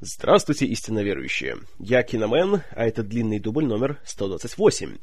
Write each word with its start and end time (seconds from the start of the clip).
Здравствуйте, 0.00 0.66
истинно 0.66 0.98
верующие. 0.98 1.56
Я 1.78 2.02
Киномен, 2.02 2.60
а 2.70 2.86
это 2.86 3.02
длинный 3.02 3.40
дубль 3.40 3.64
номер 3.64 3.98
128. 4.04 4.98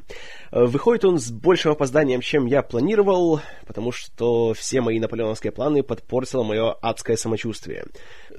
Э, 0.51 0.65
выходит 0.65 1.03
он 1.03 1.17
с 1.17 1.31
большим 1.31 1.71
опозданием, 1.71 2.21
чем 2.21 2.45
я 2.45 2.61
планировал, 2.61 3.41
потому 3.65 3.91
что 3.91 4.53
все 4.53 4.81
мои 4.81 4.99
наполеоновские 4.99 5.51
планы 5.51 5.81
подпортило 5.81 6.43
мое 6.43 6.73
адское 6.73 7.15
самочувствие. 7.15 7.85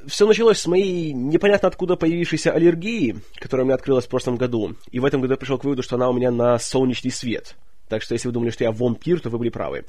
Все 0.06 0.29
началось 0.29 0.59
с 0.59 0.69
моей 0.69 1.12
непонятно 1.12 1.67
откуда 1.67 1.96
появившейся 1.96 2.53
аллергии, 2.53 3.17
которая 3.41 3.65
у 3.65 3.67
меня 3.67 3.75
открылась 3.75 4.05
в 4.05 4.11
прошлом 4.11 4.37
году, 4.37 4.77
и 4.93 5.01
в 5.01 5.05
этом 5.05 5.23
году 5.23 5.33
я 5.33 5.39
пришел 5.39 5.59
к 5.59 5.65
выводу, 5.65 5.83
что 5.83 5.97
она 5.97 6.09
у 6.09 6.13
меня 6.13 6.31
на 6.31 6.57
солнечный 6.61 7.11
свет. 7.11 7.57
Так 7.88 8.03
что 8.03 8.14
если 8.14 8.28
вы 8.28 8.32
думали, 8.32 8.51
что 8.51 8.64
я 8.64 8.72
вампир, 8.72 9.21
то 9.21 9.30
вы 9.30 9.38
были 9.38 9.51
правы. 9.51 9.84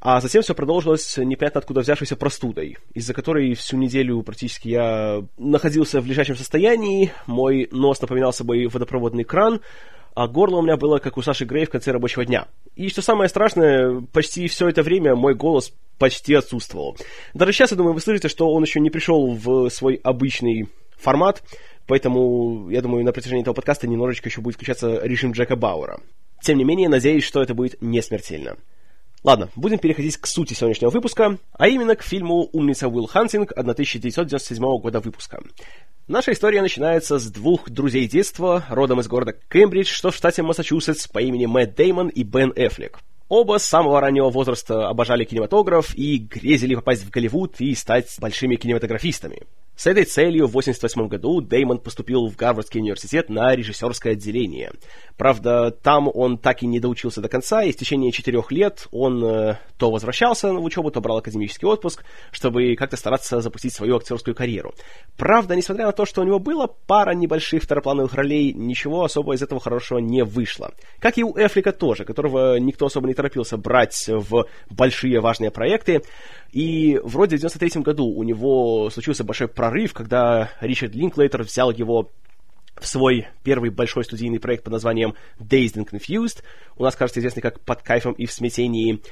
А 0.00 0.20
затем 0.20 0.42
все 0.42 0.54
продолжилось 0.54 1.16
непонятно 1.18 1.58
откуда 1.58 1.80
взявшейся 1.80 2.16
простудой, 2.16 2.78
из-за 2.94 3.12
которой 3.12 3.54
всю 3.54 3.76
неделю 3.76 4.22
практически 4.22 4.68
я 4.68 5.24
находился 5.36 6.00
в 6.00 6.06
лежачем 6.06 6.36
состоянии, 6.36 7.12
мой 7.26 7.68
нос 7.72 8.00
напоминал 8.00 8.32
собой 8.32 8.66
водопроводный 8.66 9.24
кран, 9.24 9.60
а 10.14 10.26
горло 10.28 10.58
у 10.58 10.62
меня 10.62 10.76
было, 10.76 10.98
как 10.98 11.16
у 11.16 11.22
Саши 11.22 11.44
Грей 11.44 11.66
в 11.66 11.70
конце 11.70 11.92
рабочего 11.92 12.24
дня. 12.24 12.48
И 12.76 12.88
что 12.88 13.02
самое 13.02 13.28
страшное, 13.28 14.00
почти 14.12 14.48
все 14.48 14.68
это 14.68 14.82
время 14.82 15.14
мой 15.14 15.34
голос 15.34 15.72
почти 15.98 16.34
отсутствовал. 16.34 16.96
Даже 17.34 17.52
сейчас, 17.52 17.70
я 17.70 17.76
думаю, 17.76 17.94
вы 17.94 18.00
слышите, 18.00 18.28
что 18.28 18.50
он 18.50 18.62
еще 18.62 18.80
не 18.80 18.90
пришел 18.90 19.34
в 19.34 19.68
свой 19.68 20.00
обычный 20.02 20.68
формат, 20.96 21.42
поэтому, 21.86 22.68
я 22.70 22.80
думаю, 22.80 23.04
на 23.04 23.12
протяжении 23.12 23.42
этого 23.42 23.54
подкаста 23.54 23.86
немножечко 23.86 24.28
еще 24.28 24.40
будет 24.40 24.54
включаться 24.54 25.00
режим 25.02 25.32
Джека 25.32 25.56
Бауэра. 25.56 26.00
Тем 26.40 26.58
не 26.58 26.64
менее, 26.64 26.88
надеюсь, 26.88 27.24
что 27.24 27.42
это 27.42 27.54
будет 27.54 27.80
не 27.82 28.02
смертельно. 28.02 28.56
Ладно, 29.22 29.50
будем 29.54 29.78
переходить 29.78 30.16
к 30.16 30.26
сути 30.26 30.54
сегодняшнего 30.54 30.88
выпуска, 30.88 31.38
а 31.52 31.68
именно 31.68 31.94
к 31.94 32.02
фильму 32.02 32.48
«Умница 32.52 32.88
Уилл 32.88 33.06
Хантинг» 33.06 33.52
1997 33.52 34.62
года 34.78 35.00
выпуска. 35.00 35.42
Наша 36.08 36.32
история 36.32 36.62
начинается 36.62 37.18
с 37.18 37.30
двух 37.30 37.68
друзей 37.68 38.08
детства, 38.08 38.64
родом 38.70 39.00
из 39.00 39.08
города 39.08 39.34
Кембридж, 39.50 39.92
что 39.92 40.10
в 40.10 40.16
штате 40.16 40.42
Массачусетс, 40.42 41.06
по 41.06 41.18
имени 41.18 41.44
Мэтт 41.44 41.76
Деймон 41.76 42.08
и 42.08 42.22
Бен 42.22 42.52
Эффлек. 42.56 43.00
Оба 43.28 43.58
с 43.58 43.66
самого 43.66 44.00
раннего 44.00 44.30
возраста 44.30 44.88
обожали 44.88 45.24
кинематограф 45.24 45.94
и 45.94 46.16
грезили 46.18 46.74
попасть 46.74 47.04
в 47.04 47.10
Голливуд 47.10 47.60
и 47.60 47.74
стать 47.74 48.12
большими 48.18 48.56
кинематографистами. 48.56 49.42
С 49.80 49.86
этой 49.86 50.04
целью 50.04 50.46
в 50.46 50.50
1988 50.50 51.08
году 51.08 51.40
Деймон 51.40 51.78
поступил 51.78 52.28
в 52.28 52.36
Гарвардский 52.36 52.80
университет 52.80 53.30
на 53.30 53.56
режиссерское 53.56 54.12
отделение. 54.12 54.72
Правда, 55.16 55.70
там 55.70 56.10
он 56.12 56.36
так 56.36 56.62
и 56.62 56.66
не 56.66 56.80
доучился 56.80 57.22
до 57.22 57.30
конца, 57.30 57.62
и 57.62 57.72
в 57.72 57.78
течение 57.78 58.12
четырех 58.12 58.52
лет 58.52 58.88
он 58.90 59.24
э, 59.24 59.56
то 59.78 59.90
возвращался 59.90 60.52
в 60.52 60.62
учебу, 60.62 60.90
то 60.90 61.00
брал 61.00 61.16
академический 61.16 61.66
отпуск, 61.66 62.04
чтобы 62.30 62.76
как-то 62.76 62.98
стараться 62.98 63.40
запустить 63.40 63.72
свою 63.72 63.96
актерскую 63.96 64.34
карьеру. 64.34 64.74
Правда, 65.16 65.56
несмотря 65.56 65.86
на 65.86 65.92
то, 65.92 66.04
что 66.04 66.20
у 66.20 66.24
него 66.24 66.38
было 66.38 66.66
пара 66.66 67.14
небольших 67.14 67.62
второплановых 67.62 68.12
ролей, 68.12 68.52
ничего 68.52 69.04
особо 69.04 69.34
из 69.34 69.40
этого 69.40 69.62
хорошего 69.62 69.96
не 69.96 70.24
вышло. 70.24 70.74
Как 70.98 71.16
и 71.16 71.24
у 71.24 71.34
Эфлика 71.38 71.72
тоже, 71.72 72.04
которого 72.04 72.58
никто 72.58 72.84
особо 72.84 73.08
не 73.08 73.14
торопился 73.14 73.56
брать 73.56 74.08
в 74.08 74.44
большие 74.68 75.20
важные 75.20 75.50
проекты. 75.50 76.02
И 76.52 77.00
вроде 77.04 77.36
в 77.36 77.40
93 77.40 77.82
году 77.82 78.06
у 78.06 78.22
него 78.24 78.90
случился 78.90 79.24
большой 79.24 79.48
прорыв, 79.48 79.69
когда 79.92 80.50
Ричард 80.60 80.94
Линклейтер 80.94 81.42
взял 81.42 81.70
его 81.70 82.10
в 82.80 82.86
свой 82.86 83.28
первый 83.42 83.70
большой 83.70 84.04
студийный 84.04 84.40
проект 84.40 84.64
под 84.64 84.72
названием 84.72 85.14
Dazed 85.38 85.74
and 85.74 85.88
Confused. 85.90 86.42
У 86.76 86.84
нас, 86.84 86.96
кажется, 86.96 87.20
известный 87.20 87.42
как 87.42 87.60
«Под 87.60 87.82
кайфом 87.82 88.12
и 88.12 88.26
в 88.26 88.32
смятении». 88.32 89.02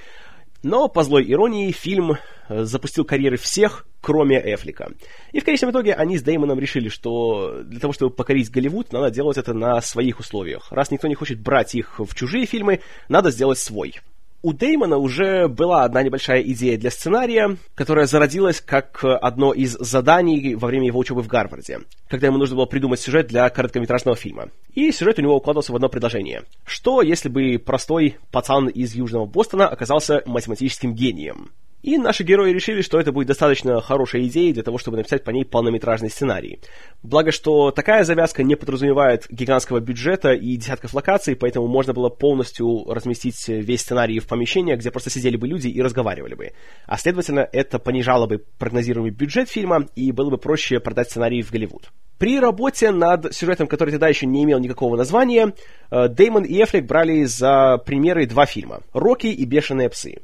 Но, 0.64 0.88
по 0.88 1.04
злой 1.04 1.30
иронии, 1.30 1.70
фильм 1.70 2.16
э, 2.48 2.64
запустил 2.64 3.04
карьеры 3.04 3.36
всех, 3.36 3.86
кроме 4.00 4.38
Эфлика. 4.38 4.90
И 5.32 5.38
в 5.38 5.44
конечном 5.44 5.70
итоге 5.70 5.94
они 5.94 6.18
с 6.18 6.22
Деймоном 6.22 6.58
решили, 6.58 6.88
что 6.88 7.62
для 7.62 7.78
того, 7.78 7.92
чтобы 7.92 8.12
покорить 8.12 8.50
Голливуд, 8.50 8.92
надо 8.92 9.12
делать 9.12 9.38
это 9.38 9.54
на 9.54 9.80
своих 9.80 10.18
условиях. 10.18 10.72
Раз 10.72 10.90
никто 10.90 11.06
не 11.06 11.14
хочет 11.14 11.38
брать 11.40 11.76
их 11.76 12.00
в 12.00 12.12
чужие 12.14 12.44
фильмы, 12.44 12.80
надо 13.08 13.30
сделать 13.30 13.58
свой 13.58 14.00
у 14.42 14.52
Деймона 14.52 14.98
уже 14.98 15.48
была 15.48 15.84
одна 15.84 16.02
небольшая 16.02 16.42
идея 16.42 16.78
для 16.78 16.90
сценария, 16.90 17.56
которая 17.74 18.06
зародилась 18.06 18.60
как 18.60 19.00
одно 19.02 19.52
из 19.52 19.72
заданий 19.72 20.54
во 20.54 20.68
время 20.68 20.86
его 20.86 20.98
учебы 20.98 21.22
в 21.22 21.26
Гарварде, 21.26 21.80
когда 22.08 22.28
ему 22.28 22.38
нужно 22.38 22.56
было 22.56 22.66
придумать 22.66 23.00
сюжет 23.00 23.26
для 23.26 23.48
короткометражного 23.50 24.16
фильма. 24.16 24.48
И 24.74 24.92
сюжет 24.92 25.18
у 25.18 25.22
него 25.22 25.36
укладывался 25.36 25.72
в 25.72 25.76
одно 25.76 25.88
предложение. 25.88 26.44
Что, 26.64 27.02
если 27.02 27.28
бы 27.28 27.58
простой 27.58 28.16
пацан 28.30 28.68
из 28.68 28.94
Южного 28.94 29.26
Бостона 29.26 29.68
оказался 29.68 30.22
математическим 30.26 30.94
гением? 30.94 31.50
И 31.82 31.96
наши 31.96 32.24
герои 32.24 32.52
решили, 32.52 32.82
что 32.82 32.98
это 32.98 33.12
будет 33.12 33.28
достаточно 33.28 33.80
хорошей 33.80 34.26
идеей 34.26 34.52
для 34.52 34.62
того, 34.62 34.78
чтобы 34.78 34.96
написать 34.96 35.22
по 35.22 35.30
ней 35.30 35.44
полнометражный 35.44 36.10
сценарий. 36.10 36.58
Благо, 37.02 37.30
что 37.30 37.70
такая 37.70 38.02
завязка 38.02 38.42
не 38.42 38.56
подразумевает 38.56 39.26
гигантского 39.30 39.80
бюджета 39.80 40.32
и 40.32 40.56
десятков 40.56 40.92
локаций, 40.92 41.36
поэтому 41.36 41.68
можно 41.68 41.92
было 41.92 42.08
полностью 42.08 42.84
разместить 42.88 43.46
весь 43.48 43.82
сценарий 43.82 44.18
в 44.18 44.26
помещение, 44.26 44.76
где 44.76 44.90
просто 44.90 45.10
сидели 45.10 45.36
бы 45.36 45.46
люди 45.46 45.68
и 45.68 45.80
разговаривали 45.80 46.34
бы. 46.34 46.52
А 46.86 46.98
следовательно, 46.98 47.48
это 47.52 47.78
понижало 47.78 48.26
бы 48.26 48.44
прогнозируемый 48.58 49.12
бюджет 49.12 49.48
фильма 49.48 49.86
и 49.94 50.10
было 50.10 50.30
бы 50.30 50.38
проще 50.38 50.80
продать 50.80 51.10
сценарий 51.10 51.42
в 51.42 51.52
Голливуд. 51.52 51.90
При 52.18 52.40
работе 52.40 52.90
над 52.90 53.32
сюжетом, 53.32 53.68
который 53.68 53.90
тогда 53.90 54.08
еще 54.08 54.26
не 54.26 54.42
имел 54.42 54.58
никакого 54.58 54.96
названия, 54.96 55.54
э, 55.90 56.08
Деймон 56.08 56.42
и 56.42 56.60
Эфлик 56.60 56.84
брали 56.84 57.22
за 57.24 57.78
примеры 57.86 58.26
два 58.26 58.44
фильма 58.44 58.80
«Рокки» 58.92 59.28
и 59.28 59.44
«Бешеные 59.44 59.88
псы». 59.88 60.16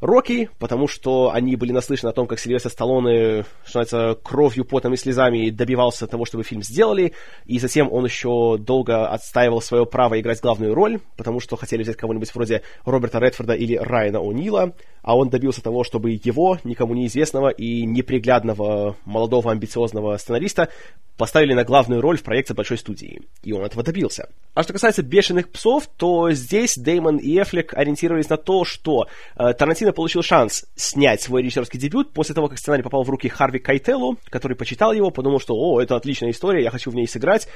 Рокки, 0.00 0.50
потому 0.58 0.88
что 0.88 1.30
они 1.32 1.56
были 1.56 1.72
наслышаны 1.72 2.10
о 2.10 2.12
том, 2.12 2.26
как 2.26 2.38
Сильвестр 2.38 2.70
Сталлоне, 2.70 3.44
что 3.64 3.80
называется, 3.80 4.20
кровью, 4.22 4.64
потом 4.64 4.94
и 4.94 4.96
слезами 4.96 5.50
добивался 5.50 6.06
того, 6.06 6.24
чтобы 6.24 6.44
фильм 6.44 6.62
сделали, 6.62 7.12
и 7.46 7.58
затем 7.58 7.90
он 7.90 8.04
еще 8.04 8.58
долго 8.58 9.08
отстаивал 9.08 9.60
свое 9.60 9.86
право 9.86 10.20
играть 10.20 10.40
главную 10.40 10.74
роль, 10.74 11.00
потому 11.16 11.40
что 11.40 11.56
хотели 11.56 11.82
взять 11.82 11.96
кого-нибудь 11.96 12.34
вроде 12.34 12.62
Роберта 12.84 13.18
Редфорда 13.18 13.54
или 13.54 13.76
Райана 13.76 14.18
О'Нила, 14.18 14.74
а 15.06 15.16
он 15.16 15.30
добился 15.30 15.62
того, 15.62 15.84
чтобы 15.84 16.20
его, 16.22 16.58
никому 16.64 16.94
неизвестного 16.94 17.48
и 17.50 17.86
неприглядного 17.86 18.96
молодого 19.04 19.52
амбициозного 19.52 20.16
сценариста 20.16 20.68
поставили 21.16 21.54
на 21.54 21.62
главную 21.62 22.00
роль 22.00 22.18
в 22.18 22.24
проекте 22.24 22.54
большой 22.54 22.76
студии. 22.76 23.22
И 23.44 23.52
он 23.52 23.64
этого 23.64 23.84
добился. 23.84 24.28
А 24.54 24.64
что 24.64 24.72
касается 24.72 25.04
«Бешеных 25.04 25.48
псов», 25.50 25.86
то 25.96 26.32
здесь 26.32 26.76
Деймон 26.76 27.18
и 27.18 27.40
Эфлик 27.40 27.72
ориентировались 27.72 28.28
на 28.28 28.36
то, 28.36 28.64
что 28.64 29.06
э, 29.38 29.52
Тарантино 29.54 29.92
получил 29.92 30.22
шанс 30.22 30.66
снять 30.74 31.22
свой 31.22 31.42
режиссерский 31.42 31.78
дебют 31.78 32.12
после 32.12 32.34
того, 32.34 32.48
как 32.48 32.58
сценарий 32.58 32.82
попал 32.82 33.04
в 33.04 33.08
руки 33.08 33.28
Харви 33.28 33.60
Кайтеллу, 33.60 34.18
который 34.28 34.56
почитал 34.56 34.92
его, 34.92 35.12
подумал, 35.12 35.38
что 35.38 35.54
«О, 35.54 35.80
это 35.80 35.94
отличная 35.94 36.32
история, 36.32 36.64
я 36.64 36.70
хочу 36.70 36.90
в 36.90 36.96
ней 36.96 37.06
сыграть». 37.06 37.46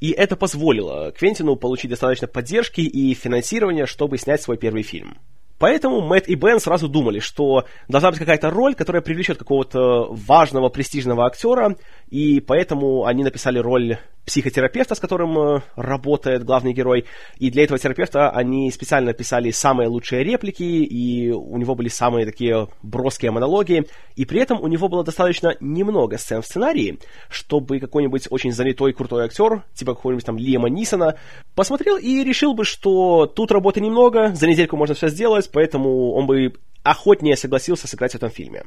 И 0.00 0.10
это 0.10 0.36
позволило 0.36 1.12
Квентину 1.12 1.56
получить 1.56 1.90
достаточно 1.90 2.28
поддержки 2.28 2.82
и 2.82 3.14
финансирования, 3.14 3.86
чтобы 3.86 4.18
снять 4.18 4.42
свой 4.42 4.58
первый 4.58 4.82
фильм. 4.82 5.16
Поэтому 5.60 6.00
Мэтт 6.00 6.26
и 6.26 6.36
Бен 6.36 6.58
сразу 6.58 6.88
думали, 6.88 7.18
что 7.18 7.66
должна 7.86 8.10
быть 8.10 8.18
какая-то 8.18 8.48
роль, 8.48 8.74
которая 8.74 9.02
привлечет 9.02 9.36
какого-то 9.36 10.06
важного, 10.10 10.70
престижного 10.70 11.26
актера, 11.26 11.76
и 12.08 12.40
поэтому 12.40 13.04
они 13.04 13.22
написали 13.22 13.58
роль 13.58 13.98
психотерапевта, 14.30 14.94
с 14.94 15.00
которым 15.00 15.36
э, 15.36 15.60
работает 15.74 16.44
главный 16.44 16.72
герой. 16.72 17.04
И 17.38 17.50
для 17.50 17.64
этого 17.64 17.80
терапевта 17.80 18.30
они 18.30 18.70
специально 18.70 19.12
писали 19.12 19.50
самые 19.50 19.88
лучшие 19.88 20.22
реплики, 20.22 20.62
и 20.62 21.32
у 21.32 21.56
него 21.56 21.74
были 21.74 21.88
самые 21.88 22.26
такие 22.26 22.68
броские 22.80 23.32
монологи. 23.32 23.86
И 24.14 24.24
при 24.24 24.40
этом 24.40 24.60
у 24.60 24.68
него 24.68 24.88
было 24.88 25.02
достаточно 25.02 25.56
немного 25.58 26.16
сцен 26.16 26.42
в 26.42 26.46
сценарии, 26.46 27.00
чтобы 27.28 27.80
какой-нибудь 27.80 28.28
очень 28.30 28.52
занятой 28.52 28.92
крутой 28.92 29.24
актер, 29.24 29.64
типа 29.74 29.96
какого-нибудь 29.96 30.24
там 30.24 30.38
Лиама 30.38 30.70
Нисона, 30.70 31.16
посмотрел 31.56 31.96
и 31.96 32.22
решил 32.22 32.54
бы, 32.54 32.64
что 32.64 33.26
тут 33.26 33.50
работы 33.50 33.80
немного, 33.80 34.32
за 34.36 34.46
недельку 34.46 34.76
можно 34.76 34.94
все 34.94 35.08
сделать, 35.08 35.50
поэтому 35.52 36.12
он 36.12 36.26
бы 36.26 36.52
охотнее 36.84 37.36
согласился 37.36 37.88
сыграть 37.88 38.12
в 38.12 38.14
этом 38.14 38.30
фильме. 38.30 38.62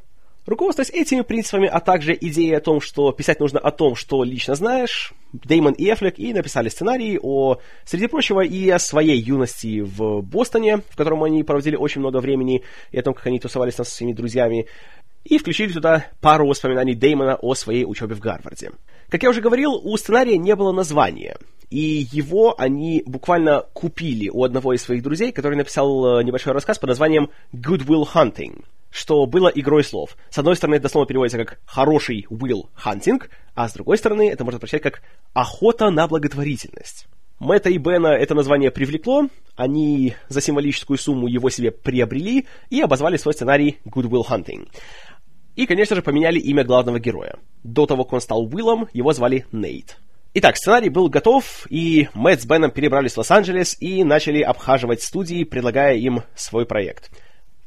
Руководствуясь 0.45 0.89
этими 0.89 1.21
принципами, 1.21 1.67
а 1.67 1.79
также 1.79 2.17
идеей 2.19 2.53
о 2.53 2.59
том, 2.59 2.81
что 2.81 3.13
писать 3.13 3.39
нужно 3.39 3.59
о 3.59 3.71
том, 3.71 3.95
что 3.95 4.23
лично 4.23 4.55
знаешь, 4.55 5.13
Деймон 5.31 5.71
и 5.73 5.85
Эфлек 5.85 6.19
и 6.19 6.33
написали 6.33 6.67
сценарий 6.67 7.17
о, 7.21 7.59
среди 7.85 8.07
прочего, 8.07 8.41
и 8.41 8.69
о 8.69 8.77
своей 8.77 9.17
юности 9.17 9.79
в 9.79 10.21
Бостоне, 10.21 10.79
в 10.89 10.97
котором 10.97 11.23
они 11.23 11.43
проводили 11.43 11.77
очень 11.77 12.01
много 12.01 12.17
времени, 12.17 12.61
и 12.91 12.99
о 12.99 13.03
том, 13.03 13.13
как 13.13 13.27
они 13.27 13.39
тусовались 13.39 13.75
там 13.75 13.85
со 13.85 13.95
своими 13.95 14.11
друзьями, 14.11 14.67
и 15.23 15.37
включили 15.37 15.71
туда 15.71 16.07
пару 16.19 16.45
воспоминаний 16.45 16.93
Деймона 16.93 17.35
о 17.35 17.55
своей 17.55 17.85
учебе 17.85 18.13
в 18.13 18.19
Гарварде. 18.19 18.71
Как 19.07 19.23
я 19.23 19.29
уже 19.29 19.39
говорил, 19.39 19.75
у 19.75 19.95
сценария 19.95 20.37
не 20.37 20.55
было 20.57 20.73
названия, 20.73 21.37
и 21.69 22.05
его 22.11 22.53
они 22.57 23.01
буквально 23.05 23.65
купили 23.71 24.27
у 24.27 24.43
одного 24.43 24.73
из 24.73 24.81
своих 24.81 25.03
друзей, 25.03 25.31
который 25.31 25.55
написал 25.55 26.19
э, 26.19 26.23
небольшой 26.23 26.51
рассказ 26.51 26.79
под 26.79 26.89
названием 26.89 27.29
«Good 27.53 27.85
Will 27.85 28.05
Hunting», 28.13 28.65
что 28.93 29.25
было 29.25 29.47
игрой 29.47 29.83
слов. 29.83 30.15
С 30.29 30.37
одной 30.37 30.55
стороны, 30.55 30.75
это 30.75 30.83
дословно 30.83 31.07
переводится 31.07 31.39
как 31.39 31.59
«хороший 31.65 32.27
will 32.29 32.67
hunting», 32.85 33.23
а 33.55 33.67
с 33.67 33.73
другой 33.73 33.97
стороны, 33.97 34.29
это 34.29 34.43
можно 34.43 34.59
прочитать 34.59 34.83
как 34.83 35.01
«охота 35.33 35.89
на 35.89 36.07
благотворительность». 36.07 37.07
Мэтта 37.39 37.69
и 37.69 37.77
Бена 37.77 38.07
это 38.07 38.35
название 38.35 38.71
привлекло, 38.71 39.27
они 39.55 40.13
за 40.29 40.39
символическую 40.39 40.97
сумму 40.97 41.27
его 41.27 41.49
себе 41.49 41.71
приобрели 41.71 42.45
и 42.69 42.81
обозвали 42.81 43.17
свой 43.17 43.33
сценарий 43.33 43.79
Good 43.85 44.09
Will 44.09 44.23
Hunting. 44.29 44.69
И, 45.55 45.65
конечно 45.65 45.95
же, 45.95 46.03
поменяли 46.03 46.39
имя 46.39 46.63
главного 46.63 46.99
героя. 46.99 47.37
До 47.63 47.85
того, 47.85 48.05
как 48.05 48.13
он 48.13 48.21
стал 48.21 48.43
Уиллом, 48.45 48.87
его 48.93 49.11
звали 49.11 49.45
Нейт. 49.51 49.97
Итак, 50.35 50.55
сценарий 50.55 50.89
был 50.89 51.09
готов, 51.09 51.65
и 51.69 52.07
Мэтт 52.13 52.43
с 52.43 52.45
Беном 52.45 52.71
перебрались 52.71 53.13
в 53.13 53.17
Лос-Анджелес 53.17 53.75
и 53.79 54.03
начали 54.03 54.41
обхаживать 54.41 55.01
студии, 55.01 55.43
предлагая 55.43 55.97
им 55.97 56.23
свой 56.35 56.65
проект. 56.65 57.11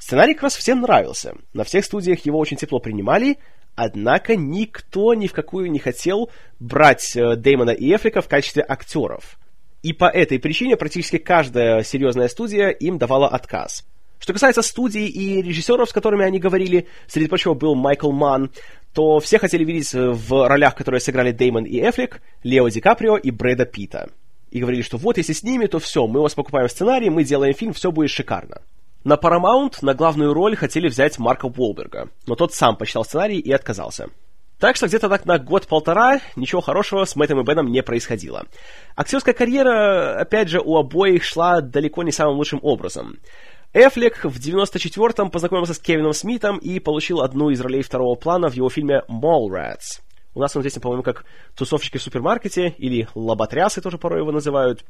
Сценарий 0.06 0.35
как 0.35 0.44
раз 0.44 0.55
всем 0.55 0.82
нравился. 0.82 1.35
На 1.53 1.64
всех 1.64 1.85
студиях 1.85 2.25
его 2.25 2.38
очень 2.38 2.56
тепло 2.56 2.79
принимали, 2.79 3.38
однако 3.75 4.37
никто 4.37 5.14
ни 5.14 5.26
в 5.26 5.32
какую 5.32 5.69
не 5.69 5.81
хотел 5.81 6.31
брать 6.61 7.17
э, 7.17 7.35
Дэймона 7.35 7.70
и 7.70 7.93
Эфлика 7.93 8.20
в 8.20 8.29
качестве 8.29 8.64
актеров. 8.69 9.37
И 9.82 9.93
по 9.93 10.05
этой 10.05 10.38
причине 10.38 10.76
практически 10.76 11.19
каждая 11.19 11.82
серьезная 11.82 12.29
студия 12.29 12.69
им 12.69 12.99
давала 12.99 13.26
отказ. 13.26 13.85
Что 14.20 14.32
касается 14.32 14.62
студий 14.62 15.08
и 15.08 15.43
режиссеров, 15.43 15.91
с 15.91 15.93
которыми 15.93 16.25
они 16.25 16.38
говорили, 16.38 16.87
среди 17.09 17.26
прочего 17.26 17.55
был 17.55 17.75
Майкл 17.75 18.12
Манн, 18.12 18.52
то 18.94 19.19
все 19.19 19.41
хотели 19.41 19.64
видеть 19.64 19.93
в 19.93 20.47
ролях, 20.47 20.76
которые 20.76 21.00
сыграли 21.00 21.32
Деймон 21.32 21.64
и 21.64 21.81
Эфлик, 21.81 22.23
Лео 22.44 22.69
Ди 22.69 22.81
Каприо 22.81 23.17
и 23.17 23.32
Брэда 23.32 23.64
Питта. 23.64 24.11
И 24.52 24.61
говорили, 24.61 24.82
что 24.82 24.99
вот 24.99 25.19
если 25.19 25.32
с 25.32 25.43
ними, 25.43 25.67
то 25.67 25.81
все, 25.81 26.06
мы 26.06 26.20
вас 26.20 26.37
покупаем 26.37 26.69
сценарий, 26.69 27.11
мы 27.11 27.25
делаем 27.25 27.55
фильм, 27.55 27.73
все 27.73 27.91
будет 27.91 28.11
шикарно. 28.11 28.62
На 29.06 29.14
Paramount 29.14 29.76
на 29.82 29.94
главную 29.94 30.35
роль 30.35 30.56
хотели 30.56 30.88
взять 30.88 31.20
Марка 31.20 31.47
Уолберга, 31.47 32.08
но 32.26 32.35
тот 32.35 32.53
сам 32.55 32.76
почитал 32.76 33.05
сценарий 33.05 33.38
и 33.38 33.53
отказался. 33.53 34.08
Так 34.58 34.75
что 34.75 34.88
где-то 34.88 35.08
так 35.08 35.25
на 35.26 35.38
год-полтора 35.38 36.19
ничего 36.35 36.61
хорошего 36.61 37.05
с 37.05 37.14
Мэттом 37.14 37.41
и 37.41 37.44
Беном 37.44 37.70
не 37.70 37.85
происходило. 37.85 38.47
Актерская 38.97 39.32
карьера, 39.32 40.19
опять 40.19 40.49
же, 40.49 40.58
у 40.58 40.76
обоих 40.76 41.23
шла 41.23 41.61
далеко 41.61 42.03
не 42.03 42.11
самым 42.11 42.37
лучшим 42.37 42.58
образом. 42.64 43.20
Эфлек 43.73 44.25
в 44.25 44.41
94-м 44.41 45.31
познакомился 45.31 45.75
с 45.75 45.79
Кевином 45.79 46.12
Смитом 46.12 46.59
и 46.59 46.81
получил 46.81 47.20
одну 47.20 47.50
из 47.50 47.61
ролей 47.61 47.82
второго 47.82 48.17
плана 48.17 48.50
в 48.50 48.55
его 48.55 48.69
фильме 48.69 49.02
«Mallrats». 49.09 50.00
У 50.35 50.41
нас 50.41 50.56
он 50.56 50.62
известен, 50.62 50.81
по-моему, 50.81 51.05
как 51.05 51.25
«Тусовщики 51.55 51.99
в 51.99 52.02
супермаркете» 52.02 52.75
или 52.76 53.06
«Лоботрясы» 53.14 53.81
тоже 53.81 53.99
порой 53.99 54.23
его 54.23 54.32
называют. 54.32 54.85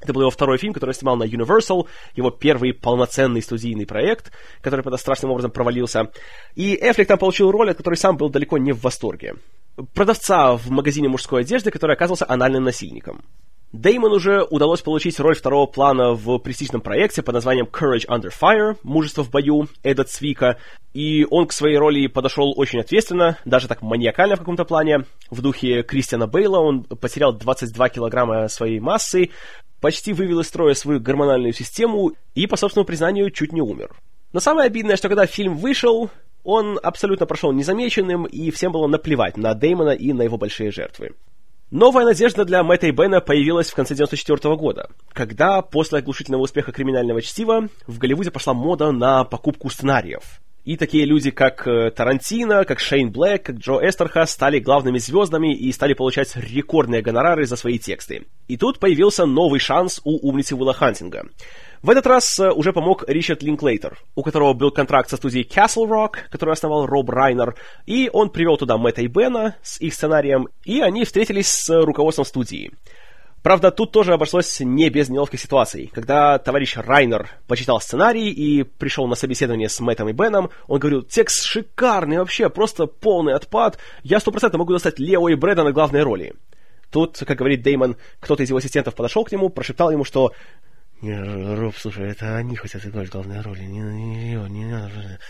Это 0.00 0.12
был 0.12 0.22
его 0.22 0.30
второй 0.30 0.58
фильм, 0.58 0.72
который 0.72 0.94
снимал 0.94 1.16
на 1.16 1.24
Universal, 1.24 1.86
его 2.14 2.30
первый 2.30 2.72
полноценный 2.72 3.42
студийный 3.42 3.86
проект, 3.86 4.30
который 4.60 4.82
тогда 4.82 4.98
страшным 4.98 5.30
образом 5.32 5.50
провалился. 5.50 6.10
И 6.54 6.74
Эфлик 6.74 7.08
там 7.08 7.18
получил 7.18 7.50
роль, 7.50 7.70
от 7.70 7.76
которой 7.76 7.96
сам 7.96 8.16
был 8.16 8.28
далеко 8.28 8.58
не 8.58 8.72
в 8.72 8.82
восторге. 8.82 9.36
Продавца 9.94 10.56
в 10.56 10.70
магазине 10.70 11.08
мужской 11.08 11.42
одежды, 11.42 11.70
который 11.70 11.94
оказался 11.94 12.24
анальным 12.28 12.64
насильником. 12.64 13.22
Деймон 13.72 14.12
уже 14.12 14.42
удалось 14.42 14.80
получить 14.80 15.18
роль 15.18 15.34
второго 15.34 15.66
плана 15.66 16.12
в 16.12 16.38
престижном 16.38 16.80
проекте 16.80 17.22
под 17.22 17.34
названием 17.34 17.66
Courage 17.66 18.06
Under 18.08 18.30
Fire, 18.32 18.76
мужество 18.82 19.22
в 19.22 19.30
бою, 19.30 19.66
Эда 19.82 20.04
Цвика, 20.04 20.58
и 20.94 21.26
он 21.28 21.46
к 21.46 21.52
своей 21.52 21.76
роли 21.76 22.06
подошел 22.06 22.54
очень 22.56 22.80
ответственно, 22.80 23.38
даже 23.44 23.68
так 23.68 23.82
маниакально 23.82 24.36
в 24.36 24.38
каком-то 24.38 24.64
плане. 24.64 25.04
В 25.30 25.42
духе 25.42 25.82
Кристиана 25.82 26.26
Бейла 26.26 26.58
он 26.58 26.84
потерял 26.84 27.32
22 27.32 27.88
килограмма 27.90 28.48
своей 28.48 28.78
массы, 28.78 29.30
почти 29.80 30.12
вывел 30.12 30.40
из 30.40 30.46
строя 30.46 30.74
свою 30.74 31.00
гормональную 31.00 31.52
систему 31.52 32.12
и, 32.34 32.46
по 32.46 32.56
собственному 32.56 32.86
признанию, 32.86 33.30
чуть 33.30 33.52
не 33.52 33.60
умер. 33.60 33.94
Но 34.32 34.40
самое 34.40 34.66
обидное, 34.66 34.96
что 34.96 35.08
когда 35.08 35.26
фильм 35.26 35.56
вышел, 35.56 36.10
он 36.44 36.78
абсолютно 36.82 37.26
прошел 37.26 37.52
незамеченным, 37.52 38.24
и 38.24 38.50
всем 38.50 38.72
было 38.72 38.86
наплевать 38.86 39.36
на 39.36 39.54
Деймона 39.54 39.90
и 39.90 40.12
на 40.12 40.22
его 40.22 40.38
большие 40.38 40.70
жертвы. 40.70 41.12
Новая 41.72 42.04
надежда 42.04 42.44
для 42.44 42.62
Мэтта 42.62 42.86
и 42.86 42.92
Бена 42.92 43.20
появилась 43.20 43.68
в 43.68 43.74
конце 43.74 43.94
94 43.96 44.54
года, 44.54 44.88
когда 45.12 45.62
после 45.62 45.98
оглушительного 45.98 46.42
успеха 46.42 46.70
криминального 46.70 47.20
чтива 47.20 47.68
в 47.88 47.98
Голливуде 47.98 48.30
пошла 48.30 48.54
мода 48.54 48.92
на 48.92 49.24
покупку 49.24 49.68
сценариев. 49.68 50.40
И 50.66 50.76
такие 50.76 51.04
люди, 51.04 51.30
как 51.30 51.66
э, 51.66 51.90
Тарантино, 51.92 52.64
как 52.64 52.80
Шейн 52.80 53.10
Блэк, 53.10 53.38
как 53.44 53.56
Джо 53.56 53.78
Эстерха 53.80 54.26
стали 54.26 54.58
главными 54.58 54.98
звездами 54.98 55.56
и 55.56 55.70
стали 55.70 55.94
получать 55.94 56.34
рекордные 56.34 57.02
гонорары 57.02 57.46
за 57.46 57.54
свои 57.56 57.78
тексты. 57.78 58.26
И 58.48 58.56
тут 58.56 58.80
появился 58.80 59.26
новый 59.26 59.60
шанс 59.60 60.00
у 60.02 60.28
умницы 60.28 60.56
Уилла 60.56 60.74
Хантинга— 60.74 61.26
в 61.82 61.90
этот 61.90 62.06
раз 62.08 62.40
э, 62.40 62.50
уже 62.50 62.72
помог 62.72 63.04
Ричард 63.06 63.44
Линклейтер, 63.44 63.98
у 64.16 64.24
которого 64.24 64.54
был 64.54 64.72
контракт 64.72 65.08
со 65.08 65.16
студией 65.16 65.46
Castle 65.46 65.86
Rock, 65.86 66.16
которую 66.30 66.54
основал 66.54 66.84
Роб 66.84 67.08
Райнер, 67.10 67.54
и 67.84 68.10
он 68.12 68.30
привел 68.30 68.56
туда 68.56 68.76
Мэтта 68.76 69.02
и 69.02 69.06
Бена 69.06 69.54
с 69.62 69.80
их 69.80 69.94
сценарием, 69.94 70.48
и 70.64 70.80
они 70.80 71.04
встретились 71.04 71.48
с 71.48 71.84
руководством 71.84 72.24
студии. 72.24 72.72
Правда, 73.46 73.70
тут 73.70 73.92
тоже 73.92 74.12
обошлось 74.12 74.58
не 74.58 74.90
без 74.90 75.08
неловких 75.08 75.38
ситуаций. 75.38 75.88
Когда 75.94 76.36
товарищ 76.40 76.76
Райнер 76.78 77.30
почитал 77.46 77.80
сценарий 77.80 78.28
и 78.28 78.64
пришел 78.64 79.06
на 79.06 79.14
собеседование 79.14 79.68
с 79.68 79.78
Мэттом 79.78 80.08
и 80.08 80.12
Беном, 80.12 80.50
он 80.66 80.80
говорил, 80.80 81.02
текст 81.02 81.44
шикарный 81.44 82.18
вообще, 82.18 82.50
просто 82.50 82.86
полный 82.86 83.34
отпад, 83.34 83.78
я 84.02 84.18
сто 84.18 84.32
процентов 84.32 84.58
могу 84.58 84.72
достать 84.72 84.98
Лео 84.98 85.28
и 85.28 85.36
Брэда 85.36 85.62
на 85.62 85.70
главной 85.70 86.02
роли. 86.02 86.34
Тут, 86.90 87.18
как 87.18 87.38
говорит 87.38 87.62
Деймон, 87.62 87.94
кто-то 88.18 88.42
из 88.42 88.48
его 88.48 88.58
ассистентов 88.58 88.96
подошел 88.96 89.22
к 89.24 89.30
нему, 89.30 89.48
прошептал 89.48 89.92
ему, 89.92 90.02
что 90.02 90.32
Роб, 91.00 91.76
слушай, 91.76 92.10
это 92.10 92.34
они 92.34 92.56
хотят 92.56 92.84
играть 92.84 93.10
главные 93.10 93.42
роли, 93.42 93.60
не, 93.60 93.78
не, 93.78 94.34
не, 94.34 94.50
не 94.50 94.64
надо. 94.64 95.20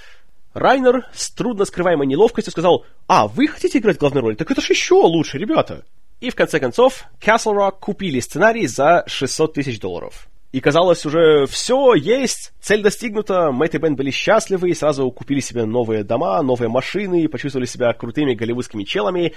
Райнер 0.55 1.07
с 1.13 1.31
трудно 1.33 1.67
скрываемой 1.67 2.07
неловкостью 2.07 2.51
сказал, 2.51 2.87
«А, 3.09 3.29
вы 3.29 3.47
хотите 3.47 3.77
играть 3.77 3.99
главную 3.99 4.23
роль? 4.23 4.37
Так 4.37 4.51
это 4.51 4.63
ж 4.63 4.71
еще 4.71 4.95
лучше, 4.95 5.37
ребята!» 5.37 5.85
И 6.21 6.31
в 6.31 6.35
конце 6.35 6.61
концов, 6.61 7.05
Castle 7.21 7.55
Rock 7.55 7.81
купили 7.81 8.21
сценарий 8.21 8.67
за 8.67 9.05
600 9.07 9.55
тысяч 9.55 9.81
долларов. 9.81 10.29
И 10.53 10.61
казалось 10.61 11.05
уже, 11.05 11.47
все, 11.47 11.95
есть, 11.95 12.55
цель 12.61 12.83
достигнута, 12.83 13.53
Мэтт 13.53 13.75
и 13.75 13.79
Бен 13.79 13.95
были 13.95 14.11
счастливы 14.11 14.71
и 14.71 14.75
сразу 14.75 15.11
купили 15.11 15.41
себе 15.41 15.67
новые 15.67 16.03
дома, 16.03 16.41
новые 16.41 16.71
машины, 16.71 17.23
и 17.23 17.29
почувствовали 17.29 17.67
себя 17.67 17.93
крутыми 17.93 18.35
голливудскими 18.35 18.85
челами. 18.85 19.35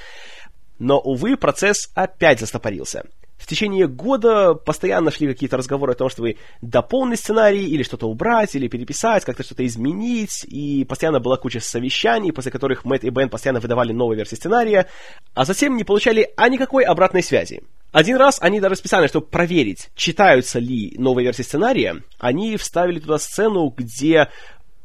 Но, 0.77 0.97
увы, 0.99 1.35
процесс 1.35 1.91
опять 1.95 2.39
застопорился 2.39 3.03
в 3.39 3.47
течение 3.47 3.88
года 3.88 4.53
постоянно 4.53 5.12
шли 5.12 5.25
какие-то 5.25 5.57
разговоры 5.57 5.94
о 5.94 5.95
том, 5.95 6.09
чтобы 6.09 6.36
дополнить 6.62 7.19
сценарий, 7.19 7.65
или 7.65 7.83
что-то 7.83 8.07
убрать, 8.07 8.53
или 8.53 8.68
переписать, 8.68 9.24
как-то 9.24 9.44
что-то 9.44 9.65
изменить, 9.65 10.44
и 10.44 10.83
постоянно 10.83 11.21
была 11.21 11.38
куча 11.38 11.62
совещаний, 11.62 12.33
после 12.33 12.51
которых 12.51 12.83
Мэтт 12.83 13.06
и 13.06 13.09
Бен 13.09 13.30
постоянно 13.30 13.62
выдавали 13.62 13.94
новые 13.94 14.18
версии 14.18 14.36
сценария, 14.36 14.88
а 15.33 15.45
затем 15.45 15.77
не 15.77 15.86
получали 15.86 16.30
а 16.36 16.50
никакой 16.50 16.83
обратной 16.83 17.24
связи. 17.24 17.63
Один 17.94 18.18
раз 18.18 18.39
они 18.41 18.59
даже 18.59 18.75
специально, 18.75 19.07
чтобы 19.07 19.27
проверить, 19.27 19.89
читаются 19.95 20.59
ли 20.59 20.94
новые 20.97 21.25
версии 21.25 21.44
сценария, 21.44 22.03
они 22.19 22.57
вставили 22.57 23.00
туда 23.00 23.18
сцену, 23.19 23.74
где 23.75 24.27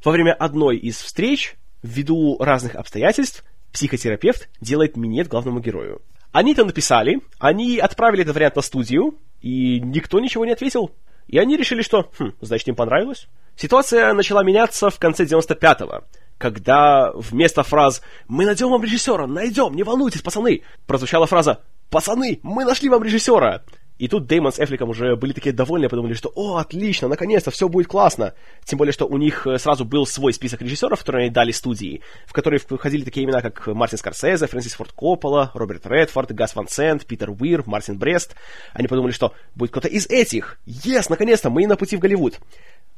во 0.05 0.12
время 0.12 0.33
одной 0.33 0.77
из 0.77 0.97
встреч, 0.99 1.57
ввиду 1.83 2.39
разных 2.39 2.77
обстоятельств, 2.77 3.45
психотерапевт 3.73 4.49
делает 4.61 4.97
минет 4.97 5.27
главному 5.27 5.59
герою. 5.59 6.00
Они 6.35 6.51
это 6.51 6.65
написали, 6.65 7.21
они 7.39 7.79
отправили 7.79 8.23
этот 8.23 8.35
вариант 8.35 8.57
на 8.57 8.63
студию, 8.63 9.14
и 9.41 9.79
никто 9.79 10.19
ничего 10.19 10.45
не 10.45 10.50
ответил. 10.50 10.91
И 11.29 11.38
они 11.38 11.57
решили, 11.57 11.81
что, 11.81 12.11
хм, 12.19 12.33
значит, 12.41 12.67
им 12.67 12.75
понравилось. 12.75 13.29
Ситуация 13.55 14.12
начала 14.14 14.43
меняться 14.43 14.91
в 14.91 14.99
конце 14.99 15.26
95-го, 15.26 16.03
когда 16.37 17.12
вместо 17.14 17.62
фраз 17.62 18.03
«Мы 18.26 18.47
найдем 18.47 18.71
вам 18.71 18.83
режиссера, 18.83 19.29
найдем, 19.29 19.76
не 19.76 19.85
волнуйтесь, 19.85 20.23
пацаны!» 20.23 20.64
прозвучала 20.87 21.29
фраза 21.29 21.62
«Пацаны, 21.88 22.41
мы 22.43 22.64
нашли 22.64 22.88
вам 22.88 23.05
режиссера!» 23.05 23.62
И 23.97 24.09
тут 24.09 24.27
Дэймон 24.27 24.53
с 24.53 24.59
Эфликом 24.59 24.91
уже 24.91 25.15
были 25.15 25.33
такие 25.33 25.55
довольны, 25.55 25.89
подумали, 25.89 26.15
что 26.15 26.33
«О, 26.35 26.57
отлично, 26.57 27.07
наконец-то, 27.07 27.53
все 27.53 27.69
будет 27.69 27.87
классно!» 27.87 28.35
Тем 28.65 28.77
более, 28.77 28.93
что 28.93 29.07
у 29.07 29.17
них 29.19 29.47
э, 29.47 29.57
сразу 29.59 29.85
был 29.85 30.05
свой 30.05 30.33
список 30.33 30.63
режиссеров, 30.63 30.99
которые 30.99 31.27
они 31.27 31.31
дали 31.31 31.53
студии, 31.53 32.03
в 32.27 32.33
которые 32.33 32.59
входили 32.59 33.05
такие 33.05 33.25
имена, 33.25 33.41
как 33.41 33.69
Мартин 33.69 33.99
Скорсезе, 33.99 34.49
Фрэнсис 34.49 34.75
Форд 34.75 34.93
Коппола, 34.93 35.53
Роберт 35.55 35.87
Редфорд, 35.87 36.33
Гас 36.33 36.57
Ван 36.57 36.67
Сент, 36.67 37.07
Питер 37.07 37.31
Уир, 37.31 37.63
Мартин 37.67 37.97
Брест. 37.97 38.35
Они 38.73 38.89
подумали, 38.89 39.13
что 39.13 39.33
будет 39.55 39.71
кто-то 39.71 39.87
из 39.87 40.07
этих. 40.07 40.59
Ес, 40.67 41.09
наконец-то, 41.09 41.51
мы 41.51 41.67
на 41.69 41.77
пути 41.77 41.97
в 41.97 42.01
Голливуд. 42.01 42.41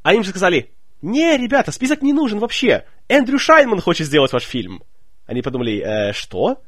А 0.03 0.15
им 0.15 0.25
же 0.25 0.31
сказали 0.31 0.71
«Не, 1.03 1.37
ребята, 1.37 1.73
список 1.73 2.00
не 2.00 2.15
нужен 2.15 2.38
вообще. 2.38 2.87
Эндрю 3.09 3.38
Шайнман 3.38 3.81
хочет 3.81 4.07
сделать 4.07 4.33
ваш 4.33 4.45
фильм». 4.45 4.83
Они 5.26 5.43
подумали 5.43 5.83
«Э, 5.83 6.12
что?» 6.15 6.62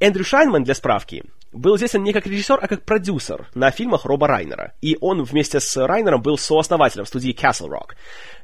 Эндрю 0.00 0.24
Шайнман, 0.24 0.62
для 0.62 0.74
справки, 0.74 1.24
был 1.52 1.76
известен 1.76 2.02
не 2.02 2.12
как 2.12 2.26
режиссер, 2.26 2.58
а 2.60 2.68
как 2.68 2.84
продюсер 2.84 3.48
на 3.54 3.70
фильмах 3.70 4.04
Роба 4.04 4.26
Райнера. 4.26 4.74
И 4.80 4.96
он 5.00 5.22
вместе 5.22 5.60
с 5.60 5.76
Райнером 5.76 6.22
был 6.22 6.38
сооснователем 6.38 7.06
студии 7.06 7.34
Castle 7.34 7.68
Rock. 7.68 7.94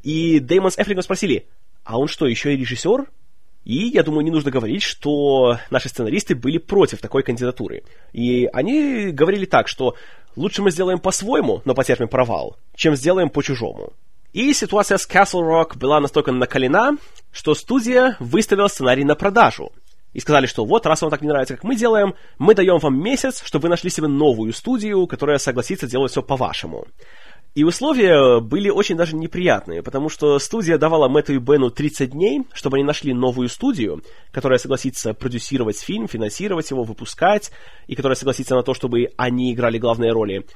И 0.03 0.41
Дэймон 0.41 0.71
с 0.71 0.79
Эфлигом 0.79 1.03
спросили, 1.03 1.47
а 1.85 1.99
он 1.99 2.09
что, 2.09 2.27
еще 2.27 2.55
и 2.55 2.57
режиссер? 2.57 3.07
И 3.65 3.89
я 3.89 4.03
думаю, 4.03 4.25
не 4.25 4.31
нужно 4.31 4.51
говорить, 4.51 4.83
что 4.83 5.59
наши 5.71 5.89
сценаристы 5.89 6.35
были 6.35 6.59
против 6.59 7.01
такой 7.01 7.23
кандидатуры. 7.23 7.83
И 8.13 8.47
они 8.53 9.11
говорили 9.11 9.47
так, 9.47 9.69
что 9.69 9.95
лучше 10.37 10.63
мы 10.63 10.71
сделаем 10.71 10.99
по-своему, 10.99 11.63
но 11.65 11.75
потерпим 11.75 12.09
провал, 12.09 12.59
чем 12.75 12.95
сделаем 12.95 13.31
по-чужому. 13.31 13.95
И 14.35 14.53
ситуация 14.53 14.99
с 14.99 15.09
Castle 15.09 15.43
Rock 15.43 15.79
была 15.79 16.01
настолько 16.01 16.33
накалена, 16.33 16.99
что 17.33 17.55
студия 17.55 18.17
выставила 18.19 18.69
сценарий 18.69 19.05
на 19.05 19.15
продажу– 19.15 19.73
и 20.15 20.21
сказали, 20.21 20.47
что 20.47 20.65
вот, 20.65 20.87
раз 20.87 21.03
вам 21.03 21.11
так 21.11 21.21
не 21.21 21.29
нравится, 21.29 21.55
как 21.55 21.65
мы 21.65 21.77
делаем, 21.77 22.15
мы 22.39 22.55
даем 22.55 22.79
вам 22.79 22.99
месяц, 22.99 23.43
чтобы 23.45 23.65
вы 23.65 23.69
нашли 23.69 23.91
себе 23.91 24.07
новую 24.07 24.53
студию, 24.53 25.07
которая 25.07 25.39
согласится 25.39 25.87
делать 25.87 26.13
все 26.13 26.23
по-вашему. 26.23 26.87
И 27.55 27.63
условия 27.63 28.41
были 28.41 28.69
очень 28.69 28.97
даже 28.97 29.15
неприятные, 29.15 29.83
потому 29.83 30.09
что 30.09 30.39
студия 30.41 30.77
давала 30.77 31.09
Мэтту 31.09 31.35
и 31.35 31.39
Бену 31.39 31.71
30 31.71 32.11
дней, 32.11 32.43
чтобы 32.53 32.79
они 32.79 32.85
нашли 32.85 33.13
новую 33.13 33.49
студию, 33.49 34.03
которая 34.33 34.59
согласится 34.59 35.15
продюсировать 35.15 35.81
фильм, 35.81 36.09
финансировать 36.09 36.71
его, 36.71 36.83
выпускать, 36.83 37.53
и 37.87 37.95
которая 37.95 38.17
согласится 38.17 38.57
на 38.57 38.65
то, 38.65 38.75
чтобы 38.75 39.11
они 39.17 39.53
играли 39.53 39.79
главные 39.79 40.11
роли. 40.11 40.47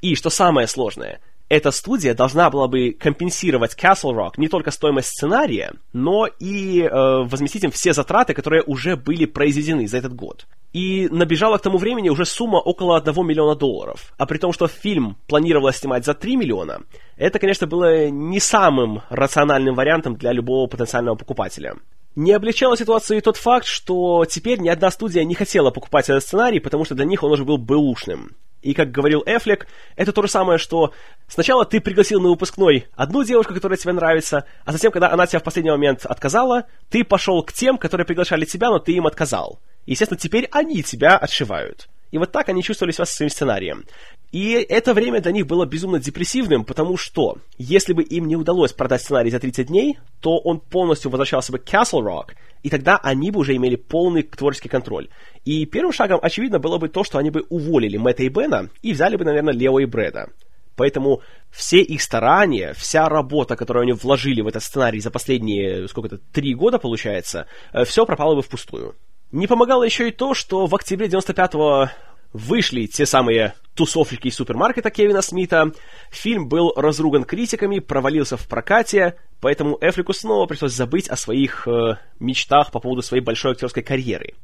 И, 0.00 0.14
что 0.14 0.30
самое 0.30 0.66
сложное, 0.68 1.20
эта 1.48 1.70
студия 1.70 2.14
должна 2.14 2.50
была 2.50 2.68
бы 2.68 2.90
компенсировать 2.92 3.74
Castle 3.74 4.12
Rock 4.12 4.32
не 4.36 4.48
только 4.48 4.70
стоимость 4.70 5.08
сценария, 5.08 5.72
но 5.92 6.26
и 6.26 6.82
э, 6.82 6.88
возместить 6.90 7.64
им 7.64 7.70
все 7.70 7.92
затраты, 7.92 8.34
которые 8.34 8.62
уже 8.62 8.96
были 8.96 9.24
произведены 9.24 9.88
за 9.88 9.98
этот 9.98 10.14
год. 10.14 10.46
И 10.72 11.08
набежала 11.10 11.56
к 11.56 11.62
тому 11.62 11.78
времени 11.78 12.10
уже 12.10 12.26
сумма 12.26 12.58
около 12.58 12.98
1 12.98 13.26
миллиона 13.26 13.54
долларов. 13.54 14.12
А 14.18 14.26
при 14.26 14.38
том, 14.38 14.52
что 14.52 14.68
фильм 14.68 15.16
планировалось 15.26 15.76
снимать 15.76 16.04
за 16.04 16.14
3 16.14 16.36
миллиона, 16.36 16.80
это, 17.16 17.38
конечно, 17.38 17.66
было 17.66 18.08
не 18.08 18.40
самым 18.40 19.02
рациональным 19.08 19.74
вариантом 19.74 20.16
для 20.16 20.32
любого 20.32 20.66
потенциального 20.66 21.16
покупателя. 21.16 21.76
Не 22.14 22.32
облегчала 22.32 22.76
ситуацию 22.76 23.18
и 23.18 23.22
тот 23.22 23.36
факт, 23.36 23.64
что 23.66 24.24
теперь 24.28 24.58
ни 24.58 24.68
одна 24.68 24.90
студия 24.90 25.24
не 25.24 25.34
хотела 25.34 25.70
покупать 25.70 26.10
этот 26.10 26.24
сценарий, 26.24 26.60
потому 26.60 26.84
что 26.84 26.94
для 26.94 27.04
них 27.04 27.22
он 27.22 27.32
уже 27.32 27.44
был 27.44 27.58
бэушным. 27.58 28.36
И, 28.62 28.74
как 28.74 28.90
говорил 28.90 29.22
Эфлек, 29.24 29.68
это 29.94 30.12
то 30.12 30.22
же 30.22 30.28
самое, 30.28 30.58
что 30.58 30.92
сначала 31.28 31.64
ты 31.64 31.80
пригласил 31.80 32.20
на 32.20 32.28
выпускной 32.28 32.86
одну 32.94 33.22
девушку, 33.22 33.54
которая 33.54 33.78
тебе 33.78 33.92
нравится, 33.92 34.44
а 34.64 34.72
затем, 34.72 34.90
когда 34.90 35.10
она 35.10 35.26
тебя 35.26 35.38
в 35.38 35.44
последний 35.44 35.70
момент 35.70 36.04
отказала, 36.04 36.64
ты 36.88 37.04
пошел 37.04 37.42
к 37.42 37.52
тем, 37.52 37.78
которые 37.78 38.04
приглашали 38.04 38.44
тебя, 38.44 38.70
но 38.70 38.78
ты 38.78 38.92
им 38.92 39.06
отказал. 39.06 39.60
естественно, 39.86 40.18
теперь 40.18 40.48
они 40.50 40.82
тебя 40.82 41.16
отшивают. 41.16 41.88
И 42.10 42.18
вот 42.18 42.32
так 42.32 42.48
они 42.48 42.62
чувствовали 42.62 42.92
себя 42.92 43.04
со 43.04 43.14
своим 43.14 43.30
сценарием. 43.30 43.84
И 44.30 44.52
это 44.52 44.92
время 44.92 45.20
для 45.20 45.32
них 45.32 45.46
было 45.46 45.64
безумно 45.64 45.98
депрессивным, 45.98 46.64
потому 46.64 46.98
что, 46.98 47.38
если 47.56 47.94
бы 47.94 48.02
им 48.02 48.28
не 48.28 48.36
удалось 48.36 48.72
продать 48.72 49.00
сценарий 49.00 49.30
за 49.30 49.40
30 49.40 49.68
дней, 49.68 49.98
то 50.20 50.38
он 50.38 50.60
полностью 50.60 51.10
возвращался 51.10 51.50
бы 51.50 51.58
к 51.58 51.66
Castle 51.66 52.02
Rock, 52.02 52.32
и 52.62 52.68
тогда 52.68 52.98
они 53.02 53.30
бы 53.30 53.40
уже 53.40 53.56
имели 53.56 53.76
полный 53.76 54.22
творческий 54.22 54.68
контроль. 54.68 55.08
И 55.46 55.64
первым 55.64 55.92
шагом, 55.92 56.20
очевидно, 56.22 56.58
было 56.58 56.76
бы 56.76 56.88
то, 56.88 57.04
что 57.04 57.16
они 57.16 57.30
бы 57.30 57.46
уволили 57.48 57.96
Мэтта 57.96 58.24
и 58.24 58.28
Бена 58.28 58.68
и 58.82 58.92
взяли 58.92 59.16
бы, 59.16 59.24
наверное, 59.24 59.54
Лео 59.54 59.78
и 59.78 59.86
Брэда. 59.86 60.28
Поэтому 60.76 61.22
все 61.50 61.80
их 61.80 62.02
старания, 62.02 62.72
вся 62.74 63.08
работа, 63.08 63.56
которую 63.56 63.82
они 63.82 63.92
вложили 63.92 64.42
в 64.42 64.46
этот 64.46 64.62
сценарий 64.62 65.00
за 65.00 65.10
последние, 65.10 65.88
сколько-то, 65.88 66.18
три 66.18 66.54
года, 66.54 66.78
получается, 66.78 67.46
э, 67.72 67.84
все 67.84 68.06
пропало 68.06 68.36
бы 68.36 68.42
впустую. 68.42 68.94
Не 69.32 69.46
помогало 69.46 69.82
еще 69.82 70.08
и 70.08 70.12
то, 70.12 70.34
что 70.34 70.66
в 70.66 70.74
октябре 70.74 71.08
95-го 71.08 71.90
вышли 72.32 72.86
те 72.86 73.06
самые 73.06 73.54
тусовщики 73.74 74.28
из 74.28 74.34
супермаркета 74.34 74.90
Кевина 74.90 75.22
Смита, 75.22 75.72
фильм 76.10 76.48
был 76.48 76.72
разруган 76.74 77.24
критиками, 77.24 77.78
провалился 77.78 78.36
в 78.36 78.48
прокате, 78.48 79.14
поэтому 79.40 79.78
Эфлику 79.80 80.12
снова 80.12 80.46
пришлось 80.46 80.72
забыть 80.72 81.08
о 81.08 81.16
своих 81.16 81.68
э, 81.68 81.96
мечтах 82.18 82.72
по 82.72 82.80
поводу 82.80 83.02
своей 83.02 83.22
большой 83.22 83.52
актерской 83.52 83.84
карьеры. 83.84 84.34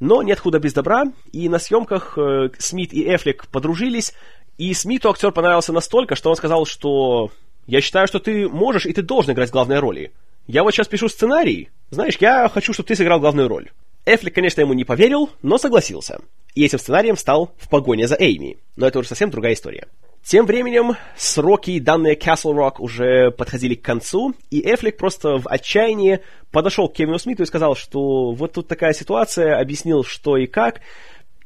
Но 0.00 0.22
нет 0.22 0.40
худа 0.40 0.58
без 0.58 0.72
добра, 0.72 1.04
и 1.32 1.48
на 1.48 1.58
съемках 1.58 2.16
э, 2.16 2.48
Смит 2.58 2.94
и 2.94 3.04
Эфлик 3.14 3.46
подружились, 3.48 4.14
и 4.56 4.72
Смиту 4.72 5.10
актер 5.10 5.32
понравился 5.32 5.72
настолько, 5.72 6.16
что 6.16 6.30
он 6.30 6.36
сказал, 6.36 6.64
что 6.64 7.30
«Я 7.66 7.80
считаю, 7.82 8.06
что 8.06 8.18
ты 8.18 8.48
можешь 8.48 8.86
и 8.86 8.92
ты 8.92 9.02
должен 9.02 9.32
играть 9.32 9.50
главные 9.50 9.80
роли. 9.80 10.12
Я 10.46 10.62
вот 10.62 10.72
сейчас 10.72 10.88
пишу 10.88 11.08
сценарий, 11.08 11.70
знаешь, 11.90 12.16
я 12.20 12.48
хочу, 12.48 12.72
чтобы 12.72 12.88
ты 12.88 12.96
сыграл 12.96 13.20
главную 13.20 13.48
роль». 13.48 13.70
Эфлик, 14.06 14.34
конечно, 14.34 14.60
ему 14.62 14.72
не 14.72 14.84
поверил, 14.84 15.30
но 15.42 15.58
согласился. 15.58 16.20
И 16.54 16.64
этим 16.64 16.78
сценарием 16.78 17.16
стал 17.16 17.52
«В 17.56 17.68
погоне 17.68 18.06
за 18.06 18.16
Эйми». 18.16 18.58
Но 18.76 18.86
это 18.86 18.98
уже 18.98 19.08
совсем 19.08 19.30
другая 19.30 19.54
история. 19.54 19.88
Тем 20.24 20.46
временем 20.46 20.96
сроки, 21.16 21.80
данные 21.80 22.14
Castle 22.14 22.54
Rock, 22.54 22.74
уже 22.78 23.32
подходили 23.32 23.74
к 23.74 23.82
концу, 23.82 24.34
и 24.50 24.60
Эфлик 24.60 24.96
просто 24.96 25.38
в 25.38 25.48
отчаянии 25.48 26.20
подошел 26.52 26.88
к 26.88 26.94
Кевину 26.94 27.18
Смиту 27.18 27.42
и 27.42 27.46
сказал, 27.46 27.74
что 27.74 28.30
вот 28.30 28.52
тут 28.52 28.68
такая 28.68 28.92
ситуация, 28.92 29.58
объяснил, 29.58 30.04
что 30.04 30.36
и 30.36 30.46
как, 30.46 30.80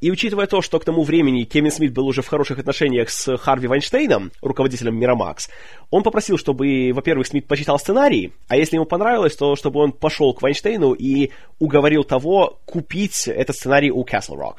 и 0.03 0.11
учитывая 0.11 0.47
то, 0.47 0.61
что 0.61 0.79
к 0.79 0.85
тому 0.85 1.05
времени 1.05 1.45
Кевин 1.45 1.71
Смит 1.71 1.95
был 1.95 2.07
уже 2.07 2.21
в 2.21 2.27
хороших 2.27 2.59
отношениях 2.59 3.09
с 3.09 3.39
Харви 3.39 3.67
Вайнштейном, 3.67 4.31
руководителем 4.43 4.99
Мирамакс, 4.99 5.49
он 5.91 6.03
попросил, 6.03 6.37
чтобы, 6.37 6.93
во-первых, 6.93 7.27
Смит 7.27 7.47
почитал 7.47 7.79
сценарий, 7.79 8.35
а 8.49 8.59
если 8.59 8.77
ему 8.77 8.85
понравилось, 8.85 9.37
то 9.37 9.57
чтобы 9.57 9.81
он 9.81 9.93
пошел 9.93 10.35
к 10.35 10.43
Вайнштейну 10.43 10.93
и 10.93 11.31
уговорил 11.59 12.05
того 12.05 12.59
купить 12.67 13.27
этот 13.27 13.57
сценарий 13.57 13.91
у 13.91 14.05
Castle 14.05 14.37
Rock. 14.37 14.57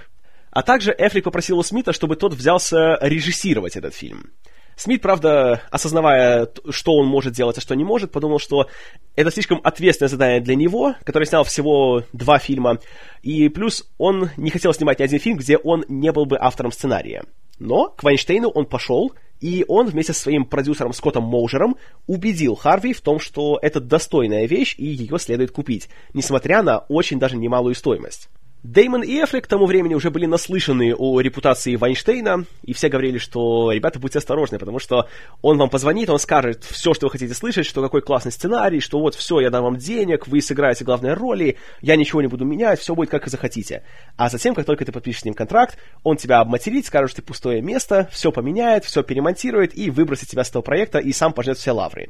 А 0.57 0.63
также 0.63 0.91
Эфлик 0.97 1.23
попросил 1.23 1.59
у 1.59 1.61
Смита, 1.61 1.93
чтобы 1.93 2.15
тот 2.15 2.33
взялся 2.33 2.97
режиссировать 2.99 3.75
этот 3.75 3.93
фильм. 3.93 4.31
Смит, 4.75 5.03
правда, 5.03 5.61
осознавая, 5.69 6.49
что 6.71 6.93
он 6.95 7.05
может 7.05 7.33
делать, 7.33 7.59
а 7.59 7.61
что 7.61 7.75
не 7.75 7.83
может, 7.83 8.11
подумал, 8.11 8.39
что 8.39 8.67
это 9.15 9.29
слишком 9.29 9.61
ответственное 9.63 10.09
задание 10.09 10.41
для 10.41 10.55
него, 10.55 10.95
который 11.03 11.27
снял 11.27 11.43
всего 11.43 12.05
два 12.11 12.39
фильма, 12.39 12.79
и 13.21 13.49
плюс 13.49 13.87
он 13.99 14.31
не 14.35 14.49
хотел 14.49 14.73
снимать 14.73 14.97
ни 14.97 15.03
один 15.03 15.19
фильм, 15.19 15.37
где 15.37 15.57
он 15.57 15.85
не 15.89 16.11
был 16.11 16.25
бы 16.25 16.39
автором 16.39 16.71
сценария. 16.71 17.23
Но 17.59 17.89
к 17.89 18.01
Вайнштейну 18.01 18.49
он 18.49 18.65
пошел, 18.65 19.13
и 19.39 19.63
он 19.67 19.85
вместе 19.85 20.13
со 20.13 20.21
своим 20.21 20.43
продюсером 20.43 20.91
Скоттом 20.93 21.25
Моужером 21.25 21.77
убедил 22.07 22.55
Харви 22.55 22.93
в 22.93 23.01
том, 23.01 23.19
что 23.19 23.59
это 23.61 23.79
достойная 23.79 24.47
вещь, 24.47 24.73
и 24.79 24.87
ее 24.87 25.19
следует 25.19 25.51
купить, 25.51 25.87
несмотря 26.15 26.63
на 26.63 26.79
очень 26.79 27.19
даже 27.19 27.37
немалую 27.37 27.75
стоимость. 27.75 28.29
Деймон 28.69 29.01
и 29.01 29.23
Эфлик 29.23 29.45
к 29.45 29.47
тому 29.47 29.65
времени 29.65 29.95
уже 29.95 30.11
были 30.11 30.25
наслышаны 30.25 30.93
о 30.93 31.21
репутации 31.21 31.77
Вайнштейна, 31.77 32.43
и 32.63 32.73
все 32.73 32.89
говорили, 32.89 33.17
что, 33.17 33.71
ребята, 33.71 33.97
будьте 33.97 34.19
осторожны, 34.19 34.59
потому 34.59 34.79
что 34.79 35.07
он 35.41 35.57
вам 35.57 35.69
позвонит, 35.69 36.09
он 36.09 36.19
скажет 36.19 36.65
все, 36.65 36.93
что 36.93 37.05
вы 37.05 37.11
хотите 37.11 37.33
слышать, 37.33 37.65
что 37.65 37.81
какой 37.81 38.01
классный 38.01 38.33
сценарий, 38.33 38.81
что 38.81 38.99
вот 38.99 39.15
все, 39.15 39.39
я 39.39 39.51
дам 39.51 39.63
вам 39.63 39.77
денег, 39.77 40.27
вы 40.27 40.41
сыграете 40.41 40.83
главные 40.83 41.13
роли, 41.13 41.55
я 41.79 41.95
ничего 41.95 42.21
не 42.21 42.27
буду 42.27 42.43
менять, 42.43 42.81
все 42.81 42.93
будет 42.93 43.09
как 43.09 43.23
вы 43.23 43.29
захотите. 43.29 43.83
А 44.17 44.27
затем, 44.27 44.53
как 44.53 44.65
только 44.65 44.83
ты 44.83 44.91
подпишешь 44.91 45.21
с 45.21 45.25
ним 45.25 45.33
контракт, 45.33 45.77
он 46.03 46.17
тебя 46.17 46.41
обматерит, 46.41 46.85
скажет, 46.85 47.11
что 47.11 47.21
ты 47.21 47.25
пустое 47.25 47.61
место, 47.61 48.09
все 48.11 48.33
поменяет, 48.33 48.83
все 48.83 49.01
перемонтирует 49.01 49.77
и 49.77 49.89
выбросит 49.89 50.27
тебя 50.27 50.43
с 50.43 50.49
этого 50.49 50.61
проекта 50.61 50.99
и 50.99 51.13
сам 51.13 51.31
пожнет 51.31 51.57
все 51.57 51.71
лавры. 51.71 52.09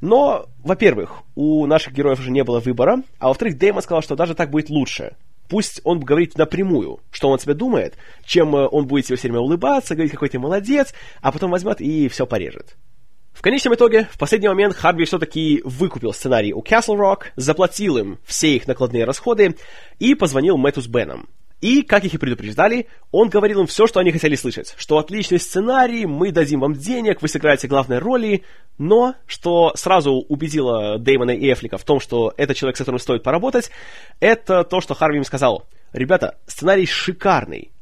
Но, 0.00 0.46
во-первых, 0.62 1.22
у 1.34 1.66
наших 1.66 1.94
героев 1.94 2.20
уже 2.20 2.30
не 2.30 2.44
было 2.44 2.60
выбора, 2.60 3.02
а 3.18 3.26
во-вторых, 3.26 3.58
Дэймон 3.58 3.82
сказал, 3.82 4.02
что 4.02 4.14
даже 4.14 4.36
так 4.36 4.50
будет 4.50 4.70
лучше, 4.70 5.16
Пусть 5.50 5.80
он 5.82 5.98
говорит 5.98 6.38
напрямую, 6.38 7.00
что 7.10 7.28
он 7.28 7.34
о 7.34 7.38
тебе 7.38 7.54
думает, 7.54 7.96
чем 8.24 8.54
э, 8.54 8.68
он 8.68 8.86
будет 8.86 9.06
тебе 9.06 9.16
все 9.16 9.26
время 9.26 9.40
улыбаться, 9.40 9.94
говорить, 9.96 10.12
какой 10.12 10.28
ты 10.28 10.38
молодец, 10.38 10.94
а 11.20 11.32
потом 11.32 11.50
возьмет 11.50 11.80
и 11.80 12.08
все 12.08 12.24
порежет. 12.24 12.76
В 13.32 13.42
конечном 13.42 13.74
итоге, 13.74 14.08
в 14.12 14.18
последний 14.18 14.46
момент 14.46 14.76
Харви 14.76 15.04
все-таки 15.06 15.60
выкупил 15.64 16.12
сценарий 16.12 16.52
у 16.54 16.62
Castle 16.62 16.96
Rock, 16.96 17.24
заплатил 17.34 17.98
им 17.98 18.18
все 18.24 18.54
их 18.54 18.68
накладные 18.68 19.04
расходы 19.04 19.56
и 19.98 20.14
позвонил 20.14 20.56
Мэтту 20.56 20.82
с 20.82 20.86
Беном. 20.86 21.28
И, 21.60 21.82
как 21.82 22.04
их 22.04 22.14
и 22.14 22.18
предупреждали, 22.18 22.86
он 23.10 23.28
говорил 23.28 23.60
им 23.60 23.66
все, 23.66 23.86
что 23.86 24.00
они 24.00 24.12
хотели 24.12 24.34
слышать. 24.34 24.74
Что 24.78 24.98
отличный 24.98 25.38
сценарий, 25.38 26.06
мы 26.06 26.32
дадим 26.32 26.60
вам 26.60 26.74
денег, 26.74 27.20
вы 27.20 27.28
сыграете 27.28 27.68
главные 27.68 27.98
роли, 27.98 28.44
но, 28.78 29.14
что 29.26 29.72
сразу 29.74 30.12
убедило 30.12 30.98
Дэймона 30.98 31.32
и 31.32 31.52
Эфлика 31.52 31.76
в 31.76 31.84
том, 31.84 32.00
что 32.00 32.32
это 32.38 32.54
человек, 32.54 32.76
с 32.76 32.78
которым 32.78 32.98
стоит 32.98 33.22
поработать, 33.22 33.70
это 34.20 34.64
то, 34.64 34.80
что 34.80 34.94
Харви 34.94 35.18
им 35.18 35.24
сказал. 35.24 35.66
Ребята, 35.92 36.38
сценарий 36.46 36.86
шикарный, 36.86 37.72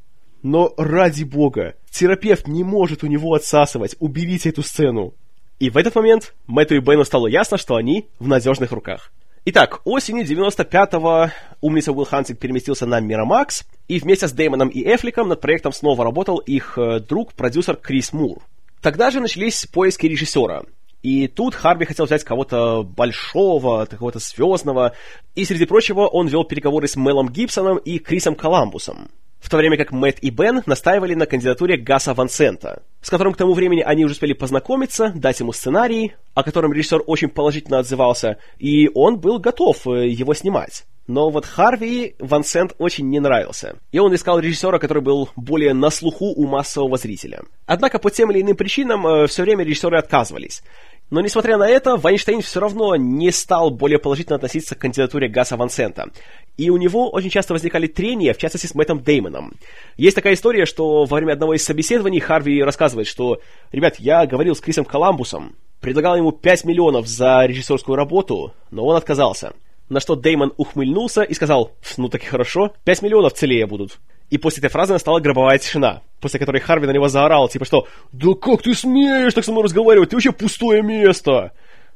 но 0.42 0.74
ради 0.76 1.22
бога, 1.22 1.74
терапевт 1.90 2.48
не 2.48 2.64
может 2.64 3.04
у 3.04 3.06
него 3.06 3.34
отсасывать, 3.34 3.94
уберите 4.00 4.48
эту 4.48 4.62
сцену. 4.62 5.14
И 5.60 5.70
в 5.70 5.76
этот 5.76 5.94
момент 5.94 6.34
Мэтту 6.46 6.76
и 6.76 6.80
Бену 6.80 7.04
стало 7.04 7.26
ясно, 7.26 7.58
что 7.58 7.76
они 7.76 8.08
в 8.18 8.28
надежных 8.28 8.72
руках. 8.72 9.12
Итак, 9.44 9.80
осенью 9.84 10.24
95-го 10.24 11.30
умница 11.60 11.92
Уилл 11.92 12.04
Хантинг 12.04 12.38
переместился 12.38 12.86
на 12.86 13.00
Мирамакс, 13.00 13.64
и 13.86 13.98
вместе 13.98 14.28
с 14.28 14.32
Дэймоном 14.32 14.68
и 14.68 14.82
Аффлеком 14.82 15.28
над 15.28 15.40
проектом 15.40 15.72
снова 15.72 16.04
работал 16.04 16.38
их 16.38 16.76
э, 16.76 17.00
друг, 17.00 17.32
продюсер 17.32 17.76
Крис 17.76 18.12
Мур. 18.12 18.42
Тогда 18.82 19.10
же 19.10 19.20
начались 19.20 19.66
поиски 19.66 20.06
режиссера. 20.06 20.62
И 21.02 21.28
тут 21.28 21.54
Харви 21.54 21.84
хотел 21.84 22.06
взять 22.06 22.24
кого-то 22.24 22.82
большого, 22.82 23.86
какого-то 23.86 24.18
звездного, 24.18 24.94
и, 25.34 25.44
среди 25.44 25.64
прочего, 25.64 26.06
он 26.06 26.26
вел 26.26 26.44
переговоры 26.44 26.88
с 26.88 26.96
Мелом 26.96 27.28
Гибсоном 27.28 27.78
и 27.78 27.98
Крисом 27.98 28.34
Коламбусом 28.34 29.10
в 29.40 29.48
то 29.50 29.56
время 29.56 29.76
как 29.76 29.92
Мэтт 29.92 30.18
и 30.20 30.30
Бен 30.30 30.62
настаивали 30.66 31.14
на 31.14 31.26
кандидатуре 31.26 31.76
Гаса 31.76 32.14
Ван 32.14 32.28
Сента, 32.28 32.82
с 33.00 33.10
которым 33.10 33.32
к 33.32 33.36
тому 33.36 33.54
времени 33.54 33.80
они 33.80 34.04
уже 34.04 34.12
успели 34.12 34.32
познакомиться, 34.32 35.12
дать 35.14 35.40
ему 35.40 35.52
сценарий, 35.52 36.14
о 36.34 36.42
котором 36.42 36.72
режиссер 36.72 37.02
очень 37.06 37.28
положительно 37.28 37.78
отзывался, 37.78 38.38
и 38.58 38.90
он 38.94 39.18
был 39.18 39.38
готов 39.38 39.86
э, 39.86 40.08
его 40.08 40.34
снимать. 40.34 40.84
Но 41.06 41.30
вот 41.30 41.46
Харви 41.46 42.16
Ван 42.18 42.44
Сент 42.44 42.74
очень 42.78 43.08
не 43.08 43.18
нравился, 43.18 43.76
и 43.92 43.98
он 43.98 44.14
искал 44.14 44.38
режиссера, 44.40 44.78
который 44.78 45.02
был 45.02 45.30
более 45.36 45.72
на 45.72 45.88
слуху 45.88 46.26
у 46.26 46.46
массового 46.46 46.98
зрителя. 46.98 47.40
Однако 47.64 47.98
по 47.98 48.10
тем 48.10 48.30
или 48.30 48.42
иным 48.42 48.56
причинам 48.56 49.06
э, 49.06 49.26
все 49.26 49.42
время 49.42 49.64
режиссеры 49.64 49.96
отказывались. 49.96 50.62
Но, 51.10 51.22
несмотря 51.22 51.56
на 51.56 51.66
это, 51.66 51.96
Вайнштейн 51.96 52.42
все 52.42 52.60
равно 52.60 52.94
не 52.96 53.30
стал 53.30 53.70
более 53.70 53.98
положительно 53.98 54.36
относиться 54.36 54.74
к 54.74 54.78
кандидатуре 54.78 55.28
Гаса 55.28 55.56
Ван 55.56 55.70
Сента. 55.70 56.10
И 56.58 56.68
у 56.70 56.76
него 56.76 57.10
очень 57.10 57.30
часто 57.30 57.54
возникали 57.54 57.86
трения, 57.86 58.34
в 58.34 58.38
частности, 58.38 58.66
с 58.66 58.74
Мэттом 58.74 59.02
Деймоном. 59.02 59.54
Есть 59.96 60.16
такая 60.16 60.34
история, 60.34 60.66
что 60.66 61.04
во 61.04 61.16
время 61.16 61.32
одного 61.32 61.54
из 61.54 61.64
собеседований 61.64 62.20
Харви 62.20 62.62
рассказывает, 62.62 63.06
что 63.06 63.40
«Ребят, 63.72 63.96
я 63.98 64.26
говорил 64.26 64.54
с 64.54 64.60
Крисом 64.60 64.84
Коламбусом, 64.84 65.56
предлагал 65.80 66.16
ему 66.16 66.32
5 66.32 66.64
миллионов 66.64 67.06
за 67.06 67.46
режиссерскую 67.46 67.96
работу, 67.96 68.52
но 68.70 68.84
он 68.84 68.96
отказался». 68.96 69.54
На 69.88 70.00
что 70.00 70.16
Деймон 70.16 70.52
ухмыльнулся 70.58 71.22
и 71.22 71.32
сказал 71.32 71.72
«Ну 71.96 72.10
так 72.10 72.22
и 72.22 72.26
хорошо, 72.26 72.74
5 72.84 73.00
миллионов 73.02 73.32
целее 73.32 73.66
будут». 73.66 73.98
И 74.30 74.38
после 74.38 74.60
этой 74.60 74.70
фразы 74.70 74.92
настала 74.92 75.20
гробовая 75.20 75.58
тишина, 75.58 76.02
после 76.20 76.38
которой 76.38 76.60
Харви 76.60 76.86
на 76.86 76.90
него 76.92 77.08
заорал, 77.08 77.48
типа 77.48 77.64
что 77.64 77.88
«Да 78.12 78.34
как 78.34 78.62
ты 78.62 78.74
смеешь 78.74 79.34
так 79.34 79.44
со 79.44 79.52
мной 79.52 79.64
разговаривать? 79.64 80.10
Ты 80.10 80.16
вообще 80.16 80.32
пустое 80.32 80.82
место!» 80.82 81.52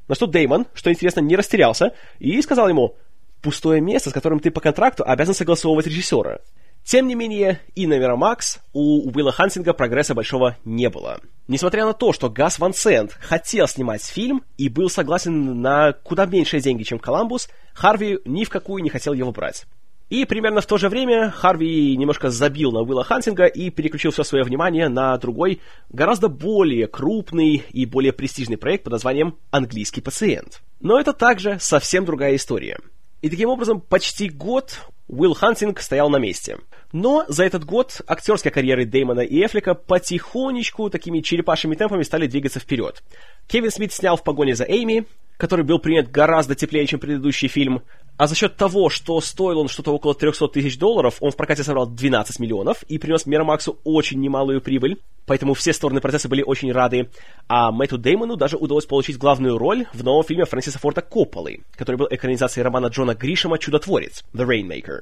На 0.09 0.15
что 0.15 0.27
Деймон, 0.27 0.67
что 0.75 0.91
интересно, 0.91 1.21
не 1.21 1.37
растерялся 1.37 1.95
и 2.19 2.41
сказал 2.43 2.69
ему 2.69 2.97
«Пустое 3.43 3.81
место, 3.81 4.11
с 4.11 4.13
которым 4.13 4.41
ты 4.41 4.51
по 4.51 4.61
контракту 4.61 5.05
обязан 5.07 5.35
согласовывать 5.35 5.87
режиссера». 5.87 6.39
Тем 6.85 7.07
не 7.07 7.15
менее, 7.15 7.61
и 7.77 7.87
на 7.87 7.97
Мирамакс 7.97 8.59
у 8.73 9.09
Уилла 9.09 9.31
Хантинга 9.31 9.73
прогресса 9.73 10.15
большого 10.15 10.57
не 10.65 10.91
было. 10.91 11.21
Несмотря 11.47 11.87
на 11.87 11.93
то, 11.93 12.13
что 12.13 12.29
Гас 12.29 12.59
Ван 12.59 12.75
Сент 12.75 13.13
хотел 13.21 13.69
снимать 13.69 14.05
фильм 14.05 14.43
и 14.59 14.69
был 14.69 14.91
согласен 14.91 15.61
на 15.61 15.93
куда 15.93 16.27
меньшие 16.27 16.61
деньги, 16.61 16.83
чем 16.83 16.99
Коламбус, 16.99 17.49
Харви 17.73 18.19
ни 18.25 18.45
в 18.45 18.49
какую 18.49 18.83
не 18.83 18.91
хотел 18.91 19.13
его 19.13 19.31
брать. 19.31 19.65
И 20.13 20.27
примерно 20.27 20.61
в 20.61 20.67
то 20.67 20.77
же 20.77 20.91
время 20.91 21.31
Харви 21.31 21.97
немножко 21.97 22.29
забил 22.29 22.71
на 22.71 22.83
Уилла 22.83 23.03
Хантинга 23.03 23.47
и 23.47 23.71
переключил 23.71 24.11
все 24.11 24.25
свое 24.25 24.45
внимание 24.45 24.91
на 24.91 25.17
другой, 25.17 25.63
гораздо 25.89 26.29
более 26.29 26.87
крупный 26.87 27.65
и 27.71 27.87
более 27.87 28.13
престижный 28.13 28.59
проект 28.59 28.85
под 28.85 28.93
названием 28.93 29.39
«Английский 29.51 30.03
пациент». 30.03 30.61
Но 30.81 31.01
это 31.01 31.15
также 31.15 31.57
совсем 31.61 32.05
другая 32.05 32.37
история. 32.37 32.79
И 33.23 33.31
таким 33.31 33.49
образом 33.49 33.81
почти 33.81 34.29
год 34.29 34.81
Уилл 35.09 35.33
Хантинг 35.33 35.81
стоял 35.81 36.11
на 36.11 36.19
месте. 36.19 36.59
Но 36.93 37.25
за 37.29 37.45
этот 37.45 37.65
год 37.65 38.03
актерские 38.07 38.51
карьеры 38.51 38.85
Дэймона 38.85 39.21
и 39.21 39.43
Эфлика 39.43 39.73
потихонечку, 39.75 40.91
такими 40.91 41.21
черепашьими 41.21 41.75
темпами 41.75 42.03
стали 42.03 42.27
двигаться 42.27 42.61
вперед. 42.61 43.03
Кевин 43.47 43.71
Смит 43.71 43.95
снял 43.95 44.19
«В 44.19 44.25
погоне 44.25 44.55
за 44.57 44.65
Эйми», 44.65 45.07
который 45.43 45.65
был 45.65 45.79
принят 45.79 46.11
гораздо 46.11 46.55
теплее, 46.55 46.87
чем 46.87 47.01
предыдущий 47.01 47.49
фильм. 47.49 47.83
А 48.23 48.29
за 48.29 48.37
счет 48.37 48.55
того, 48.55 48.89
что 48.89 49.21
стоил 49.21 49.59
он 49.59 49.67
что-то 49.67 49.91
около 49.91 50.15
300 50.15 50.47
тысяч 50.47 50.79
долларов, 50.79 51.17
он 51.19 51.33
в 51.33 51.37
прокате 51.37 51.65
собрал 51.65 51.89
12 51.89 52.39
миллионов 52.39 52.85
и 52.85 52.97
принес 52.97 53.27
Мирамаксу 53.27 53.81
очень 53.83 54.21
немалую 54.21 54.61
прибыль. 54.61 55.03
Поэтому 55.27 55.55
все 55.55 55.73
стороны 55.73 56.01
процесса 56.01 56.29
были 56.29 56.45
очень 56.45 56.71
рады. 56.71 57.11
А 57.49 57.73
Мэтту 57.73 57.99
Деймону 57.99 58.37
даже 58.37 58.57
удалось 58.57 58.87
получить 58.87 59.19
главную 59.19 59.59
роль 59.59 59.87
в 59.93 60.05
новом 60.05 60.23
фильме 60.23 60.45
Фрэнсиса 60.45 60.79
Форда 60.79 61.03
Копполы, 61.03 61.65
который 61.75 61.97
был 61.97 62.07
экранизацией 62.09 62.63
романа 62.63 62.87
Джона 62.87 63.17
Гришема 63.17 63.59
«Чудотворец» 63.59 64.23
«The 64.33 64.47
Rainmaker». 64.47 65.01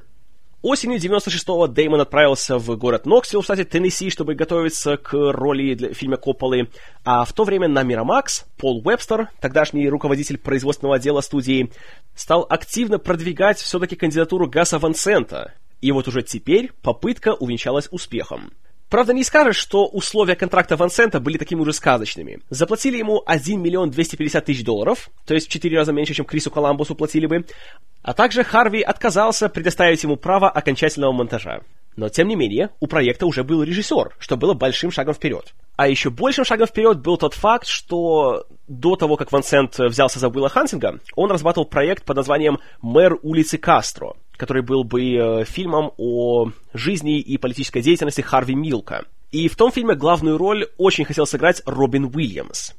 Осенью 0.63 0.99
96-го 0.99 1.65
Дэймон 1.65 2.01
отправился 2.01 2.59
в 2.59 2.77
город 2.77 3.07
Ноксвилл 3.07 3.41
в 3.41 3.45
штате 3.45 3.65
Теннесси, 3.65 4.11
чтобы 4.11 4.35
готовиться 4.35 4.95
к 4.95 5.11
роли 5.13 5.73
для 5.73 5.91
фильма 5.95 6.17
Копполы, 6.17 6.69
а 7.03 7.25
в 7.25 7.33
то 7.33 7.45
время 7.45 7.67
на 7.67 7.81
Мирамакс 7.81 8.45
Пол 8.57 8.83
Уэбстер, 8.85 9.29
тогдашний 9.39 9.89
руководитель 9.89 10.37
производственного 10.37 10.97
отдела 10.97 11.21
студии, 11.21 11.71
стал 12.13 12.45
активно 12.47 12.99
продвигать 12.99 13.59
все-таки 13.59 13.95
кандидатуру 13.95 14.47
Гаса 14.47 14.77
Ван 14.77 14.93
Сента, 14.93 15.55
и 15.81 15.91
вот 15.91 16.07
уже 16.07 16.21
теперь 16.21 16.71
попытка 16.83 17.33
увенчалась 17.33 17.87
успехом. 17.89 18.51
Правда, 18.91 19.13
не 19.13 19.23
скажешь, 19.23 19.55
что 19.55 19.87
условия 19.87 20.35
контракта 20.35 20.75
Ван 20.75 20.89
Сента 20.89 21.21
были 21.21 21.37
такими 21.37 21.61
уже 21.61 21.71
сказочными. 21.71 22.41
Заплатили 22.49 22.97
ему 22.97 23.23
1 23.25 23.61
миллион 23.61 23.89
250 23.89 24.43
тысяч 24.43 24.65
долларов, 24.65 25.09
то 25.25 25.33
есть 25.33 25.47
в 25.47 25.49
4 25.49 25.77
раза 25.77 25.93
меньше, 25.93 26.13
чем 26.13 26.25
Крису 26.25 26.51
Коламбусу 26.51 26.93
платили 26.93 27.25
бы, 27.25 27.45
а 28.03 28.13
также 28.13 28.43
Харви 28.43 28.81
отказался 28.81 29.47
предоставить 29.47 30.03
ему 30.03 30.17
право 30.17 30.49
окончательного 30.49 31.13
монтажа. 31.13 31.61
Но, 31.95 32.09
тем 32.09 32.27
не 32.27 32.35
менее, 32.35 32.71
у 32.81 32.87
проекта 32.87 33.25
уже 33.25 33.45
был 33.45 33.63
режиссер, 33.63 34.15
что 34.19 34.35
было 34.35 34.53
большим 34.53 34.91
шагом 34.91 35.13
вперед. 35.13 35.53
А 35.77 35.87
еще 35.87 36.09
большим 36.09 36.43
шагом 36.43 36.67
вперед 36.67 36.99
был 36.99 37.17
тот 37.17 37.33
факт, 37.33 37.67
что 37.67 38.45
до 38.67 38.97
того, 38.97 39.15
как 39.15 39.31
Ван 39.31 39.43
Сент 39.43 39.79
взялся 39.79 40.19
за 40.19 40.27
Уилла 40.27 40.49
Хантинга, 40.49 40.99
он 41.15 41.31
разрабатывал 41.31 41.65
проект 41.65 42.03
под 42.03 42.17
названием 42.17 42.59
«Мэр 42.81 43.17
улицы 43.23 43.57
Кастро», 43.57 44.17
который 44.41 44.63
был 44.63 44.83
бы 44.83 45.03
э, 45.03 45.45
фильмом 45.45 45.91
о 45.99 46.47
жизни 46.73 47.19
и 47.19 47.37
политической 47.37 47.83
деятельности 47.83 48.21
Харви 48.21 48.55
Милка. 48.55 49.05
И 49.29 49.47
в 49.47 49.55
том 49.55 49.71
фильме 49.71 49.93
главную 49.93 50.39
роль 50.39 50.65
очень 50.79 51.05
хотел 51.05 51.27
сыграть 51.27 51.61
Робин 51.67 52.05
Уильямс. 52.05 52.71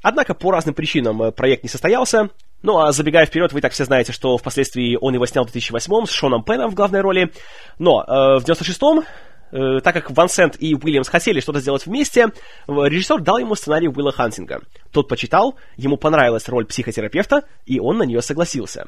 Однако 0.00 0.32
по 0.32 0.50
разным 0.50 0.74
причинам 0.74 1.22
э, 1.22 1.30
проект 1.30 1.62
не 1.62 1.68
состоялся. 1.68 2.30
Ну 2.62 2.78
а 2.78 2.92
забегая 2.92 3.26
вперед, 3.26 3.52
вы 3.52 3.60
так 3.60 3.72
все 3.72 3.84
знаете, 3.84 4.12
что 4.12 4.38
впоследствии 4.38 4.96
он 4.98 5.12
его 5.12 5.26
снял 5.26 5.44
в 5.44 5.52
2008 5.52 6.06
с 6.06 6.10
Шоном 6.10 6.42
Пеном 6.42 6.70
в 6.70 6.74
главной 6.74 7.02
роли. 7.02 7.30
Но 7.78 8.02
э, 8.02 8.38
в 8.38 8.44
96-м 8.46 9.04
э, 9.52 9.80
так 9.80 9.92
как 9.92 10.10
Ван 10.12 10.30
Сент 10.30 10.56
и 10.58 10.74
Уильямс 10.74 11.10
хотели 11.10 11.40
что-то 11.40 11.60
сделать 11.60 11.84
вместе, 11.84 12.28
режиссер 12.66 13.20
дал 13.20 13.36
ему 13.36 13.56
сценарий 13.56 13.88
Уилла 13.88 14.12
Хантинга. 14.12 14.62
Тот 14.90 15.06
почитал, 15.06 15.54
ему 15.76 15.98
понравилась 15.98 16.48
роль 16.48 16.64
психотерапевта, 16.64 17.42
и 17.66 17.78
он 17.78 17.98
на 17.98 18.04
нее 18.04 18.22
согласился. 18.22 18.86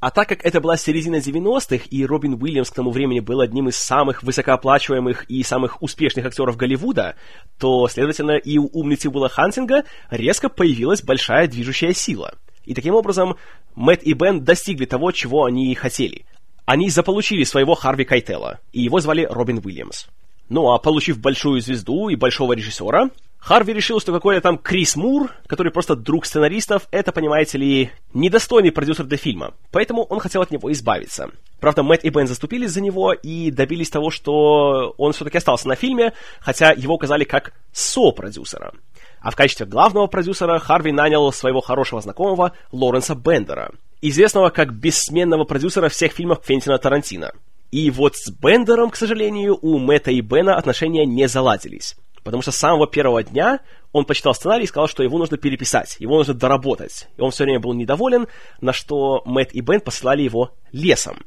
А 0.00 0.12
так 0.12 0.28
как 0.28 0.44
это 0.44 0.60
была 0.60 0.76
середина 0.76 1.16
90-х, 1.16 1.86
и 1.90 2.06
Робин 2.06 2.40
Уильямс 2.40 2.70
к 2.70 2.74
тому 2.74 2.92
времени 2.92 3.18
был 3.18 3.40
одним 3.40 3.68
из 3.68 3.76
самых 3.76 4.22
высокооплачиваемых 4.22 5.24
и 5.24 5.42
самых 5.42 5.82
успешных 5.82 6.24
актеров 6.24 6.56
Голливуда, 6.56 7.16
то, 7.58 7.88
следовательно, 7.88 8.36
и 8.36 8.58
у 8.58 8.68
умницы 8.72 9.08
Уилла 9.08 9.28
Хантинга 9.28 9.84
резко 10.10 10.48
появилась 10.48 11.02
большая 11.02 11.48
движущая 11.48 11.94
сила. 11.94 12.34
И 12.64 12.74
таким 12.74 12.94
образом 12.94 13.36
Мэтт 13.74 14.04
и 14.04 14.12
Бен 14.12 14.44
достигли 14.44 14.84
того, 14.84 15.10
чего 15.10 15.46
они 15.46 15.74
хотели. 15.74 16.26
Они 16.64 16.90
заполучили 16.90 17.42
своего 17.42 17.74
Харви 17.74 18.04
Кайтела, 18.04 18.60
и 18.72 18.82
его 18.82 19.00
звали 19.00 19.26
Робин 19.28 19.60
Уильямс. 19.64 20.06
Ну 20.48 20.70
а 20.72 20.78
получив 20.78 21.18
большую 21.18 21.60
звезду 21.60 22.08
и 22.08 22.14
большого 22.14 22.52
режиссера, 22.52 23.10
Харви 23.38 23.72
решил, 23.72 24.00
что 24.00 24.12
какой-то 24.12 24.40
там 24.40 24.58
Крис 24.58 24.96
Мур, 24.96 25.30
который 25.46 25.72
просто 25.72 25.96
друг 25.96 26.26
сценаристов, 26.26 26.88
это, 26.90 27.12
понимаете 27.12 27.58
ли, 27.58 27.90
недостойный 28.12 28.72
продюсер 28.72 29.06
для 29.06 29.16
фильма. 29.16 29.54
Поэтому 29.70 30.02
он 30.02 30.18
хотел 30.18 30.42
от 30.42 30.50
него 30.50 30.70
избавиться. 30.72 31.30
Правда, 31.60 31.82
Мэтт 31.82 32.04
и 32.04 32.10
Бен 32.10 32.26
заступились 32.26 32.70
за 32.70 32.80
него 32.80 33.12
и 33.12 33.50
добились 33.50 33.90
того, 33.90 34.10
что 34.10 34.94
он 34.98 35.12
все-таки 35.12 35.38
остался 35.38 35.68
на 35.68 35.76
фильме, 35.76 36.12
хотя 36.40 36.72
его 36.72 36.94
указали 36.94 37.24
как 37.24 37.52
со-продюсера. 37.72 38.72
А 39.20 39.30
в 39.30 39.36
качестве 39.36 39.66
главного 39.66 40.06
продюсера 40.06 40.58
Харви 40.58 40.92
нанял 40.92 41.32
своего 41.32 41.60
хорошего 41.60 42.00
знакомого 42.00 42.52
Лоренса 42.70 43.14
Бендера, 43.14 43.72
известного 44.00 44.50
как 44.50 44.72
бессменного 44.72 45.44
продюсера 45.44 45.88
всех 45.88 46.12
фильмов 46.12 46.40
Квентина 46.40 46.78
Тарантино. 46.78 47.32
И 47.70 47.90
вот 47.90 48.16
с 48.16 48.30
Бендером, 48.30 48.90
к 48.90 48.96
сожалению, 48.96 49.58
у 49.60 49.78
Мэтта 49.78 50.10
и 50.10 50.20
Бена 50.20 50.56
отношения 50.56 51.04
не 51.04 51.28
заладились. 51.28 51.96
Потому 52.24 52.42
что 52.42 52.52
с 52.52 52.56
самого 52.56 52.86
первого 52.86 53.22
дня 53.22 53.60
он 53.92 54.04
почитал 54.04 54.34
сценарий 54.34 54.64
и 54.64 54.66
сказал, 54.66 54.88
что 54.88 55.02
его 55.02 55.18
нужно 55.18 55.36
переписать, 55.36 55.96
его 55.98 56.16
нужно 56.18 56.34
доработать. 56.34 57.08
И 57.16 57.20
он 57.20 57.30
все 57.30 57.44
время 57.44 57.60
был 57.60 57.74
недоволен, 57.74 58.28
на 58.60 58.72
что 58.72 59.22
Мэтт 59.24 59.54
и 59.54 59.60
Бен 59.60 59.80
посылали 59.80 60.22
его 60.22 60.52
лесом. 60.72 61.24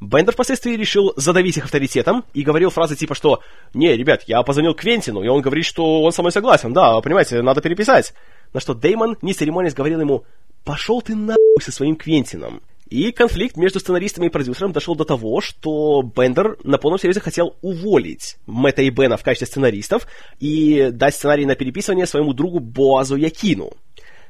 Бендер 0.00 0.32
впоследствии 0.32 0.76
решил 0.76 1.12
задавить 1.16 1.56
их 1.56 1.64
авторитетом 1.64 2.24
и 2.32 2.42
говорил 2.42 2.70
фразы 2.70 2.94
типа, 2.94 3.14
что 3.14 3.42
«Не, 3.74 3.96
ребят, 3.96 4.22
я 4.26 4.42
позвонил 4.42 4.74
Квентину, 4.74 5.22
и 5.22 5.28
он 5.28 5.42
говорит, 5.42 5.64
что 5.64 6.02
он 6.02 6.12
со 6.12 6.22
мной 6.22 6.30
согласен, 6.30 6.72
да, 6.72 7.00
понимаете, 7.00 7.42
надо 7.42 7.60
переписать». 7.60 8.14
На 8.52 8.60
что 8.60 8.74
Деймон, 8.74 9.18
не 9.22 9.34
церемонясь, 9.34 9.74
говорил 9.74 10.00
ему 10.00 10.24
«Пошел 10.64 11.02
ты 11.02 11.14
нахуй 11.14 11.60
со 11.60 11.72
своим 11.72 11.96
Квентином». 11.96 12.62
И 12.88 13.12
конфликт 13.12 13.56
между 13.58 13.80
сценаристами 13.80 14.26
и 14.26 14.30
продюсером 14.30 14.72
дошел 14.72 14.94
до 14.96 15.04
того, 15.04 15.42
что 15.42 16.02
Бендер 16.02 16.56
на 16.64 16.78
полном 16.78 16.98
серьезе 16.98 17.20
хотел 17.20 17.54
уволить 17.60 18.38
Мэтта 18.46 18.80
и 18.80 18.88
Бена 18.88 19.18
в 19.18 19.22
качестве 19.22 19.46
сценаристов 19.46 20.06
и 20.40 20.88
дать 20.90 21.14
сценарий 21.14 21.44
на 21.44 21.54
переписывание 21.54 22.06
своему 22.06 22.32
другу 22.32 22.60
Боазу 22.60 23.16
Якину. 23.16 23.72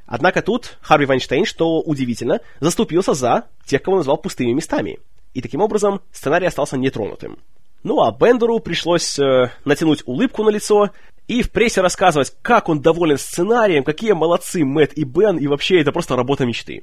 Однако 0.07 0.43
тут 0.43 0.77
Харви 0.81 1.07
Вайнштейн, 1.07 1.45
что 1.45 1.81
удивительно, 1.81 2.41
заступился 2.59 3.15
за 3.15 3.45
тех, 3.65 3.81
кого 3.81 3.99
назвал 3.99 4.17
пустыми 4.17 4.53
местами. 4.53 4.99
И 5.35 5.41
таким 5.41 5.61
образом 5.61 6.01
сценарий 6.11 6.47
остался 6.47 6.77
нетронутым. 6.77 7.39
Ну 7.85 8.03
а 8.03 8.11
Бендеру 8.11 8.59
пришлось 8.59 9.21
э, 9.21 9.53
натянуть 9.65 10.03
улыбку 10.05 10.43
на 10.43 10.49
лицо 10.49 10.91
и 11.29 11.43
в 11.43 11.53
прессе 11.53 11.81
рассказывать, 11.81 12.35
как 12.43 12.69
он 12.69 12.81
доволен 12.81 13.19
сценарием, 13.19 13.85
какие 13.85 14.13
молодцы 14.13 14.65
Мэтт 14.65 14.95
и 14.95 15.05
Бен, 15.05 15.37
и 15.37 15.47
вообще 15.47 15.81
это 15.81 15.93
просто 15.93 16.17
работа 16.17 16.45
мечты. 16.45 16.83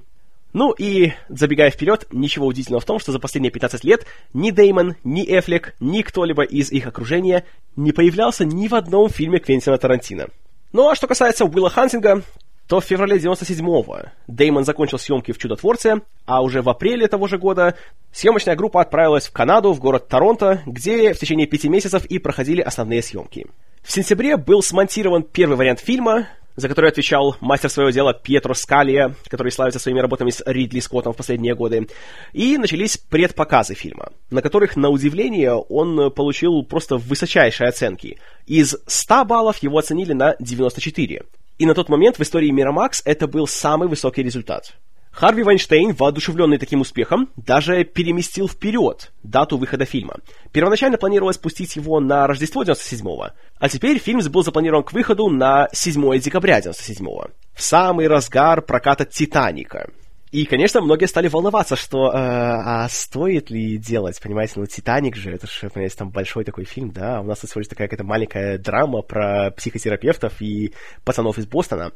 Ну 0.55 0.71
и, 0.71 1.11
забегая 1.27 1.69
вперед, 1.69 2.07
ничего 2.13 2.47
удивительного 2.47 2.79
в 2.79 2.85
том, 2.85 2.97
что 2.97 3.11
за 3.11 3.19
последние 3.19 3.51
15 3.51 3.83
лет 3.83 4.05
ни 4.33 4.51
Деймон, 4.51 4.95
ни 5.03 5.21
Эфлек, 5.21 5.75
ни 5.81 6.01
кто-либо 6.01 6.43
из 6.43 6.71
их 6.71 6.87
окружения 6.87 7.43
не 7.75 7.91
появлялся 7.91 8.45
ни 8.45 8.69
в 8.69 8.73
одном 8.73 9.09
фильме 9.09 9.39
Квентина 9.39 9.77
Тарантино. 9.77 10.27
Ну 10.71 10.89
а 10.89 10.95
что 10.95 11.07
касается 11.07 11.43
Уилла 11.43 11.69
Хантинга, 11.69 12.23
то 12.69 12.79
в 12.79 12.85
феврале 12.85 13.17
97-го 13.17 14.03
Деймон 14.27 14.63
закончил 14.63 14.97
съемки 14.97 15.33
в 15.33 15.37
«Чудотворце», 15.37 15.99
а 16.25 16.41
уже 16.41 16.61
в 16.61 16.69
апреле 16.69 17.09
того 17.09 17.27
же 17.27 17.37
года 17.37 17.75
съемочная 18.13 18.55
группа 18.55 18.79
отправилась 18.79 19.27
в 19.27 19.33
Канаду, 19.33 19.73
в 19.73 19.81
город 19.81 20.07
Торонто, 20.07 20.61
где 20.65 21.13
в 21.13 21.19
течение 21.19 21.47
пяти 21.47 21.67
месяцев 21.67 22.05
и 22.05 22.17
проходили 22.17 22.61
основные 22.61 23.01
съемки. 23.01 23.45
В 23.83 23.91
сентябре 23.91 24.37
был 24.37 24.63
смонтирован 24.63 25.23
первый 25.23 25.57
вариант 25.57 25.81
фильма, 25.81 26.29
за 26.55 26.69
который 26.69 26.89
отвечал 26.89 27.35
мастер 27.41 27.69
своего 27.69 27.91
дела 27.91 28.13
Пьетро 28.13 28.53
Скалия, 28.53 29.15
который 29.27 29.51
славится 29.51 29.79
своими 29.79 29.99
работами 29.99 30.29
с 30.29 30.41
Ридли 30.45 30.79
Скоттом 30.79 31.13
в 31.13 31.17
последние 31.17 31.55
годы. 31.55 31.87
И 32.33 32.57
начались 32.57 32.97
предпоказы 32.97 33.75
фильма, 33.75 34.09
на 34.29 34.41
которых, 34.41 34.75
на 34.75 34.89
удивление, 34.89 35.53
он 35.53 36.11
получил 36.11 36.63
просто 36.63 36.97
высочайшие 36.97 37.69
оценки. 37.69 38.19
Из 38.45 38.75
100 38.87 39.25
баллов 39.25 39.57
его 39.57 39.77
оценили 39.77 40.13
на 40.13 40.35
94. 40.39 41.23
И 41.57 41.65
на 41.65 41.73
тот 41.73 41.89
момент 41.89 42.17
в 42.17 42.21
истории 42.21 42.51
Miramax 42.51 43.01
это 43.05 43.27
был 43.27 43.47
самый 43.47 43.87
высокий 43.87 44.23
результат. 44.23 44.75
Харви 45.15 45.43
Вайнштейн, 45.43 45.93
воодушевленный 45.93 46.58
таким 46.58 46.82
успехом, 46.82 47.30
даже 47.38 47.86
переместил 47.86 48.49
вперед 48.49 49.13
дату 49.23 49.58
выхода 49.58 49.86
фильма. 49.86 50.17
Первоначально 50.51 50.97
планировалось 50.97 51.38
пустить 51.38 51.78
его 51.78 52.01
на 52.01 52.28
Рождество 52.28 52.63
97-го, 52.63 53.30
а 53.58 53.69
теперь 53.69 53.97
фильм 53.97 54.19
был 54.30 54.43
запланирован 54.43 54.84
к 54.84 54.91
выходу 54.91 55.30
на 55.30 55.69
7 55.71 56.19
декабря 56.19 56.60
97-го, 56.60 57.30
в 57.54 57.62
самый 57.62 58.08
разгар 58.08 58.62
проката 58.62 59.06
«Титаника». 59.06 59.89
И, 60.32 60.43
конечно, 60.43 60.82
многие 60.82 61.06
стали 61.06 61.30
волноваться, 61.30 61.78
что 61.78 62.10
э, 62.10 62.17
а 62.17 62.89
стоит 62.89 63.49
ли 63.49 63.78
делать, 63.78 64.19
понимаете, 64.21 64.56
ну 64.58 64.65
«Титаник» 64.65 65.15
же, 65.15 65.32
это 65.32 65.47
же, 65.47 65.69
понимаете, 65.69 65.95
там 65.95 66.10
большой 66.10 66.43
такой 66.43 66.65
фильм, 66.65 66.91
да, 66.91 67.21
у 67.21 67.23
нас 67.23 67.39
всего 67.39 67.60
лишь 67.60 67.69
такая 67.69 67.88
какая-то 67.88 68.04
маленькая 68.04 68.58
драма 68.58 69.01
про 69.01 69.51
психотерапевтов 69.51 70.41
и 70.41 70.73
пацанов 71.06 71.38
из 71.38 71.45
Бостона. 71.45 71.93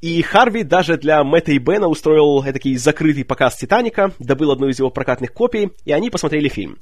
И 0.00 0.22
Харви 0.22 0.62
даже 0.62 0.96
для 0.96 1.24
Мэтта 1.24 1.52
и 1.52 1.58
Бена 1.58 1.88
устроил 1.88 2.42
такой 2.44 2.76
закрытый 2.76 3.24
показ 3.24 3.56
«Титаника», 3.56 4.12
добыл 4.20 4.52
одну 4.52 4.68
из 4.68 4.78
его 4.78 4.90
прокатных 4.90 5.32
копий, 5.32 5.72
и 5.84 5.92
они 5.92 6.08
посмотрели 6.08 6.48
фильм. 6.48 6.78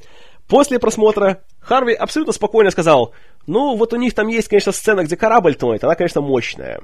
После 0.47 0.79
просмотра 0.79 1.43
Харви 1.61 1.95
абсолютно 1.95 2.35
спокойно 2.35 2.71
сказал, 2.71 3.15
ну, 3.47 3.75
вот 3.77 3.95
у 3.95 3.97
них 3.97 4.15
там 4.15 4.29
есть, 4.29 4.49
конечно, 4.49 4.73
сцена, 4.73 5.05
где 5.05 5.17
корабль 5.17 5.55
тонет, 5.55 5.83
она, 5.83 5.95
конечно, 5.95 6.21
мощная. 6.21 6.81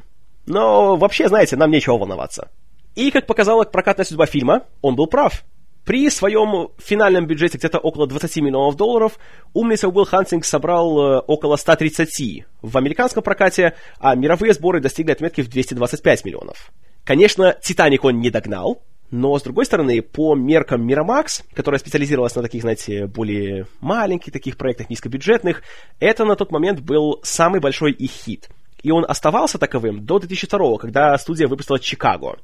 Но 0.46 0.96
вообще, 0.96 1.28
знаете, 1.28 1.56
нам 1.56 1.70
нечего 1.70 1.98
волноваться. 1.98 2.50
И, 2.94 3.10
как 3.10 3.26
показала 3.26 3.64
прокатная 3.64 4.06
судьба 4.06 4.26
фильма, 4.26 4.64
он 4.80 4.96
был 4.96 5.06
прав. 5.06 5.44
При 5.84 6.08
своем 6.10 6.68
финальном 6.78 7.26
бюджете 7.26 7.58
где-то 7.58 7.78
около 7.78 8.06
20 8.06 8.36
миллионов 8.36 8.76
долларов 8.76 9.18
умница 9.52 9.88
Уилл 9.88 10.04
Хантинг 10.04 10.44
собрал 10.44 10.98
э, 10.98 11.18
около 11.26 11.56
130 11.56 12.44
в 12.62 12.78
американском 12.78 13.22
прокате, 13.22 13.74
а 13.98 14.14
мировые 14.14 14.54
сборы 14.54 14.80
достигли 14.80 15.10
отметки 15.10 15.40
в 15.40 15.48
225 15.48 16.24
миллионов. 16.24 16.70
Конечно, 17.04 17.56
«Титаник» 17.60 18.04
он 18.04 18.20
не 18.20 18.30
догнал, 18.30 18.80
но, 19.10 19.36
с 19.36 19.42
другой 19.42 19.66
стороны, 19.66 20.02
по 20.02 20.36
меркам 20.36 20.88
Miramax, 20.88 21.42
которая 21.52 21.80
специализировалась 21.80 22.36
на 22.36 22.42
таких, 22.42 22.62
знаете, 22.62 23.06
более 23.06 23.66
маленьких 23.80 24.32
таких 24.32 24.56
проектах, 24.56 24.88
низкобюджетных, 24.88 25.62
это 25.98 26.24
на 26.24 26.36
тот 26.36 26.52
момент 26.52 26.80
был 26.80 27.18
самый 27.24 27.60
большой 27.60 27.90
их 27.92 28.10
хит. 28.10 28.48
И 28.82 28.90
он 28.90 29.04
оставался 29.06 29.58
таковым 29.58 30.04
до 30.04 30.18
2002 30.18 30.78
когда 30.78 31.18
студия 31.18 31.48
выпустила 31.48 31.78
«Чикаго». 31.78 32.38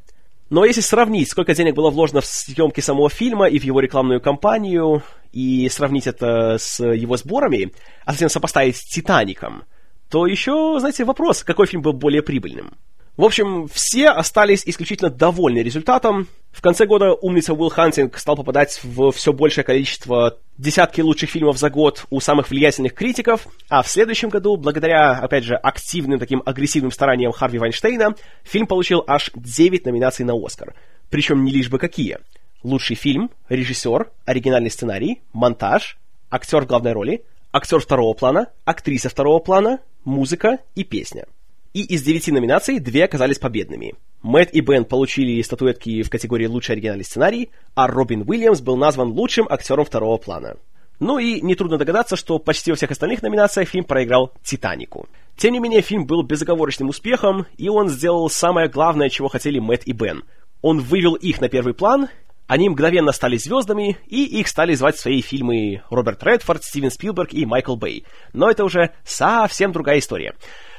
Но 0.51 0.65
если 0.65 0.81
сравнить, 0.81 1.31
сколько 1.31 1.55
денег 1.55 1.75
было 1.75 1.91
вложено 1.91 2.21
в 2.21 2.27
съемки 2.27 2.81
самого 2.81 3.11
фильма 3.11 3.49
и 3.49 3.59
в 3.59 3.65
его 3.65 3.81
рекламную 3.81 4.21
кампанию, 4.21 5.03
и 5.33 5.69
сравнить 5.69 6.07
это 6.07 6.57
с 6.59 6.83
его 6.83 7.17
сборами, 7.17 7.73
а 8.05 8.13
затем 8.13 8.31
сопоставить 8.31 8.77
с 8.77 8.85
«Титаником», 8.85 9.65
то 10.09 10.27
еще, 10.27 10.77
знаете, 10.81 11.05
вопрос, 11.05 11.45
какой 11.45 11.67
фильм 11.67 11.83
был 11.83 11.93
более 11.93 12.23
прибыльным. 12.23 12.79
В 13.19 13.25
общем, 13.25 13.67
все 13.67 14.11
остались 14.11 14.63
исключительно 14.65 15.11
довольны 15.11 15.59
результатом. 15.59 16.29
В 16.53 16.63
конце 16.63 16.87
года 16.87 17.15
умница 17.15 17.53
Уилл 17.53 17.69
Хантинг 17.69 18.17
стал 18.17 18.37
попадать 18.37 18.79
в 18.85 19.11
все 19.11 19.33
большее 19.33 19.65
количество 19.65 20.39
десятки 20.57 21.01
лучших 21.01 21.29
фильмов 21.29 21.59
за 21.59 21.69
год 21.69 22.07
у 22.11 22.21
самых 22.21 22.49
влиятельных 22.49 22.95
критиков, 22.95 23.49
а 23.69 23.83
в 23.83 23.89
следующем 23.89 24.29
году, 24.29 24.57
благодаря, 24.57 25.19
опять 25.19 25.43
же, 25.43 25.57
активным 25.57 26.21
таким 26.21 26.45
агрессивным 26.47 26.93
стараниям 26.93 27.33
Харви 27.33 27.59
Вайнштейна, 27.59 28.15
фильм 28.45 28.69
получил 28.69 29.03
аж 29.05 29.33
9 29.35 29.85
номинаций 29.85 30.25
на 30.25 30.35
Оскар. 30.35 30.75
Причем 31.11 31.45
не 31.45 31.51
лишь 31.51 31.71
бы 31.71 31.81
какие. 31.81 32.19
Лучший 32.63 32.95
фильм, 32.95 33.33
режиссер, 33.49 34.13
оригинальный 34.27 34.71
сценарий, 34.71 35.23
монтаж, 35.33 35.99
актер 36.31 36.63
в 36.63 36.67
главной 36.67 36.93
роли, 36.93 37.25
актер 37.51 37.81
второго 37.81 38.15
плана, 38.15 38.47
актриса 38.65 39.09
второго 39.09 39.41
плана, 39.41 39.81
музыка 40.05 40.59
и 40.77 40.85
песня– 40.85 41.27
и 41.73 41.83
из 41.83 42.03
девяти 42.03 42.33
номинаций 42.33 42.79
две 42.79 43.05
оказались 43.05 43.39
победными. 43.39 43.95
Мэтт 44.23 44.53
и 44.53 44.61
Бен 44.61 44.85
получили 44.85 45.41
статуэтки 45.43 46.03
в 46.03 46.11
категории 46.11 46.47
«Лучший 46.47 46.73
оригинальный 46.73 47.05
сценарий», 47.05 47.51
а 47.75 47.87
Робин 47.87 48.25
Уильямс 48.27 48.61
был 48.61 48.77
назван 48.77 49.11
лучшим 49.11 49.47
актером 49.49 49.85
второго 49.85 50.17
плана. 50.17 50.57
Ну 51.01 51.19
и 51.19 51.41
нетрудно 51.41 51.79
догадаться, 51.79 52.17
что 52.17 52.39
почти 52.39 52.73
во 52.73 52.77
всех 52.77 52.91
остальных 52.91 53.23
номинациях 53.23 53.69
фильм 53.69 53.85
проиграл 53.85 54.33
«Титанику». 54.43 55.09
Тем 55.37 55.53
не 55.53 55.61
менее, 55.61 55.81
фильм 55.81 56.07
был 56.07 56.23
безоговорочным 56.23 56.89
успехом, 56.89 57.47
и 57.57 57.69
он 57.69 57.89
сделал 57.89 58.29
самое 58.29 58.69
главное, 58.69 59.09
чего 59.09 59.29
хотели 59.29 59.61
Мэтт 59.61 59.87
и 59.87 59.93
Бен. 59.93 60.25
Он 60.63 60.81
вывел 60.81 61.15
их 61.15 61.41
на 61.41 61.49
первый 61.49 61.75
план, 61.75 62.09
они 62.49 62.71
мгновенно 62.71 63.13
стали 63.13 63.37
звездами, 63.37 63.99
и 64.07 64.25
их 64.25 64.49
стали 64.49 64.75
звать 64.75 64.97
в 64.97 65.01
свои 65.01 65.21
фильмы 65.21 65.83
Роберт 65.91 66.25
Редфорд, 66.25 66.65
Стивен 66.65 66.91
Спилберг 66.91 67.35
и 67.35 67.45
Майкл 67.45 67.77
Бэй. 67.77 68.05
Но 68.33 68.51
это 68.51 68.65
уже 68.65 68.91
совсем 69.05 69.71
другая 69.71 69.99
история. 69.99 70.35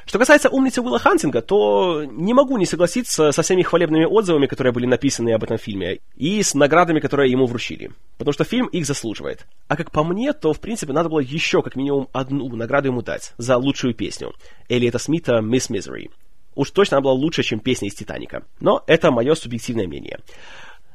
Что 0.10 0.17
касается 0.17 0.50
умницы 0.50 0.82
Уилла 0.82 0.98
Хантинга, 0.98 1.43
то 1.43 2.04
не 2.04 2.34
могу 2.34 2.58
не 2.58 2.65
согласиться 2.65 3.32
со 3.32 3.43
всеми 3.43 3.62
хвалебными 3.62 4.06
отзывами, 4.06 4.48
которые 4.48 4.74
были 4.74 4.88
написаны 4.88 5.34
об 5.34 5.43
этом 5.43 5.60
фильме, 5.60 6.00
и 6.15 6.41
с 6.41 6.56
наградами, 6.56 7.00
которые 7.00 7.32
ему 7.32 7.45
вручили. 7.45 7.91
Потому 8.17 8.34
что 8.34 8.43
фильм 8.43 8.65
их 8.65 8.88
заслуживает. 8.88 9.45
А 9.67 9.78
как 9.78 9.91
по 9.91 10.04
мне, 10.04 10.34
то, 10.34 10.52
в 10.52 10.60
принципе, 10.60 10.93
надо 10.93 11.10
было 11.10 11.19
еще 11.19 11.62
как 11.62 11.76
минимум 11.76 12.08
одну 12.12 12.50
награду 12.56 12.88
ему 12.88 13.04
дать 13.04 13.34
за 13.38 13.58
лучшую 13.58 13.93
песню. 13.93 14.34
Элиэта 14.67 14.98
Смита 14.98 15.41
«Miss 15.43 15.69
Misery». 15.69 16.10
Уж 16.56 16.72
точно 16.72 16.98
она 16.98 17.04
была 17.04 17.13
лучше, 17.13 17.43
чем 17.43 17.60
песня 17.60 17.88
из 17.88 17.93
«Титаника». 17.93 18.48
Но 18.60 18.84
это 18.88 19.12
мое 19.12 19.36
субъективное 19.36 19.86
мнение. 19.86 20.17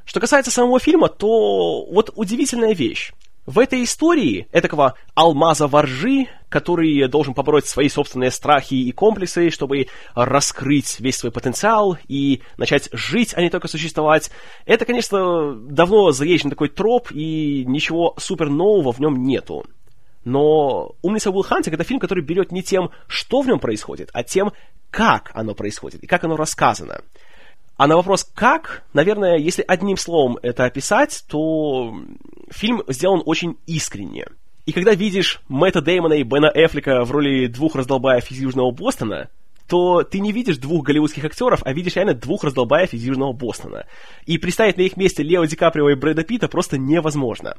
Что 0.05 0.18
касается 0.18 0.50
самого 0.50 0.81
фильма, 0.81 1.09
то 1.09 1.87
вот 1.87 2.11
удивительная 2.16 2.74
вещь. 2.74 3.12
В 3.46 3.59
этой 3.59 3.85
истории 3.85 4.48
этакого 4.52 4.94
алмаза 5.14 5.66
воржи, 5.66 6.28
который 6.48 7.07
должен 7.09 7.35
побороть 7.35 7.66
свои 7.66 7.90
собственные 7.90 8.30
страхи 8.30 8.74
и 8.74 8.90
комплексы, 8.90 9.50
чтобы 9.50 9.88
раскрыть 10.14 10.98
весь 10.98 11.18
свой 11.18 11.30
потенциал 11.30 11.98
и 12.09 12.40
начать 12.57 12.88
жить, 12.92 13.35
а 13.37 13.42
не 13.42 13.50
только 13.50 13.68
существовать, 13.68 14.30
это, 14.64 14.87
конечно, 14.87 15.54
давно 15.54 16.11
заезжен 16.11 16.48
такой 16.48 16.70
троп, 16.70 17.09
и 17.12 17.64
ничего 17.66 18.14
супер 18.18 18.48
нового 18.48 18.92
в 18.92 19.00
нем 19.00 19.22
нету. 19.24 19.66
Но 20.24 20.94
«Умница 21.02 21.30
Уилл 21.30 21.42
Хантинг»— 21.42 21.74
это 21.74 21.85
фильм, 21.85 22.00
который 22.00 22.24
берет 22.24 22.50
не 22.50 22.62
тем, 22.62 22.92
что 23.09 23.42
в 23.42 23.46
нем 23.46 23.59
происходит, 23.59 24.09
а 24.14 24.22
тем, 24.22 24.52
как 24.90 25.30
оно 25.35 25.54
происходит 25.54 26.02
и 26.02 26.07
как 26.07 26.24
оно 26.24 26.37
рассказано. 26.37 27.02
А 27.76 27.87
на 27.88 27.96
вопрос 27.96 28.24
«как?», 28.34 28.84
наверное, 28.92 29.37
если 29.37 29.64
одним 29.66 29.96
словом 29.96 30.38
это 30.42 30.64
описать, 30.64 31.24
то 31.28 31.94
фильм 32.50 32.82
сделан 32.88 33.22
очень 33.24 33.56
искренне. 33.66 34.26
И 34.66 34.72
когда 34.72 34.94
видишь 34.94 35.40
Мэтта 35.48 35.82
Деймона 35.82 36.14
и 36.14 36.22
Бена 36.22 36.50
Эфлика 36.54 37.04
в 37.04 37.10
роли 37.10 37.46
двух 37.48 37.74
раздолбаев 37.74 38.30
из 38.30 38.38
Южного 38.38 38.70
Бостона, 38.70 39.28
то 39.68 40.02
ты 40.02 40.20
не 40.20 40.32
видишь 40.32 40.58
двух 40.58 40.84
голливудских 40.84 41.24
актеров, 41.24 41.62
а 41.64 41.72
видишь 41.72 41.96
реально 41.96 42.14
двух 42.14 42.44
раздолбаев 42.44 42.92
из 42.92 43.02
Южного 43.02 43.32
Бостона. 43.32 43.87
И 44.24 44.38
представить 44.38 44.76
на 44.76 44.82
их 44.82 44.96
месте 44.96 45.22
Лео 45.22 45.44
Ди 45.44 45.56
Каприо 45.56 45.90
и 45.90 45.94
Брэда 45.94 46.22
Питта 46.22 46.48
просто 46.48 46.78
невозможно. 46.78 47.56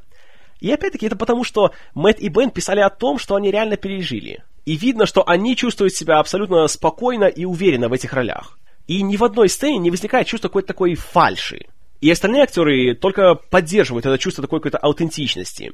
И 0.62 0.72
опять-таки 0.72 1.08
это 1.08 1.16
потому, 1.16 1.44
что 1.44 1.74
Мэтт 1.94 2.20
и 2.20 2.30
Бен 2.30 2.50
писали 2.52 2.80
о 2.80 2.90
том, 2.90 3.20
что 3.20 3.36
они 3.36 3.52
реально 3.52 3.76
пережили. 3.76 4.44
И 4.66 4.78
видно, 4.78 5.06
что 5.06 5.28
они 5.28 5.56
чувствуют 5.56 5.94
себя 5.94 6.20
абсолютно 6.20 6.68
спокойно 6.68 7.26
и 7.26 7.46
уверенно 7.46 7.90
в 7.90 7.94
этих 7.94 8.14
ролях. 8.14 8.58
И 8.88 9.02
ни 9.02 9.18
в 9.18 9.24
одной 9.24 9.50
сцене 9.50 9.78
не 9.80 9.90
возникает 9.90 10.28
чувство 10.28 10.48
какой-то 10.48 10.70
такой 10.70 10.96
фальши. 10.96 11.66
И 12.02 12.12
остальные 12.12 12.44
актеры 12.44 12.96
только 12.96 13.36
поддерживают 13.36 14.06
это 14.06 14.18
чувство 14.18 14.44
такой 14.44 14.60
какой-то 14.60 14.78
аутентичности. 14.78 15.72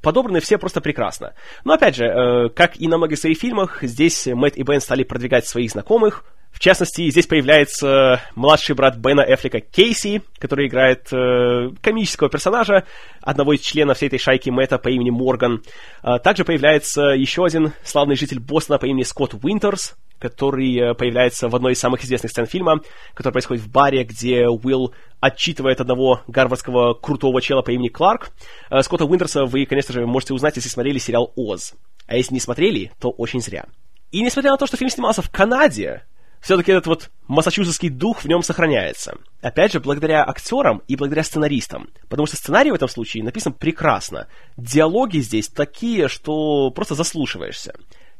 Подобраны 0.00 0.40
все 0.40 0.58
просто 0.58 0.80
прекрасно. 0.80 1.34
Но 1.64 1.74
опять 1.74 1.96
же, 1.96 2.04
э, 2.04 2.48
как 2.50 2.80
и 2.80 2.88
на 2.88 2.98
многих 2.98 3.18
своих 3.18 3.38
фильмах, 3.38 3.82
здесь 3.82 4.26
Мэтт 4.26 4.56
и 4.56 4.62
Бен 4.62 4.80
стали 4.80 5.02
продвигать 5.02 5.46
своих 5.46 5.70
знакомых, 5.70 6.24
в 6.54 6.60
частности, 6.60 7.10
здесь 7.10 7.26
появляется 7.26 8.22
младший 8.36 8.76
брат 8.76 8.96
Бена 8.96 9.22
Эфлика 9.22 9.60
Кейси, 9.60 10.22
который 10.38 10.68
играет 10.68 11.12
э, 11.12 11.70
комического 11.82 12.30
персонажа, 12.30 12.84
одного 13.20 13.54
из 13.54 13.60
членов 13.60 13.96
всей 13.96 14.06
этой 14.06 14.20
шайки 14.20 14.50
Мэтта 14.50 14.78
по 14.78 14.88
имени 14.88 15.10
Морган. 15.10 15.64
А 16.02 16.20
также 16.20 16.44
появляется 16.44 17.06
еще 17.06 17.44
один 17.44 17.72
славный 17.82 18.14
житель 18.14 18.38
Бостона 18.38 18.78
по 18.78 18.86
имени 18.86 19.02
Скотт 19.02 19.34
Уинтерс, 19.34 19.96
который 20.24 20.74
э, 20.74 20.94
появляется 20.94 21.50
в 21.50 21.54
одной 21.54 21.72
из 21.72 21.78
самых 21.78 22.02
известных 22.02 22.32
сцен 22.32 22.46
фильма, 22.46 22.80
который 23.12 23.34
происходит 23.34 23.62
в 23.62 23.70
баре, 23.70 24.04
где 24.04 24.48
Уилл 24.48 24.94
отчитывает 25.20 25.82
одного 25.82 26.22
гарвардского 26.26 26.94
крутого 26.94 27.42
чела 27.42 27.60
по 27.60 27.72
имени 27.72 27.88
Кларк. 27.88 28.30
Э, 28.70 28.80
Скотта 28.82 29.04
Уинтерса 29.04 29.44
вы, 29.44 29.66
конечно 29.66 29.92
же, 29.92 30.06
можете 30.06 30.32
узнать, 30.32 30.56
если 30.56 30.70
смотрели 30.70 30.98
сериал 30.98 31.32
«Оз». 31.36 31.74
А 32.06 32.16
если 32.16 32.32
не 32.32 32.40
смотрели, 32.40 32.90
то 33.00 33.10
очень 33.10 33.42
зря. 33.42 33.66
И 34.12 34.22
несмотря 34.22 34.52
на 34.52 34.56
то, 34.56 34.66
что 34.66 34.78
фильм 34.78 34.90
снимался 34.90 35.20
в 35.20 35.30
Канаде, 35.30 36.04
все-таки 36.40 36.72
этот 36.72 36.86
вот 36.86 37.10
массачусетский 37.28 37.90
дух 37.90 38.22
в 38.22 38.28
нем 38.28 38.42
сохраняется. 38.42 39.18
Опять 39.42 39.72
же, 39.72 39.80
благодаря 39.80 40.24
актерам 40.24 40.82
и 40.88 40.96
благодаря 40.96 41.24
сценаристам. 41.24 41.90
Потому 42.08 42.26
что 42.26 42.36
сценарий 42.36 42.70
в 42.70 42.74
этом 42.74 42.88
случае 42.88 43.24
написан 43.24 43.52
прекрасно. 43.52 44.28
Диалоги 44.56 45.18
здесь 45.18 45.48
такие, 45.48 46.08
что 46.08 46.70
просто 46.70 46.94
заслушиваешься. 46.94 47.74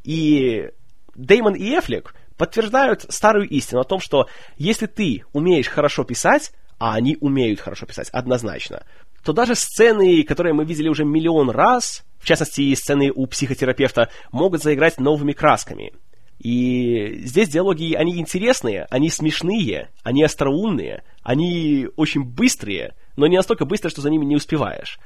И 0.04 0.70
Деймон 1.14 1.55
и 1.55 1.64
Эфлик 1.79 2.14
подтверждают 2.37 3.07
старую 3.09 3.48
истину 3.48 3.81
о 3.81 3.85
том, 3.85 4.00
что 4.00 4.29
если 4.57 4.87
ты 4.87 5.24
умеешь 5.33 5.68
хорошо 5.68 6.05
писать, 6.05 6.53
а 6.79 6.94
они 6.94 7.16
умеют 7.20 7.61
хорошо 7.61 7.87
писать, 7.87 8.09
однозначно, 8.11 8.85
то 9.24 9.33
даже 9.33 9.55
сцены, 9.55 10.22
которые 10.24 10.53
мы 10.53 10.64
видели 10.64 10.88
уже 10.88 11.05
миллион 11.05 11.50
раз, 11.50 12.05
в 12.18 12.27
частности, 12.27 12.74
сцены 12.74 13.11
у 13.14 13.27
психотерапевта, 13.27 14.11
могут 14.33 14.62
заиграть 14.62 14.98
новыми 14.98 15.33
красками. 15.33 15.92
И 16.38 17.22
здесь 17.24 17.48
диалоги, 17.48 17.94
они 17.94 18.18
интересные, 18.18 18.87
они 18.90 19.09
смешные, 19.09 19.88
они 20.03 20.22
остроумные, 20.24 21.05
они 21.22 21.88
очень 21.96 22.24
быстрые, 22.24 22.94
но 23.16 23.27
не 23.27 23.37
настолько 23.37 23.64
быстрые, 23.64 23.90
что 23.90 24.03
за 24.03 24.11
ними 24.11 24.24
не 24.24 24.37
успеваешь. 24.37 24.98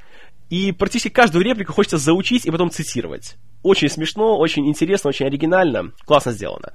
И 0.50 0.72
практически 0.72 1.08
каждую 1.08 1.44
реплику 1.44 1.72
хочется 1.72 1.98
заучить 1.98 2.46
и 2.46 2.50
потом 2.50 2.70
цитировать. 2.70 3.36
Очень 3.62 3.88
смешно, 3.88 4.38
очень 4.38 4.66
интересно, 4.66 5.08
очень 5.08 5.26
оригинально, 5.26 5.92
классно 6.06 6.32
сделано. 6.32 6.72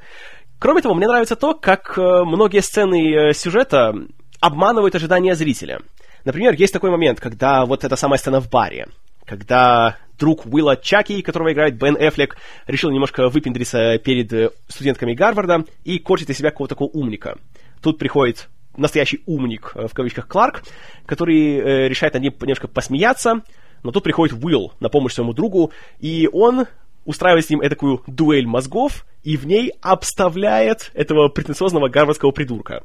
Кроме 0.59 0.81
того, 0.81 0.93
мне 0.93 1.07
нравится 1.07 1.35
то, 1.35 1.53
как 1.53 1.97
э, 1.97 2.23
многие 2.23 2.61
сцены 2.61 3.13
э, 3.13 3.33
сюжета 3.33 3.93
обманывают 4.39 4.95
ожидания 4.95 5.35
зрителя. 5.35 5.81
Например, 6.23 6.53
есть 6.53 6.71
такой 6.71 6.91
момент, 6.91 7.19
когда 7.19 7.65
вот 7.65 7.83
эта 7.83 7.95
самая 7.95 8.17
сцена 8.17 8.39
в 8.39 8.49
баре, 8.49 8.87
когда 9.25 9.97
друг 10.19 10.45
Уилла 10.45 10.77
Чаки, 10.77 11.21
которого 11.21 11.51
играет 11.51 11.75
Бен 11.75 11.97
Эффлек, 11.99 12.37
решил 12.67 12.91
немножко 12.91 13.27
выпендриться 13.27 13.97
перед 13.97 14.31
э, 14.31 14.51
студентками 14.67 15.13
Гарварда 15.13 15.65
и 15.83 15.99
корчит 15.99 16.29
из 16.29 16.37
себя 16.37 16.51
какого-то 16.51 16.75
такого 16.75 16.89
умника. 16.91 17.37
Тут 17.81 17.97
приходит 17.97 18.49
настоящий 18.77 19.21
умник, 19.25 19.73
в 19.75 19.93
кавычках, 19.93 20.27
Кларк, 20.27 20.63
который 21.05 21.89
решает 21.89 22.13
над 22.13 22.23
ним 22.23 22.33
немножко 22.41 22.67
посмеяться, 22.67 23.43
но 23.83 23.91
тут 23.91 24.03
приходит 24.03 24.41
Уилл 24.43 24.73
на 24.79 24.89
помощь 24.89 25.13
своему 25.13 25.33
другу, 25.33 25.71
и 25.99 26.29
он 26.31 26.67
устраивает 27.05 27.45
с 27.45 27.49
ним 27.49 27.61
такую 27.61 28.01
дуэль 28.07 28.47
мозгов, 28.47 29.05
и 29.23 29.37
в 29.37 29.45
ней 29.45 29.73
обставляет 29.81 30.91
этого 30.93 31.27
претенциозного 31.27 31.89
гарвардского 31.89 32.31
придурка. 32.31 32.83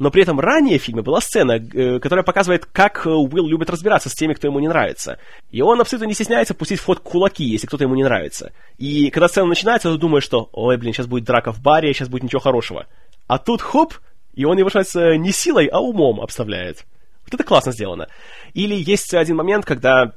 Но 0.00 0.10
при 0.10 0.22
этом 0.22 0.40
ранее 0.40 0.78
в 0.78 0.82
фильме 0.82 1.02
была 1.02 1.20
сцена, 1.20 1.52
э, 1.52 1.98
которая 1.98 2.24
показывает, 2.24 2.64
как 2.64 3.06
э, 3.06 3.10
Уилл 3.10 3.46
любит 3.46 3.68
разбираться 3.68 4.08
с 4.08 4.14
теми, 4.14 4.32
кто 4.32 4.46
ему 4.46 4.58
не 4.58 4.66
нравится. 4.66 5.18
И 5.50 5.60
он 5.60 5.78
абсолютно 5.78 6.06
не 6.06 6.14
стесняется 6.14 6.54
пустить 6.54 6.80
в 6.80 6.86
ход 6.86 7.00
кулаки, 7.00 7.44
если 7.44 7.66
кто-то 7.66 7.84
ему 7.84 7.94
не 7.94 8.02
нравится. 8.02 8.52
И 8.78 9.10
когда 9.10 9.28
сцена 9.28 9.46
начинается, 9.46 9.92
ты 9.92 9.98
думаешь, 9.98 10.24
что 10.24 10.48
«Ой, 10.52 10.78
блин, 10.78 10.94
сейчас 10.94 11.06
будет 11.06 11.24
драка 11.24 11.52
в 11.52 11.60
баре, 11.60 11.92
сейчас 11.92 12.08
будет 12.08 12.22
ничего 12.22 12.40
хорошего». 12.40 12.86
А 13.26 13.36
тут 13.36 13.60
хоп, 13.60 13.92
и 14.34 14.46
он 14.46 14.56
его, 14.56 14.70
шансится 14.70 15.18
не 15.18 15.32
силой, 15.32 15.66
а 15.66 15.80
умом 15.80 16.22
обставляет. 16.22 16.86
Вот 17.26 17.34
это 17.34 17.44
классно 17.44 17.72
сделано. 17.72 18.08
Или 18.54 18.74
есть 18.74 19.12
один 19.12 19.36
момент, 19.36 19.66
когда 19.66 20.14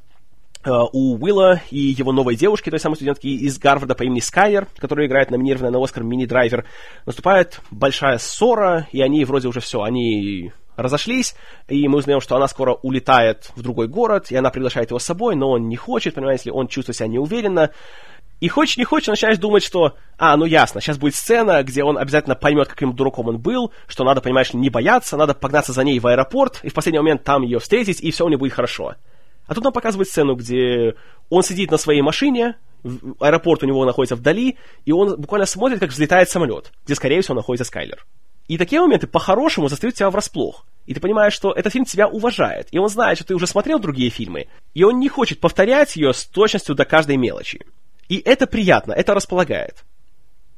у 0.66 1.18
Уилла 1.18 1.62
и 1.72 1.78
его 1.78 2.12
новой 2.12 2.36
девушки, 2.36 2.70
той 2.70 2.80
самой 2.80 2.96
студентки 2.96 3.28
из 3.28 3.58
Гарварда 3.60 3.96
по 3.96 4.04
имени 4.04 4.20
Скайер, 4.20 4.68
которая 4.78 5.08
играет 5.08 5.32
номинированная 5.32 5.72
на 5.72 5.84
Оскар 5.84 6.04
мини-драйвер, 6.04 6.66
наступает 7.06 7.60
большая 7.72 8.18
ссора, 8.18 8.88
и 8.92 9.02
они 9.02 9.26
вроде 9.26 9.48
уже 9.48 9.60
все, 9.60 9.82
они 9.82 10.52
разошлись, 10.76 11.36
и 11.68 11.88
мы 11.88 12.00
узнаем, 12.00 12.22
что 12.22 12.36
она 12.36 12.48
скоро 12.48 12.74
улетает 12.74 13.52
в 13.56 13.62
другой 13.62 13.88
город, 13.88 14.32
и 14.32 14.36
она 14.36 14.50
приглашает 14.50 14.90
его 14.90 15.00
с 15.00 15.04
собой, 15.04 15.36
но 15.36 15.52
он 15.52 15.68
не 15.68 15.76
хочет, 15.76 16.16
понимаете 16.16 16.46
ли, 16.46 16.52
он 16.52 16.68
чувствует 16.68 16.98
себя 16.98 17.08
неуверенно, 17.08 17.72
и 18.40 18.50
хочешь 18.50 18.78
не 18.78 18.84
хочешь, 18.84 19.08
начинаешь 19.08 19.38
думать, 19.38 19.64
что, 19.64 19.94
а, 20.18 20.36
ну 20.36 20.46
ясно, 20.46 20.82
сейчас 20.82 20.98
будет 20.98 21.16
сцена, 21.16 21.64
где 21.64 21.84
он 21.84 21.98
обязательно 21.98 22.36
поймет, 22.36 22.68
каким 22.68 22.94
дураком 22.94 23.30
он 23.30 23.38
был, 23.38 23.72
что 23.88 24.04
надо, 24.04 24.20
понимаешь, 24.22 24.54
не 24.54 24.70
бояться, 24.70 25.16
надо 25.16 25.34
погнаться 25.34 25.72
за 25.72 25.84
ней 25.84 26.00
в 26.00 26.08
аэропорт, 26.08 26.60
и 26.64 26.70
в 26.70 26.74
последний 26.74 27.00
момент 27.00 27.24
там 27.24 27.44
ее 27.44 27.60
встретить, 27.60 28.02
и 28.02 28.12
все 28.12 28.26
у 28.26 28.28
нее 28.28 28.38
будет 28.38 28.54
хорошо. 28.54 28.96
А 29.48 29.54
тут 29.54 29.64
нам 29.64 29.74
показывают 29.74 30.08
сцену, 30.08 30.36
где 30.36 30.96
он 31.30 31.44
сидит 31.44 31.72
на 31.72 31.78
своей 31.78 32.02
машине, 32.02 32.56
аэропорт 33.20 33.64
у 33.64 33.66
него 33.66 33.86
находится 33.86 34.16
вдали, 34.16 34.58
и 34.86 34.92
он 34.92 35.20
буквально 35.20 35.46
смотрит, 35.46 35.80
как 35.80 35.92
взлетает 35.92 36.30
самолет, 36.30 36.72
где, 36.86 36.96
скорее 36.96 37.22
всего, 37.22 37.36
находится 37.36 37.66
Скайлер. 37.66 38.06
И 38.48 38.58
такие 38.58 38.82
моменты 38.82 39.08
по-хорошему 39.08 39.70
застают 39.70 39.96
тебя 39.96 40.10
врасплох. 40.10 40.66
И 40.86 40.94
ты 40.94 41.00
понимаешь, 41.00 41.34
что 41.34 41.54
этот 41.54 41.72
фильм 41.72 41.86
тебя 41.86 42.08
уважает, 42.08 42.68
и 42.72 42.78
он 42.78 42.90
знает, 42.90 43.18
что 43.18 43.28
ты 43.28 43.36
уже 43.36 43.48
смотрел 43.48 43.80
другие 43.80 44.10
фильмы, 44.10 44.48
и 44.74 44.84
он 44.84 45.00
не 45.00 45.08
хочет 45.08 45.40
повторять 45.40 45.96
ее 45.96 46.14
с 46.14 46.26
точностью 46.26 46.76
до 46.76 46.84
каждой 46.84 47.16
мелочи. 47.16 47.66
И 48.10 48.18
это 48.18 48.48
приятно, 48.48 48.92
это 48.92 49.14
располагает. 49.14 49.86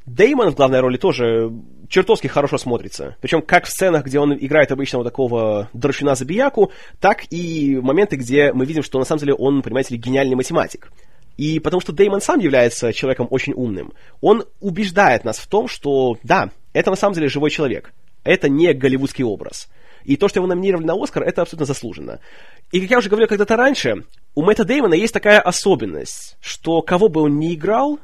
Деймон 0.06 0.52
в 0.52 0.56
главной 0.56 0.82
роли 0.82 0.98
тоже 0.98 1.52
чертовски 1.90 2.28
хорошо 2.28 2.58
смотрится. 2.58 3.16
Причем 3.22 3.42
как 3.42 3.66
в 3.66 3.70
сценах, 3.70 4.06
где 4.06 4.20
он 4.20 4.34
играет 4.34 4.72
обычного 4.72 5.04
такого 5.04 5.70
дрочуна-забияку, 5.74 6.72
так 7.00 7.26
и 7.32 7.80
моменты, 7.82 8.16
где 8.16 8.54
мы 8.54 8.66
видим, 8.66 8.84
что 8.84 9.00
на 9.00 9.06
самом 9.06 9.20
деле 9.20 9.34
он, 9.34 9.62
понимаете 9.62 9.96
ли, 9.96 10.00
гениальный 10.00 10.36
математик. 10.36 10.92
И 11.38 11.60
потому 11.60 11.82
что 11.82 11.92
Деймон 11.92 12.22
сам 12.22 12.40
является 12.40 12.94
человеком 12.94 13.28
очень 13.30 13.54
умным, 13.54 13.94
он 14.22 14.46
убеждает 14.62 15.26
нас 15.26 15.38
в 15.38 15.48
том, 15.48 15.68
что 15.68 16.18
да, 16.24 16.52
это 16.74 16.92
на 16.92 16.96
самом 16.96 17.16
деле 17.16 17.28
живой 17.28 17.50
человек. 17.50 17.94
Это 18.24 18.48
не 18.48 18.74
голливудский 18.74 19.24
образ. 19.24 19.70
И 20.04 20.18
то, 20.18 20.28
что 20.28 20.40
его 20.40 20.48
номинировали 20.48 20.86
на 20.86 21.02
Оскар, 21.02 21.24
это 21.24 21.42
абсолютно 21.42 21.66
заслуженно. 21.66 22.20
И, 22.72 22.80
как 22.80 22.92
я 22.92 22.98
уже 23.00 23.10
говорил 23.10 23.28
когда-то 23.28 23.58
раньше, 23.58 24.04
у 24.36 24.44
Мэтта 24.44 24.64
Деймона 24.64 24.94
есть 24.94 25.14
такая 25.14 25.40
особенность, 25.42 26.38
что 26.42 26.82
кого 26.82 27.10
бы 27.10 27.22
он 27.22 27.40
ни 27.40 27.56
играл, 27.56 28.00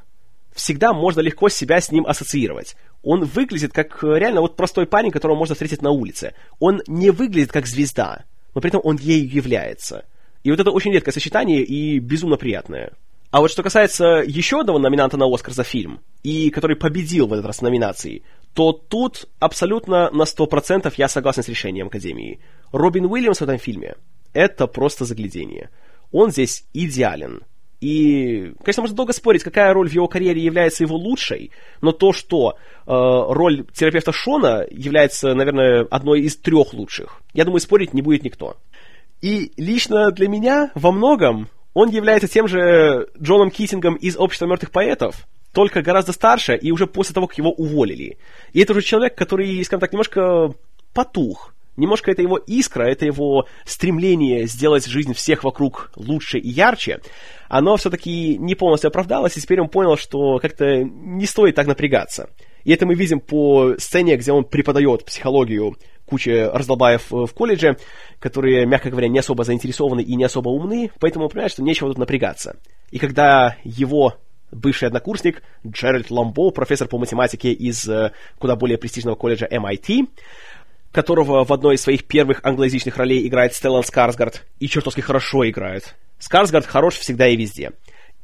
всегда 0.54 0.94
можно 0.94 1.22
легко 1.22 1.50
себя 1.50 1.80
с 1.82 1.92
ним 1.92 2.06
ассоциировать. 2.06 2.76
Он 3.04 3.24
выглядит 3.24 3.74
как 3.74 4.04
э, 4.04 4.20
реально 4.20 4.42
вот 4.42 4.56
простой 4.56 4.86
парень, 4.86 5.12
которого 5.12 5.38
можно 5.38 5.56
встретить 5.56 5.82
на 5.82 5.92
улице. 5.92 6.34
Он 6.60 6.82
не 6.88 7.10
выглядит 7.10 7.52
как 7.52 7.66
звезда, 7.66 8.26
но 8.54 8.62
при 8.62 8.70
этом 8.70 8.82
он 8.84 8.98
ею 8.98 9.30
является. 9.30 10.06
И 10.44 10.52
вот 10.52 10.60
это 10.60 10.72
очень 10.72 10.92
редкое 10.92 11.12
сочетание 11.12 11.64
и 11.64 12.00
безумно 12.00 12.38
приятное. 12.38 12.94
А 13.32 13.40
вот 13.40 13.50
что 13.50 13.64
касается 13.64 14.24
еще 14.26 14.60
одного 14.60 14.78
номинанта 14.78 15.16
на 15.16 15.26
Оскар 15.34 15.54
за 15.54 15.64
фильм, 15.64 16.02
и 16.22 16.50
который 16.50 16.76
победил 16.76 17.28
в 17.28 17.34
этот 17.34 17.46
раз 17.46 17.60
в 17.60 17.62
номинации, 17.62 18.24
то 18.54 18.74
тут 18.74 19.30
абсолютно 19.40 20.12
на 20.12 20.24
100% 20.24 20.94
я 20.98 21.08
согласен 21.08 21.42
с 21.42 21.48
решением 21.48 21.88
Академии. 21.88 22.42
Робин 22.74 23.06
Уильямс 23.06 23.40
в 23.40 23.44
этом 23.44 23.58
фильме— 23.58 23.96
это 24.34 24.68
просто 24.68 25.06
заглядение. 25.06 25.70
Он 26.12 26.32
здесь 26.32 26.66
идеален. 26.74 27.44
И, 27.82 28.54
конечно, 28.64 28.84
можно 28.84 28.96
долго 28.96 29.12
спорить, 29.12 29.44
какая 29.44 29.74
роль 29.74 29.90
в 29.90 29.94
его 29.94 30.08
карьере 30.08 30.42
является 30.42 30.84
его 30.84 30.96
лучшей, 30.96 31.50
но 31.82 31.92
то, 31.92 32.14
что 32.14 32.52
э, 32.52 32.56
роль 32.86 33.66
терапевта 33.74 34.12
Шона 34.12 34.66
является, 34.70 35.34
наверное, 35.34 35.88
одной 35.90 36.22
из 36.22 36.38
трех 36.38 36.74
лучших, 36.74 37.22
я 37.34 37.44
думаю, 37.44 37.60
спорить 37.60 37.96
не 37.96 38.04
будет 38.04 38.24
никто. 38.24 38.58
И 39.22 39.52
лично 39.58 40.12
для 40.12 40.28
меня 40.28 40.72
во 40.76 40.92
многом 40.92 41.50
он 41.74 41.90
является 41.90 42.28
тем 42.28 42.48
же 42.48 43.08
Джоном 43.20 43.50
Китингом 43.50 43.96
из 43.96 44.16
«Общества 44.16 44.46
мертвых 44.46 44.72
поэтов», 44.72 45.28
только 45.52 45.82
гораздо 45.82 46.12
старше 46.12 46.56
и 46.56 46.72
уже 46.72 46.86
после 46.86 47.16
того, 47.16 47.28
как 47.28 47.38
его 47.40 47.52
уволили. 47.52 48.18
И 48.54 48.62
это 48.62 48.74
уже 48.74 48.84
человек, 48.84 49.16
который, 49.16 49.64
скажем 49.66 49.82
так, 49.82 49.92
немножко 49.92 50.54
потух 50.94 51.54
Немножко 51.78 52.12
это 52.12 52.22
его 52.22 52.38
искра, 52.38 52.84
это 52.84 53.06
его 53.06 53.48
стремление 53.66 54.46
сделать 54.46 54.86
жизнь 54.86 55.14
всех 55.14 55.44
вокруг 55.44 55.92
лучше 55.96 56.38
и 56.38 56.50
ярче, 56.50 57.00
оно 57.48 57.78
все-таки 57.78 58.38
не 58.38 58.56
полностью 58.56 58.90
оправдалось, 58.90 59.38
и 59.38 59.42
теперь 59.42 59.62
он 59.62 59.70
понял, 59.70 59.98
что 59.98 60.40
как-то 60.40 60.84
не 60.84 61.26
стоит 61.26 61.56
так 61.56 61.68
напрягаться. 61.68 62.30
И 62.64 62.72
это 62.72 62.86
мы 62.86 62.96
видим 62.96 63.20
по 63.20 63.76
сцене, 63.78 64.18
где 64.18 64.32
он 64.32 64.44
преподает 64.44 65.06
психологию 65.06 65.78
куче 66.06 66.50
раздолбаев 66.50 67.10
в 67.10 67.28
колледже, 67.28 67.78
которые, 68.20 68.66
мягко 68.66 68.90
говоря, 68.90 69.08
не 69.08 69.20
особо 69.20 69.44
заинтересованы 69.46 70.02
и 70.02 70.16
не 70.16 70.26
особо 70.26 70.50
умны, 70.50 70.92
поэтому 71.00 71.26
он 71.26 71.32
понимает, 71.32 71.54
что 71.54 71.64
нечего 71.64 71.90
тут 71.90 71.98
напрягаться. 71.98 72.58
И 72.92 73.00
когда 73.00 73.56
его 73.64 74.16
бывший 74.52 74.90
однокурсник 74.90 75.42
Джеральд 75.66 76.12
Ламбо, 76.12 76.52
профессор 76.52 76.88
по 76.88 76.98
математике 76.98 77.54
из 77.54 77.88
э, 77.88 78.12
куда 78.38 78.58
более 78.58 78.78
престижного 78.78 79.16
колледжа 79.16 79.48
MIT, 79.48 80.08
которого 80.92 81.44
в 81.46 81.54
одной 81.54 81.76
из 81.76 81.82
своих 81.82 82.06
первых 82.06 82.42
англоязычных 82.44 82.98
ролей 82.98 83.28
играет 83.28 83.54
Стеллан 83.54 83.84
Скарсгард, 83.84 84.46
и 84.60 84.68
чертовски 84.68 85.02
хорошо 85.02 85.50
играет. 85.50 85.96
Скарсгард 86.20 86.66
хорош 86.66 86.96
всегда 86.96 87.28
и 87.28 87.36
везде. 87.36 87.72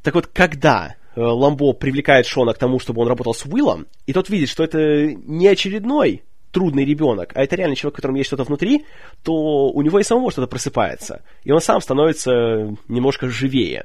Так 0.02 0.14
вот, 0.14 0.26
когда 0.26 0.94
э, 1.14 1.20
Ламбо 1.20 1.72
привлекает 1.72 2.26
Шона 2.26 2.54
к 2.54 2.58
тому, 2.58 2.78
чтобы 2.78 3.02
он 3.02 3.08
работал 3.08 3.34
с 3.34 3.44
Уиллом, 3.46 3.86
и 4.06 4.12
тот 4.12 4.28
видит, 4.28 4.48
что 4.48 4.62
это 4.62 5.12
не 5.12 5.48
очередной 5.48 6.22
трудный 6.52 6.84
ребенок, 6.84 7.32
а 7.34 7.42
это 7.42 7.56
реально 7.56 7.76
человек, 7.76 7.94
в 7.94 7.96
котором 7.96 8.14
есть 8.14 8.28
что-то 8.28 8.44
внутри, 8.44 8.84
то 9.22 9.32
у 9.32 9.82
него 9.82 9.98
и 9.98 10.02
самого 10.02 10.30
что-то 10.30 10.46
просыпается. 10.46 11.22
И 11.44 11.50
он 11.50 11.60
сам 11.60 11.80
становится 11.80 12.74
немножко 12.88 13.28
живее. 13.28 13.84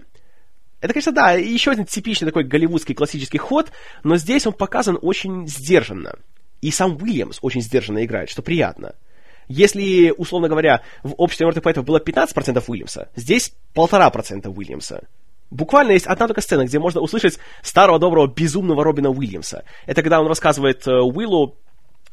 Это, 0.80 0.94
конечно, 0.94 1.12
да, 1.14 1.32
еще 1.32 1.72
один 1.72 1.86
типичный 1.86 2.28
такой 2.28 2.44
голливудский 2.44 2.94
классический 2.94 3.38
ход, 3.38 3.72
но 4.04 4.18
здесь 4.18 4.46
он 4.46 4.54
показан 4.54 4.98
очень 5.02 5.48
сдержанно. 5.48 6.16
И 6.64 6.72
сам 6.72 6.96
Уильямс 6.96 7.40
очень 7.42 7.62
сдержанно 7.62 8.06
играет, 8.06 8.30
что 8.30 8.42
приятно. 8.42 8.96
Если, 9.50 10.14
условно 10.18 10.48
говоря, 10.48 10.82
в 11.04 11.14
обществе 11.18 11.46
мертвых 11.46 11.62
поэтов 11.66 11.84
было 11.84 12.00
15% 12.00 12.64
Уильямса, 12.66 13.10
здесь 13.18 13.54
полтора 13.74 14.10
процента 14.10 14.50
Уильямса. 14.50 15.06
Буквально 15.52 15.92
есть 15.92 16.08
одна 16.08 16.28
только 16.28 16.40
сцена, 16.40 16.64
где 16.64 16.80
можно 16.80 17.02
услышать 17.02 17.38
старого 17.62 18.00
доброго 18.00 18.28
безумного 18.28 18.82
Робина 18.82 19.10
Уильямса. 19.10 19.66
Это 19.86 20.02
когда 20.04 20.22
он 20.22 20.28
рассказывает 20.28 20.88
э, 20.88 20.92
Уиллу 20.92 21.58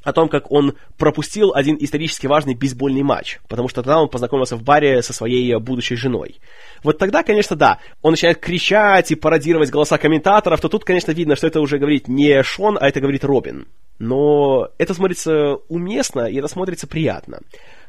о 0.03 0.13
том, 0.13 0.29
как 0.29 0.51
он 0.51 0.75
пропустил 0.99 1.53
один 1.55 1.77
исторически 1.79 2.27
важный 2.27 2.55
бейсбольный 2.55 3.05
матч, 3.05 3.39
потому 3.49 3.69
что 3.69 3.83
тогда 3.83 4.03
он 4.03 4.09
познакомился 4.09 4.57
в 4.57 4.65
баре 4.65 5.01
со 5.03 5.13
своей 5.13 5.57
будущей 5.61 5.95
женой. 5.95 6.41
Вот 6.83 6.99
тогда, 6.99 7.23
конечно, 7.23 7.55
да, 7.55 7.79
он 8.03 8.15
начинает 8.15 8.41
кричать 8.41 9.13
и 9.13 9.15
пародировать 9.15 9.71
голоса 9.71 9.97
комментаторов, 9.97 10.61
то 10.61 10.69
тут, 10.69 10.85
конечно, 10.85 11.13
видно, 11.13 11.37
что 11.37 11.47
это 11.47 11.61
уже 11.61 11.79
говорит 11.79 12.09
не 12.09 12.43
Шон, 12.43 12.77
а 12.81 12.89
это 12.89 13.01
говорит 13.01 13.25
Робин. 13.25 13.69
Но 14.01 14.71
это 14.79 14.95
смотрится 14.95 15.57
уместно, 15.69 16.23
и 16.23 16.37
это 16.37 16.49
смотрится 16.49 16.87
приятно. 16.87 17.41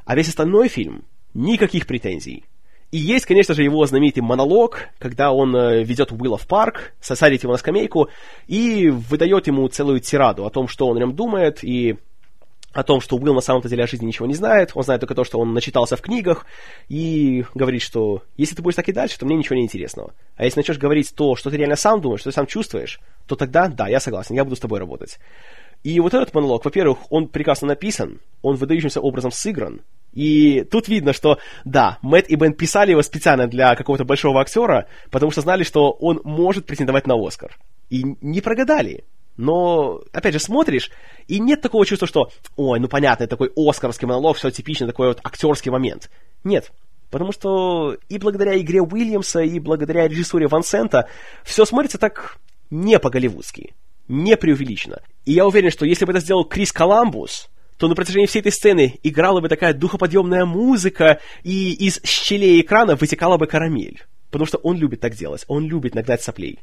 А 0.05 0.15
весь 0.15 0.27
остальной 0.27 0.67
фильм— 0.67 1.05
никаких 1.33 1.87
претензий. 1.87 2.43
И 2.91 2.97
есть, 2.97 3.25
конечно 3.25 3.53
же, 3.53 3.63
его 3.63 3.85
знаменитый 3.85 4.21
монолог, 4.21 4.89
когда 4.99 5.31
он 5.31 5.55
э, 5.55 5.83
ведет 5.83 6.11
Уилла 6.11 6.37
в 6.37 6.45
парк, 6.45 6.93
сосадит 6.99 7.43
его 7.43 7.53
на 7.53 7.57
скамейку 7.57 8.09
и 8.47 8.89
выдает 8.89 9.47
ему 9.47 9.65
целую 9.69 10.01
тираду 10.01 10.45
о 10.45 10.49
том, 10.49 10.67
что 10.67 10.87
он 10.87 10.97
о 10.97 10.99
нем 10.99 11.15
думает, 11.15 11.63
и 11.63 11.95
о 12.73 12.83
том, 12.83 12.99
что 12.99 13.15
Уилл 13.15 13.33
на 13.33 13.39
самом-то 13.39 13.69
деле 13.69 13.85
о 13.85 13.87
жизни 13.87 14.05
ничего 14.05 14.27
не 14.27 14.33
знает, 14.33 14.71
он 14.75 14.83
знает 14.83 14.99
только 14.99 15.15
то, 15.15 15.23
что 15.23 15.39
он 15.39 15.53
начитался 15.53 15.95
в 15.95 16.01
книгах, 16.01 16.45
и 16.89 17.45
говорит, 17.53 17.81
что 17.81 18.23
если 18.35 18.55
ты 18.55 18.61
будешь 18.61 18.75
так 18.75 18.89
и 18.89 18.93
дальше, 18.93 19.17
то 19.17 19.25
мне 19.25 19.37
ничего 19.37 19.55
не 19.55 19.63
интересного. 19.63 20.13
А 20.35 20.43
если 20.43 20.59
начнешь 20.59 20.77
говорить 20.77 21.13
то, 21.15 21.37
что 21.37 21.49
ты 21.49 21.55
реально 21.55 21.77
сам 21.77 22.01
думаешь, 22.01 22.19
что 22.19 22.31
ты 22.31 22.35
сам 22.35 22.47
чувствуешь, 22.47 22.99
то 23.27 23.37
тогда, 23.37 23.69
да, 23.69 23.87
я 23.87 24.01
согласен, 24.01 24.35
я 24.35 24.43
буду 24.43 24.57
с 24.57 24.59
тобой 24.59 24.79
работать. 24.79 25.17
И 25.83 25.99
вот 25.99 26.13
этот 26.13 26.33
монолог, 26.33 26.63
во-первых, 26.63 26.99
он 27.09 27.27
прекрасно 27.27 27.67
написан, 27.67 28.19
он 28.41 28.55
выдающимся 28.55 29.01
образом 29.01 29.31
сыгран, 29.31 29.81
и 30.13 30.63
тут 30.69 30.87
видно, 30.87 31.13
что, 31.13 31.39
да, 31.63 31.97
Мэтт 32.01 32.29
и 32.29 32.35
Бен 32.35 32.53
писали 32.53 32.91
его 32.91 33.01
специально 33.01 33.47
для 33.47 33.75
какого-то 33.75 34.03
большого 34.03 34.41
актера, 34.41 34.87
потому 35.09 35.31
что 35.31 35.41
знали, 35.41 35.63
что 35.63 35.91
он 35.91 36.19
может 36.23 36.65
претендовать 36.65 37.07
на 37.07 37.15
Оскар. 37.15 37.57
И 37.89 38.03
не 38.21 38.41
прогадали. 38.41 39.05
Но, 39.37 40.01
опять 40.11 40.33
же, 40.33 40.39
смотришь, 40.39 40.91
и 41.27 41.39
нет 41.39 41.61
такого 41.61 41.85
чувства, 41.85 42.07
что, 42.07 42.29
ой, 42.57 42.79
ну 42.79 42.89
понятно, 42.89 43.23
это 43.23 43.37
такой 43.37 43.51
оскаровский 43.55 44.05
монолог, 44.05 44.37
все 44.37 44.51
типично, 44.51 44.85
такой 44.85 45.07
вот 45.07 45.21
актерский 45.23 45.71
момент. 45.71 46.09
Нет. 46.43 46.71
Потому 47.09 47.31
что 47.31 47.97
и 48.09 48.17
благодаря 48.17 48.59
игре 48.59 48.81
Уильямса, 48.81 49.41
и 49.41 49.59
благодаря 49.59 50.07
режиссуре 50.07 50.47
Ван 50.47 50.63
Сента 50.63 51.07
все 51.43 51.65
смотрится 51.65 51.97
так 51.97 52.37
не 52.69 52.99
по-голливудски, 52.99 53.73
не 54.11 54.37
преувеличено. 54.37 55.01
И 55.25 55.33
я 55.33 55.47
уверен, 55.47 55.71
что 55.71 55.85
если 55.85 56.05
бы 56.05 56.11
это 56.11 56.21
сделал 56.21 56.43
Крис 56.43 56.71
Коламбус, 56.71 57.49
то 57.77 57.87
на 57.87 57.95
протяжении 57.95 58.27
всей 58.27 58.39
этой 58.39 58.51
сцены 58.51 58.99
играла 59.01 59.41
бы 59.41 59.49
такая 59.49 59.73
духоподъемная 59.73 60.45
музыка, 60.45 61.19
и 61.43 61.73
из 61.73 61.99
щелей 62.03 62.61
экрана 62.61 62.95
вытекала 62.95 63.37
бы 63.37 63.47
карамель. 63.47 64.03
Потому 64.29 64.45
что 64.45 64.59
он 64.59 64.77
любит 64.77 64.99
так 64.99 65.15
делать, 65.15 65.45
он 65.47 65.65
любит 65.65 65.95
нагнать 65.95 66.21
соплей. 66.21 66.59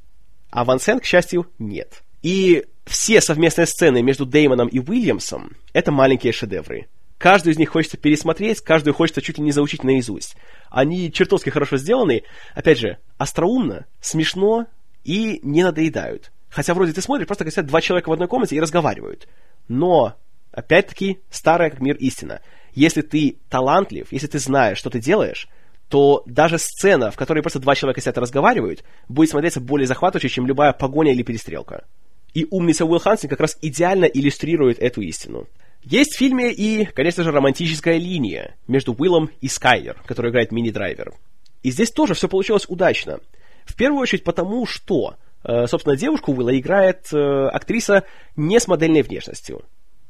А 0.51 0.65
Ван 0.65 0.79
Сен, 0.79 1.01
к 1.01 1.05
счастью, 1.05 1.47
нет. 1.59 2.03
И 2.23 2.65
все 2.87 3.21
совместные 3.21 3.67
сцены 3.67 4.03
между 4.03 4.27
Деймоном 4.27 4.69
и 4.69 4.79
Уильямсом— 4.79 5.57
это 5.73 5.91
маленькие 5.91 6.33
шедевры. 6.33 6.87
Каждую 7.19 7.53
из 7.53 7.59
них 7.59 7.71
хочется 7.71 7.97
пересмотреть, 7.97 8.61
каждую 8.61 8.95
хочется 8.95 9.21
чуть 9.21 9.39
ли 9.39 9.45
не 9.45 9.51
заучить 9.51 9.83
наизусть. 9.83 10.37
Они 10.71 11.13
чертовски 11.13 11.51
хорошо 11.51 11.77
сделаны, 11.77 12.23
опять 12.55 12.79
же, 12.79 12.99
остроумно, 13.19 13.87
смешно 14.01 14.67
и 15.05 15.41
не 15.43 15.65
надоедают. 15.65 16.31
Хотя 16.51 16.75
вроде 16.75 16.93
ты 16.93 17.03
смотришь, 17.03 17.27
просто 17.27 17.51
сидят 17.51 17.67
два 17.67 17.81
человека 17.81 18.09
в 18.09 18.13
одной 18.13 18.29
комнате 18.29 18.57
и 18.57 18.61
разговаривают. 18.61 19.29
Но 19.69 20.17
Опять-таки, 20.59 21.21
старая 21.31 21.71
как 21.71 21.81
мир 21.81 21.97
истина. 21.97 22.41
Если 22.75 23.03
ты 23.03 23.37
талантлив, 23.49 24.11
если 24.11 24.27
ты 24.27 24.39
знаешь, 24.39 24.79
что 24.79 24.91
ты 24.91 24.99
делаешь, 24.99 25.49
то 25.89 26.23
даже 26.27 26.59
сцена, 26.59 27.11
в 27.11 27.17
которой 27.17 27.43
просто 27.43 27.61
два 27.61 27.75
человека 27.75 28.01
сидят 28.01 28.17
и 28.17 28.21
разговаривают, 28.21 28.85
будет 29.09 29.31
смотреться 29.31 29.61
более 29.61 29.87
захватывающе, 29.87 30.29
чем 30.29 30.47
любая 30.47 30.73
погоня 30.73 31.13
или 31.13 31.23
перестрелка. 31.23 31.85
И 32.35 32.47
умница 32.51 32.85
Уилл 32.85 32.99
Хансен 32.99 33.29
как 33.29 33.41
раз 33.41 33.57
идеально 33.63 34.05
иллюстрирует 34.05 34.79
эту 34.79 35.01
истину. 35.03 35.47
Есть 35.83 36.15
в 36.15 36.19
фильме 36.19 36.53
и, 36.53 36.85
конечно 36.87 37.23
же, 37.23 37.31
романтическая 37.31 37.97
линия 37.97 38.57
между 38.67 38.93
Уиллом 38.93 39.31
и 39.41 39.49
Скайлер, 39.49 40.03
который 40.07 40.31
играет 40.31 40.53
мини-драйвер. 40.53 41.15
И 41.63 41.71
здесь 41.71 41.91
тоже 41.91 42.15
все 42.15 42.29
получилось 42.29 42.67
удачно. 42.69 43.21
В 43.65 43.77
первую 43.77 44.01
очередь 44.01 44.25
потому, 44.25 44.67
что, 44.67 45.17
собственно, 45.67 45.97
девушку 45.97 46.33
Уилла 46.33 46.59
играет 46.59 47.13
э, 47.13 47.49
актриса 47.49 48.05
не 48.37 48.59
с 48.59 48.67
модельной 48.67 49.03
внешностью. 49.03 49.65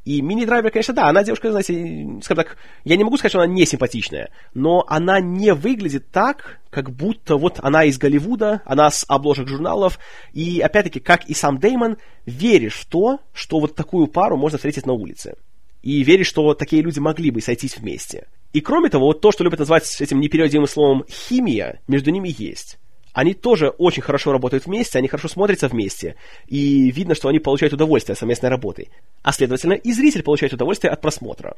И 0.08 0.22
мини-драйвер, 0.22 0.70
конечно, 0.70 0.94
да, 0.94 1.08
она 1.08 1.22
девушка, 1.22 1.50
знаете, 1.50 2.20
скажем 2.22 2.44
так, 2.44 2.56
я 2.84 2.96
не 2.96 3.04
могу 3.04 3.18
сказать, 3.18 3.32
что 3.32 3.40
она 3.40 3.52
не 3.52 3.66
симпатичная, 3.66 4.30
но 4.54 4.82
она 4.88 5.20
не 5.20 5.52
выглядит 5.52 6.10
так, 6.10 6.60
как 6.70 6.90
будто 6.90 7.36
вот 7.36 7.58
она 7.62 7.84
из 7.84 7.98
Голливуда, 7.98 8.62
она 8.64 8.90
с 8.90 9.04
обложек 9.06 9.48
журналов, 9.48 9.98
и 10.32 10.60
опять-таки, 10.60 11.00
как 11.00 11.26
и 11.26 11.34
сам 11.34 11.58
Деймон, 11.58 11.98
веришь 12.24 12.76
в 12.76 12.86
то, 12.86 13.20
что 13.34 13.60
вот 13.60 13.74
такую 13.74 14.06
пару 14.06 14.38
можно 14.38 14.56
встретить 14.56 14.86
на 14.86 14.94
улице. 14.94 15.34
И 15.82 16.02
веришь, 16.02 16.28
что 16.28 16.54
такие 16.54 16.80
люди 16.80 17.00
могли 17.00 17.30
бы 17.30 17.42
сойтись 17.42 17.76
вместе. 17.76 18.28
И 18.54 18.62
кроме 18.62 18.88
того, 18.88 19.08
вот 19.08 19.20
то, 19.20 19.30
что 19.30 19.44
любят 19.44 19.58
назвать 19.58 20.00
этим 20.00 20.20
непереводимым 20.20 20.68
словом 20.68 21.04
«химия», 21.06 21.80
между 21.86 22.10
ними 22.12 22.34
есть 22.34 22.78
они 23.18 23.35
тоже 23.35 23.70
очень 23.70 24.00
хорошо 24.00 24.31
работают 24.31 24.66
вместе, 24.66 24.96
они 24.96 25.09
хорошо 25.09 25.26
смотрятся 25.26 25.66
вместе, 25.66 26.14
и 26.46 26.92
видно, 26.92 27.16
что 27.16 27.26
они 27.26 27.40
получают 27.40 27.74
удовольствие 27.74 28.12
от 28.12 28.18
совместной 28.20 28.48
работы. 28.48 28.90
А 29.24 29.33
следовательно, 29.33 29.72
и 29.72 29.92
зритель 29.92 30.22
получает 30.22 30.52
удовольствие 30.52 30.92
от 30.92 31.00
просмотра. 31.00 31.57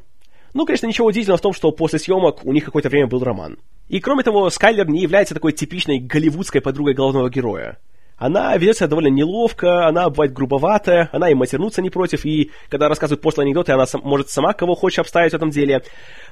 Ну, 0.55 0.64
конечно, 0.64 0.87
ничего 0.87 1.09
удивительного 1.09 1.37
в 1.37 1.42
том, 1.42 1.53
что 1.53 1.70
после 1.70 1.99
съемок 1.99 2.46
у 2.46 2.55
них 2.55 2.64
какое-то 2.64 2.88
время 2.88 3.09
был 3.09 3.23
роман. 3.23 3.59
И 3.90 4.01
кроме 4.01 4.23
того, 4.23 4.49
Скайлер 4.49 4.88
не 4.88 5.03
является 5.03 5.35
такой 5.35 5.53
типичной 5.53 5.99
голливудской 5.99 6.62
подругой 6.62 6.94
главного 6.94 7.29
героя. 7.29 7.77
Она 8.20 8.54
ведет 8.59 8.76
себя 8.76 8.87
довольно 8.87 9.09
неловко, 9.09 9.87
она 9.87 10.11
бывает 10.11 10.35
грубоватая, 10.35 11.09
она 11.11 11.30
и 11.30 11.35
матернуться 11.35 11.80
не 11.80 11.88
против, 11.88 12.26
и 12.26 12.50
когда 12.68 12.87
рассказывает 12.87 13.22
пошлые 13.22 13.46
анекдоты, 13.46 13.72
она 13.72 13.87
сам, 13.87 14.02
может 14.04 14.28
сама 14.28 14.52
кого 14.52 14.74
хочет 14.74 14.98
обставить 14.98 15.33
в 15.33 15.37
этом 15.37 15.48
деле. 15.48 15.83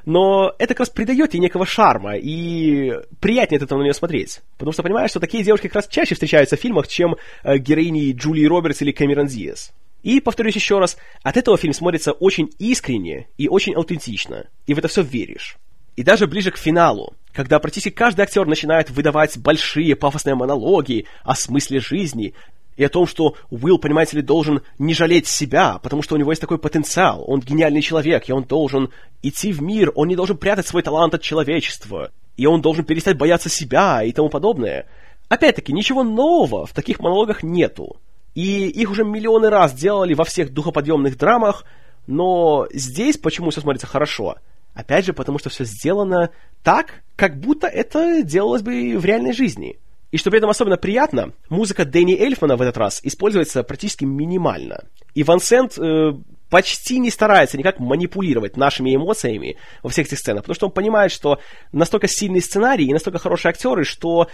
Но 0.05 0.53
это 0.59 0.74
как 0.74 0.81
раз 0.81 0.90
придает 0.90 1.33
ей 1.33 1.40
некого 1.40 1.64
шарма, 1.64 2.16
и 2.16 2.92
приятнее 3.20 3.59
этого 3.59 3.79
на 3.79 3.85
нее 3.85 3.94
смотреть. 3.94 4.42
Потому 4.59 4.72
что 4.72 4.83
понимаешь, 4.83 5.09
что 5.11 5.18
такие 5.18 5.42
девушки 5.42 5.68
как 5.68 5.77
раз 5.77 5.88
чаще 5.88 6.14
встречаются 6.14 6.59
в 6.59 6.61
фильмах, 6.61 6.88
чем 6.88 7.16
э, 7.42 7.57
героини 7.57 8.12
Джулии 8.12 8.44
Робертс 8.44 8.83
или 8.83 8.92
Кэмерон 8.92 9.27
Диас. 9.27 9.72
И, 10.03 10.20
повторюсь 10.20 10.57
еще 10.57 10.81
раз, 10.81 10.98
от 11.22 11.38
этого 11.38 11.57
фильм 11.57 11.72
смотрится 11.72 12.12
очень 12.12 12.51
искренне 12.59 13.29
и 13.38 13.48
очень 13.48 13.74
аутентично, 13.74 14.44
и 14.66 14.74
в 14.74 14.79
это 14.79 14.88
все 14.88 15.01
веришь. 15.01 15.57
И 15.99 16.05
даже 16.05 16.29
ближе 16.29 16.53
к 16.53 16.57
финалу, 16.57 17.15
когда 17.33 17.59
практически 17.59 17.91
каждый 17.91 18.21
актер 18.21 18.47
начинает 18.47 18.89
выдавать 18.89 19.37
большие 19.37 19.97
пафосные 19.97 20.37
монологи 20.37 21.07
о 21.25 21.35
смысле 21.35 21.81
жизни 21.81 22.35
и 22.77 22.85
о 22.85 22.89
том, 22.89 23.05
что 23.09 23.35
Уилл, 23.51 23.81
понимаете 23.81 24.19
ли, 24.19 24.23
должен 24.23 24.63
не 24.79 24.95
жалеть 24.95 25.27
себя, 25.27 25.81
потому 25.83 26.03
что 26.03 26.15
у 26.15 26.19
него 26.19 26.31
есть 26.31 26.41
такой 26.41 26.59
потенциал, 26.59 27.25
он 27.27 27.41
гениальный 27.41 27.83
человек, 27.83 28.29
и 28.29 28.33
он 28.33 28.45
должен 28.45 28.91
идти 29.23 29.51
в 29.51 29.61
мир, 29.61 29.91
он 29.97 30.07
не 30.07 30.15
должен 30.15 30.37
прятать 30.37 30.69
свой 30.69 30.85
талант 30.85 31.15
от 31.15 31.23
человечества, 31.23 32.13
и 32.37 32.47
он 32.47 32.63
должен 32.63 32.85
перестать 32.85 33.19
бояться 33.19 33.49
себя 33.49 34.05
и 34.05 34.13
тому 34.13 34.29
подобное. 34.29 34.87
Опять-таки, 35.29 35.73
ничего 35.73 36.05
нового 36.05 36.65
в 36.65 36.75
таких 36.75 37.01
монологах 37.01 37.43
нету. 37.43 37.97
И 38.37 38.69
их 38.69 38.93
уже 38.93 39.03
миллионы 39.03 39.51
раз 39.51 39.73
делали 39.75 40.15
во 40.15 40.23
всех 40.23 40.55
духоподъемных 40.55 41.19
драмах, 41.19 41.65
но 42.07 42.69
здесь 42.73 43.17
почему 43.17 43.51
все 43.51 43.63
смотрится 43.63 43.89
хорошо– 43.89 44.37
Опять 44.79 45.07
же, 45.07 45.12
потому 45.12 45.41
что 45.41 45.51
все 45.51 45.64
сделано 45.64 46.31
так, 46.62 47.03
как 47.17 47.41
будто 47.41 47.67
это 47.67 48.23
делалось 48.23 48.62
бы 48.62 48.97
в 48.97 49.05
реальной 49.05 49.33
жизни. 49.33 49.81
И 50.12 50.19
что 50.19 50.31
при 50.31 50.38
этом 50.38 50.51
особенно 50.51 50.77
приятно, 50.77 51.33
музыка 51.49 51.85
Дэнни 51.85 52.17
Эльфмана 52.17 52.55
в 52.55 52.62
этот 52.62 52.77
раз 52.79 53.01
используется 53.03 53.64
практически 53.64 54.05
минимально. 54.05 54.85
И 55.17 55.25
Ван 55.25 55.41
Сент 55.41 55.77
э, 55.81 56.12
почти 56.49 57.01
не 57.01 57.11
старается 57.11 57.59
никак 57.59 57.81
манипулировать 57.81 58.57
нашими 58.57 58.95
эмоциями 58.95 59.57
во 59.83 59.91
всех 59.91 60.07
этих 60.07 60.21
сценах, 60.21 60.45
потому 60.45 60.55
что 60.55 60.67
он 60.67 60.73
понимает, 60.73 61.11
что 61.11 61.41
настолько 61.73 62.07
сильный 62.07 62.41
сценарий 62.41 62.87
и 62.87 62.93
настолько 62.93 63.19
хорошие 63.19 63.51
актеры, 63.51 63.83
что 63.83 64.29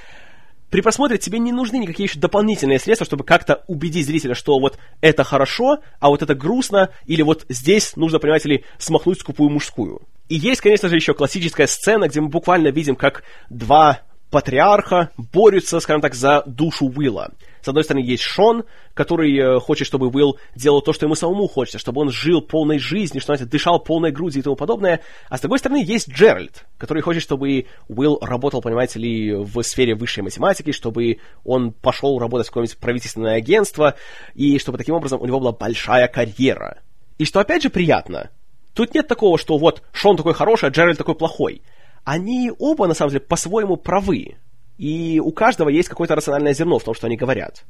при 0.68 0.82
просмотре 0.82 1.16
тебе 1.16 1.38
не 1.38 1.52
нужны 1.52 1.78
никакие 1.78 2.06
еще 2.06 2.18
дополнительные 2.18 2.78
средства, 2.78 3.06
чтобы 3.06 3.24
как-то 3.24 3.64
убедить 3.66 4.04
зрителя, 4.04 4.34
что 4.34 4.58
вот 4.58 4.76
это 5.00 5.24
хорошо, 5.24 5.78
а 6.00 6.10
вот 6.10 6.20
это 6.20 6.34
грустно, 6.34 6.90
или 7.06 7.22
вот 7.22 7.46
здесь 7.48 7.96
нужно, 7.96 8.18
понимаете 8.18 8.50
ли, 8.50 8.64
смахнуть 8.76 9.20
скупую 9.20 9.48
мужскую. 9.48 10.02
И 10.28 10.36
есть, 10.36 10.60
конечно 10.60 10.88
же, 10.88 10.96
еще 10.96 11.14
классическая 11.14 11.66
сцена, 11.66 12.08
где 12.08 12.20
мы 12.20 12.28
буквально 12.28 12.68
видим, 12.68 12.96
как 12.96 13.24
два 13.50 14.00
патриарха 14.34 15.10
борются, 15.16 15.78
скажем 15.78 16.00
так, 16.00 16.14
за 16.14 16.42
душу 16.44 16.86
Уилла. 16.86 17.30
С 17.62 17.68
одной 17.68 17.84
стороны, 17.84 18.04
есть 18.04 18.24
Шон, 18.24 18.64
который 18.92 19.38
э, 19.38 19.60
хочет, 19.60 19.86
чтобы 19.86 20.08
Уилл 20.08 20.38
делал 20.56 20.82
то, 20.82 20.92
что 20.92 21.06
ему 21.06 21.14
самому 21.14 21.46
хочется, 21.46 21.78
чтобы 21.78 22.00
он 22.00 22.10
жил 22.10 22.42
полной 22.42 22.80
жизнью, 22.80 23.20
что 23.20 23.36
знаете, 23.36 23.48
дышал 23.48 23.78
полной 23.78 24.10
грудью 24.10 24.40
и 24.40 24.42
тому 24.42 24.56
подобное. 24.56 25.02
А 25.28 25.38
с 25.38 25.40
другой 25.40 25.60
стороны, 25.60 25.84
есть 25.84 26.08
Джеральд, 26.10 26.66
который 26.78 27.00
хочет, 27.00 27.22
чтобы 27.22 27.66
Уилл 27.86 28.18
работал, 28.22 28.60
понимаете 28.60 28.98
ли, 28.98 29.32
в 29.34 29.62
сфере 29.62 29.94
высшей 29.94 30.24
математики, 30.24 30.72
чтобы 30.72 31.18
он 31.44 31.70
пошел 31.70 32.18
работать 32.18 32.48
в 32.48 32.50
какое-нибудь 32.50 32.78
правительственное 32.78 33.36
агентство, 33.36 33.94
и 34.34 34.58
чтобы 34.58 34.78
таким 34.78 34.96
образом 34.96 35.22
у 35.22 35.26
него 35.26 35.38
была 35.38 35.52
большая 35.52 36.08
карьера. 36.08 36.82
И 37.18 37.24
что 37.24 37.38
опять 37.38 37.62
же 37.62 37.70
приятно, 37.70 38.30
тут 38.74 38.94
нет 38.94 39.08
такого, 39.08 39.38
что 39.38 39.56
вот 39.58 39.82
Шон 39.92 40.16
такой 40.16 40.34
хороший, 40.34 40.68
а 40.68 40.72
Джеральд 40.72 40.98
такой 40.98 41.14
плохой. 41.14 41.62
Они 42.04 42.52
оба, 42.58 42.86
на 42.86 42.94
самом 42.94 43.10
деле, 43.10 43.20
по-своему 43.20 43.76
правы. 43.76 44.36
И 44.76 45.20
у 45.20 45.32
каждого 45.32 45.68
есть 45.68 45.88
какое-то 45.88 46.14
рациональное 46.14 46.52
зерно 46.52 46.78
в 46.78 46.84
том, 46.84 46.94
что 46.94 47.06
они 47.06 47.16
говорят. 47.16 47.64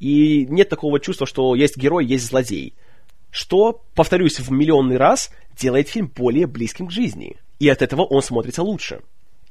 И 0.00 0.46
нет 0.48 0.68
такого 0.68 1.00
чувства, 1.00 1.26
что 1.26 1.54
есть 1.54 1.76
герой, 1.76 2.04
есть 2.04 2.26
злодей. 2.26 2.74
Что, 3.30 3.82
повторюсь 3.94 4.40
в 4.40 4.50
миллионный 4.50 4.96
раз, 4.96 5.30
делает 5.56 5.88
фильм 5.88 6.10
более 6.14 6.46
близким 6.46 6.88
к 6.88 6.92
жизни. 6.92 7.36
И 7.58 7.68
от 7.68 7.82
этого 7.82 8.02
он 8.02 8.22
смотрится 8.22 8.62
лучше. 8.62 9.00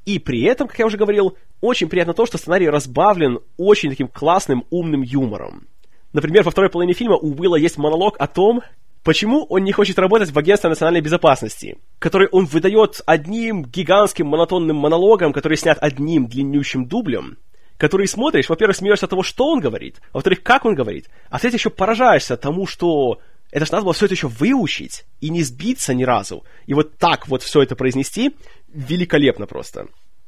И 0.04 0.18
при 0.18 0.42
этом, 0.44 0.68
как 0.68 0.78
я 0.78 0.86
уже 0.86 0.96
говорил, 0.96 1.36
очень 1.60 1.88
приятно 1.88 2.14
то, 2.14 2.24
что 2.24 2.38
сценарий 2.38 2.68
разбавлен 2.68 3.40
очень 3.56 3.90
таким 3.90 4.08
классным, 4.08 4.64
умным 4.70 5.02
юмором. 5.02 5.66
Например, 6.12 6.42
во 6.42 6.50
второй 6.50 6.70
половине 6.70 6.94
фильма 6.94 7.16
у 7.16 7.34
Уилла 7.34 7.56
есть 7.56 7.76
монолог 7.76 8.16
о 8.18 8.26
том, 8.26 8.62
Почему 9.08 9.46
он 9.48 9.64
не 9.64 9.72
хочет 9.72 9.98
работать 9.98 10.30
в 10.30 10.38
агентстве 10.38 10.68
национальной 10.68 11.00
безопасности, 11.00 11.78
который 11.98 12.28
он 12.28 12.44
выдает 12.44 13.00
одним 13.06 13.64
гигантским 13.64 14.26
монотонным 14.26 14.76
монологом, 14.76 15.32
который 15.32 15.56
снят 15.56 15.78
одним 15.80 16.26
длиннющим 16.26 16.84
дублем, 16.84 17.38
который 17.78 18.06
смотришь, 18.06 18.50
во-первых, 18.50 18.76
смеешься 18.76 19.06
от 19.06 19.10
того, 19.10 19.22
что 19.22 19.46
он 19.46 19.60
говорит, 19.60 20.02
а 20.12 20.18
во-вторых, 20.18 20.42
как 20.42 20.66
он 20.66 20.74
говорит, 20.74 21.08
а 21.30 21.38
в-третьих, 21.38 21.60
еще 21.60 21.70
поражаешься 21.70 22.36
тому, 22.36 22.66
что 22.66 23.18
это 23.50 23.64
же 23.64 23.72
надо 23.72 23.84
было 23.84 23.94
все 23.94 24.04
это 24.04 24.14
еще 24.14 24.28
выучить 24.28 25.06
и 25.22 25.30
не 25.30 25.42
сбиться 25.42 25.94
ни 25.94 26.04
разу. 26.04 26.44
И 26.66 26.74
вот 26.74 26.98
так 26.98 27.28
вот 27.28 27.42
все 27.42 27.62
это 27.62 27.76
произнести 27.76 28.36
великолепно 28.68 29.46
просто. 29.46 29.86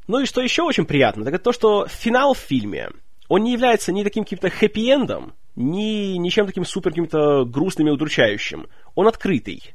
Ну 0.08 0.20
и 0.20 0.24
что 0.24 0.40
еще 0.40 0.62
очень 0.62 0.86
приятно, 0.86 1.26
так 1.26 1.34
это 1.34 1.44
то, 1.44 1.52
что 1.52 1.86
финал 1.86 2.32
в 2.32 2.38
фильме, 2.38 2.88
он 3.28 3.42
не 3.42 3.52
является 3.52 3.92
ни 3.92 4.04
таким 4.04 4.24
каким-то 4.24 4.48
хэппи-эндом, 4.48 5.34
ни 5.56 6.16
ничем 6.16 6.46
таким 6.46 6.64
супер 6.64 6.90
каким-то 6.90 7.44
грустным 7.44 7.88
и 7.88 7.90
удручающим. 7.90 8.66
Он 8.94 9.06
открытый. 9.06 9.74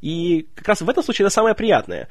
И 0.00 0.48
как 0.54 0.68
раз 0.68 0.80
в 0.80 0.88
этом 0.88 1.02
случае 1.02 1.26
это 1.26 1.34
самое 1.34 1.54
приятное. 1.54 2.08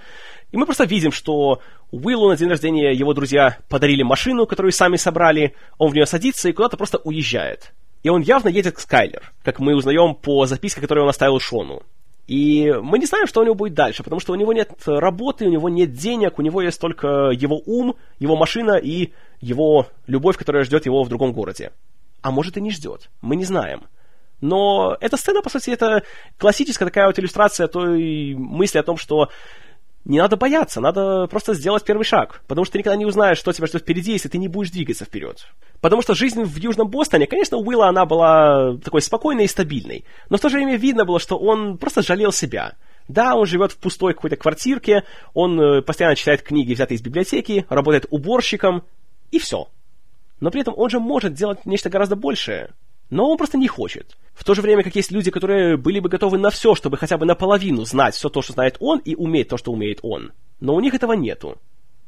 И 0.51 0.57
мы 0.57 0.66
просто 0.66 0.86
видим, 0.86 1.12
что 1.12 1.62
Уиллу 1.91 2.30
на 2.30 2.38
день 2.38 2.49
рождения 2.49 2.91
его 2.93 3.14
друзья 3.14 3.57
подарили 3.68 4.03
машину, 4.03 4.45
которую 4.45 4.72
сами 4.72 4.95
собрали, 4.95 5.55
он 5.78 5.89
в 5.89 5.95
нее 5.95 6.05
садится 6.05 6.49
и 6.49 6.53
куда-то 6.53 6.78
просто 6.78 6.99
уезжает. 6.99 7.74
И 8.03 8.10
он 8.10 8.22
явно 8.22 8.49
едет 8.49 8.76
к 8.76 8.80
Скайлер, 8.80 9.34
как 9.43 9.60
мы 9.60 9.76
узнаем 9.76 10.16
по 10.16 10.45
записке, 10.45 10.82
которую 10.82 11.03
он 11.03 11.10
оставил 11.10 11.39
Шону. 11.39 11.84
И 12.28 12.72
мы 12.84 12.99
не 12.99 13.07
знаем, 13.07 13.26
что 13.26 13.41
у 13.41 13.43
него 13.43 13.55
будет 13.55 13.74
дальше, 13.74 14.03
потому 14.03 14.20
что 14.22 14.34
у 14.34 14.36
него 14.36 14.53
нет 14.53 14.72
работы, 14.86 15.45
у 15.45 15.49
него 15.49 15.68
нет 15.68 15.93
денег, 15.93 16.38
у 16.38 16.43
него 16.43 16.62
есть 16.62 16.80
только 16.80 17.32
его 17.32 17.60
ум, 17.66 17.95
его 18.20 18.36
машина 18.36 18.78
и 18.78 19.14
его 19.41 19.88
любовь, 20.05 20.38
которая 20.38 20.64
ждет 20.64 20.86
его 20.86 21.03
в 21.03 21.10
другом 21.10 21.34
городе 21.34 21.72
а 22.22 22.32
может 22.32 22.58
и 22.58 22.62
не 22.62 22.72
ждет. 22.72 23.10
Мы 23.22 23.36
не 23.36 23.46
знаем. 23.46 23.88
Но 24.42 24.96
эта 25.02 25.18
сцена, 25.18 25.42
по 25.42 25.50
сути, 25.50 25.70
это 25.72 26.04
классическая 26.38 26.86
такая 26.86 27.08
вот 27.08 27.20
иллюстрация 27.20 27.68
той 27.68 28.36
мысли 28.36 28.78
о 28.78 28.84
том, 28.84 28.98
что 28.98 29.30
не 30.06 30.18
надо 30.18 30.38
бояться, 30.38 30.80
надо 30.80 31.28
просто 31.28 31.54
сделать 31.54 31.84
первый 31.84 32.04
шаг, 32.04 32.42
потому 32.48 32.64
что 32.64 32.74
ты 32.74 32.80
никогда 32.80 32.96
не 32.96 33.06
узнаешь, 33.06 33.38
что 33.38 33.52
тебя 33.52 33.68
ждет 33.68 33.82
впереди, 33.82 34.14
если 34.14 34.30
ты 34.30 34.38
не 34.38 34.48
будешь 34.48 34.72
двигаться 34.72 35.04
вперед. 35.04 35.46
Потому 35.82 36.02
что 36.02 36.16
жизнь 36.16 36.42
в 36.42 36.56
Южном 36.58 36.88
Бостоне, 36.88 37.28
конечно, 37.28 37.58
у 37.58 37.68
Уилла 37.68 37.90
она 37.90 38.06
была 38.06 38.78
такой 38.78 39.02
спокойной 39.02 39.44
и 39.44 39.48
стабильной, 39.48 40.06
но 40.30 40.38
в 40.38 40.42
то 40.42 40.50
же 40.50 40.56
время 40.56 40.78
видно 40.78 41.04
было, 41.04 41.20
что 41.20 41.38
он 41.38 41.78
просто 41.78 42.02
жалел 42.02 42.32
себя. 42.32 42.76
Да, 43.10 43.36
он 43.36 43.46
живет 43.46 43.72
в 43.72 43.78
пустой 43.78 44.14
какой-то 44.14 44.36
квартирке, 44.36 45.04
он 45.34 45.60
э, 45.60 45.82
постоянно 45.82 46.16
читает 46.16 46.44
книги, 46.44 46.74
взятые 46.74 46.98
из 46.98 47.02
библиотеки, 47.02 47.66
работает 47.68 48.06
уборщиком, 48.10 48.84
и 49.32 49.40
все 49.40 49.68
но 50.40 50.52
при 50.52 50.62
этом 50.62 50.74
он 50.78 50.90
же 50.90 51.00
может 51.00 51.34
делать 51.34 51.66
нечто 51.66 51.90
гораздо 51.90 52.16
большее. 52.16 52.72
Но 53.10 53.30
он 53.30 53.38
просто 53.38 53.58
не 53.58 53.68
хочет. 53.68 54.18
В 54.34 54.44
то 54.44 54.54
же 54.54 54.62
время, 54.62 54.84
как 54.84 54.96
есть 54.96 55.12
люди, 55.12 55.32
которые 55.32 55.78
были 55.78 56.00
бы 56.00 56.10
готовы 56.10 56.38
на 56.38 56.52
все, 56.52 56.76
чтобы 56.76 56.98
хотя 56.98 57.18
бы 57.18 57.26
наполовину 57.26 57.84
знать 57.86 58.16
все 58.16 58.30
то, 58.30 58.42
что 58.42 58.54
знает 58.54 58.78
он, 58.80 59.00
и 59.00 59.16
уметь 59.16 59.48
то, 59.50 59.58
что 59.58 59.72
умеет 59.72 60.00
он. 60.04 60.32
Но 60.60 60.76
у 60.76 60.80
них 60.80 60.94
этого 60.94 61.14
нету. 61.14 61.58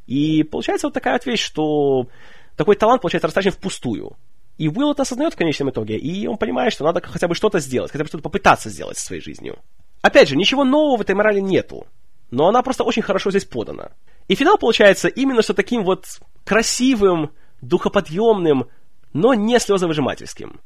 И 0.06 0.44
получается 0.44 0.88
вот 0.88 0.94
такая 0.94 1.16
вот 1.16 1.26
вещь, 1.26 1.44
что 1.44 2.08
такой 2.56 2.76
талант, 2.76 3.02
получается, 3.02 3.28
растрачен 3.28 3.52
впустую. 3.52 4.16
И 4.58 4.68
Уилл 4.68 4.92
это 4.92 5.02
осознает 5.02 5.34
в 5.34 5.38
конечном 5.38 5.72
итоге, 5.72 5.98
и 5.98 6.28
он 6.28 6.38
понимает, 6.38 6.74
что 6.74 6.84
надо 6.84 7.02
хотя 7.02 7.28
бы 7.28 7.34
что-то 7.34 7.60
сделать, 7.60 7.92
хотя 7.92 8.04
бы 8.04 8.08
что-то 8.08 8.24
попытаться 8.24 8.70
сделать 8.70 8.98
со 8.98 9.06
своей 9.06 9.22
жизнью. 9.22 9.58
Опять 10.02 10.30
же, 10.30 10.36
ничего 10.36 10.64
нового 10.64 10.98
в 10.98 11.02
этой 11.02 11.16
морали 11.16 11.40
нету, 11.40 11.88
но 12.30 12.48
она 12.48 12.62
просто 12.62 12.84
очень 12.84 13.02
хорошо 13.02 13.32
здесь 13.32 13.46
подана. 13.46 13.92
И 14.28 14.36
финал 14.36 14.58
получается 14.58 15.08
именно 15.08 15.42
что 15.42 15.54
таким 15.54 15.84
вот 15.84 16.06
красивым, 16.46 17.32
духоподъемным, 17.62 18.66
но 19.14 19.34
не 19.34 19.60
слезовыжимательским. 19.60 20.60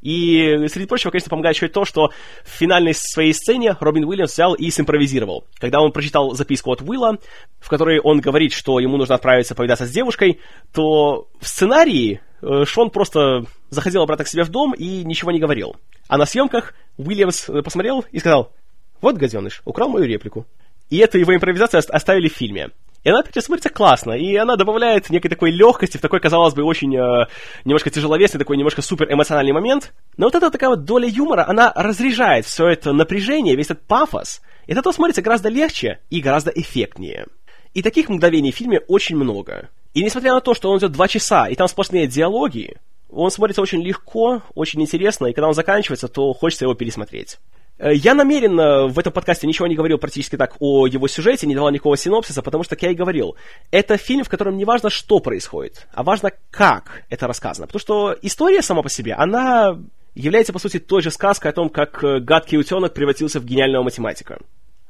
И, 0.00 0.68
среди 0.68 0.86
прочего, 0.86 1.10
конечно, 1.10 1.30
помогает 1.30 1.56
еще 1.56 1.66
и 1.66 1.70
то, 1.70 1.84
что 1.84 2.12
в 2.44 2.48
финальной 2.48 2.94
своей 2.94 3.32
сцене 3.32 3.76
Робин 3.80 4.04
Уильямс 4.04 4.32
взял 4.32 4.54
и 4.54 4.70
симпровизировал. 4.70 5.44
Когда 5.58 5.80
он 5.80 5.90
прочитал 5.90 6.34
записку 6.34 6.70
от 6.70 6.82
Уилла, 6.82 7.18
в 7.58 7.68
которой 7.68 7.98
он 7.98 8.20
говорит, 8.20 8.52
что 8.52 8.78
ему 8.78 8.96
нужно 8.96 9.16
отправиться 9.16 9.56
повидаться 9.56 9.86
с 9.86 9.90
девушкой, 9.90 10.40
то 10.72 11.28
в 11.40 11.48
сценарии 11.48 12.20
э, 12.42 12.64
Шон 12.64 12.90
просто 12.90 13.44
заходил 13.70 14.02
обратно 14.02 14.24
к 14.24 14.28
себе 14.28 14.44
в 14.44 14.50
дом 14.50 14.72
и 14.72 15.02
ничего 15.04 15.32
не 15.32 15.40
говорил. 15.40 15.74
А 16.06 16.16
на 16.16 16.26
съемках 16.26 16.74
Уильямс 16.96 17.48
э, 17.48 17.62
посмотрел 17.62 18.04
и 18.12 18.20
сказал, 18.20 18.52
вот 19.00 19.16
гаденыш, 19.16 19.62
украл 19.64 19.88
мою 19.88 20.06
реплику. 20.06 20.46
И 20.90 20.98
эту 20.98 21.18
его 21.18 21.34
импровизацию 21.34 21.82
оставили 21.88 22.28
в 22.28 22.34
фильме. 22.34 22.70
И 23.08 23.10
она, 23.10 23.20
опять 23.20 23.42
смотрится 23.42 23.70
классно, 23.70 24.12
и 24.12 24.36
она 24.36 24.56
добавляет 24.56 25.08
некой 25.08 25.30
такой 25.30 25.50
легкости 25.50 25.96
в 25.96 26.00
такой, 26.02 26.20
казалось 26.20 26.52
бы, 26.52 26.62
очень 26.62 26.94
э, 26.94 27.26
немножко 27.64 27.88
тяжеловесный, 27.88 28.38
такой 28.38 28.58
немножко 28.58 28.82
супер 28.82 29.10
эмоциональный 29.10 29.54
момент. 29.54 29.94
Но 30.18 30.26
вот 30.26 30.34
эта 30.34 30.50
такая 30.50 30.68
вот 30.68 30.84
доля 30.84 31.08
юмора, 31.08 31.48
она 31.48 31.72
разряжает 31.74 32.44
все 32.44 32.68
это 32.68 32.92
напряжение, 32.92 33.56
весь 33.56 33.70
этот 33.70 33.86
пафос. 33.86 34.42
И 34.66 34.72
это 34.72 34.82
то 34.82 34.92
смотрится 34.92 35.22
гораздо 35.22 35.48
легче 35.48 36.00
и 36.10 36.20
гораздо 36.20 36.50
эффектнее. 36.50 37.28
И 37.72 37.80
таких 37.80 38.10
мгновений 38.10 38.52
в 38.52 38.56
фильме 38.56 38.80
очень 38.88 39.16
много. 39.16 39.70
И 39.94 40.02
несмотря 40.02 40.34
на 40.34 40.42
то, 40.42 40.52
что 40.52 40.68
он 40.68 40.76
идет 40.76 40.92
два 40.92 41.08
часа, 41.08 41.48
и 41.48 41.54
там 41.54 41.66
сплошные 41.66 42.08
диалоги, 42.08 42.76
он 43.10 43.30
смотрится 43.30 43.62
очень 43.62 43.82
легко, 43.82 44.42
очень 44.54 44.80
интересно, 44.82 45.26
и 45.26 45.32
когда 45.32 45.48
он 45.48 45.54
заканчивается, 45.54 46.08
то 46.08 46.32
хочется 46.32 46.64
его 46.64 46.74
пересмотреть. 46.74 47.38
Э, 47.78 47.94
я 47.94 48.14
намеренно 48.14 48.86
в 48.86 48.98
этом 48.98 49.12
подкасте 49.12 49.46
ничего 49.46 49.66
не 49.66 49.76
говорил 49.76 49.98
практически 49.98 50.36
так 50.36 50.56
о 50.60 50.86
его 50.86 51.08
сюжете, 51.08 51.46
не 51.46 51.54
давал 51.54 51.70
никакого 51.70 51.96
синопсиса, 51.96 52.42
потому 52.42 52.64
что, 52.64 52.76
как 52.76 52.82
я 52.82 52.90
и 52.90 52.94
говорил, 52.94 53.36
это 53.70 53.96
фильм, 53.96 54.24
в 54.24 54.28
котором 54.28 54.56
не 54.56 54.64
важно, 54.64 54.90
что 54.90 55.20
происходит, 55.20 55.86
а 55.92 56.02
важно, 56.02 56.32
как 56.50 57.04
это 57.08 57.26
рассказано. 57.26 57.66
Потому 57.66 57.80
что 57.80 58.16
история 58.22 58.62
сама 58.62 58.82
по 58.82 58.90
себе, 58.90 59.14
она 59.14 59.78
является, 60.14 60.52
по 60.52 60.58
сути, 60.58 60.78
той 60.78 61.02
же 61.02 61.10
сказкой 61.10 61.52
о 61.52 61.54
том, 61.54 61.70
как 61.70 62.02
э, 62.02 62.20
гадкий 62.20 62.58
утенок 62.58 62.94
превратился 62.94 63.40
в 63.40 63.44
гениального 63.44 63.84
математика. 63.84 64.40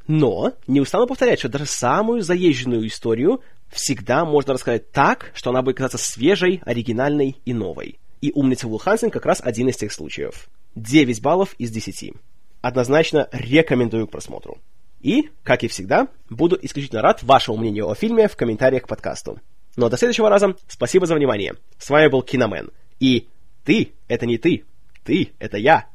Но 0.07 0.55
не 0.66 0.81
устану 0.81 1.07
повторять, 1.07 1.39
что 1.39 1.51
даже 1.51 1.66
самую 1.66 2.23
заезженную 2.23 2.87
историю 2.87 3.43
всегда 3.69 4.25
можно 4.25 4.55
рассказать 4.55 4.91
так, 4.91 5.33
что 5.35 5.51
она 5.51 5.61
будет 5.61 5.77
казаться 5.77 5.99
свежей, 5.99 6.62
оригинальной 6.64 7.37
и 7.45 7.53
новой. 7.53 7.99
И 8.21 8.33
«Умница 8.35 8.66
Вул 8.66 8.79
Хансен» 8.79 9.11
как 9.11 9.27
раз 9.27 9.41
один 9.43 9.69
из 9.69 9.77
тех 9.77 9.93
случаев. 9.93 10.49
9 10.75 11.23
баллов 11.23 11.55
из 11.59 11.71
10 11.71 12.14
однозначно 12.61 13.29
рекомендую 13.33 14.07
к 14.07 14.11
просмотру. 14.11 14.59
И, 15.01 15.31
как 15.45 15.62
и 15.62 15.69
всегда, 15.69 16.09
буду 16.29 16.59
исключительно 16.61 17.03
рад 17.03 17.23
вашему 17.23 17.59
мнению 17.59 17.89
о 17.89 17.95
фильме 17.95 18.29
в 18.29 18.37
комментариях 18.37 18.83
к 18.83 18.89
подкасту. 18.89 19.41
Ну 19.77 19.87
а 19.87 19.91
до 19.91 19.97
следующего 19.97 20.29
раза 20.29 20.57
спасибо 20.66 21.07
за 21.07 21.14
внимание. 21.14 21.55
С 21.79 21.89
вами 21.89 22.09
был 22.09 22.23
Киномен. 22.23 22.71
И 22.99 23.29
ты— 23.64 23.93
это 24.09 24.27
не 24.27 24.39
ты, 24.39 24.64
ты— 25.05 25.33
это 25.39 25.57
я. 25.57 25.87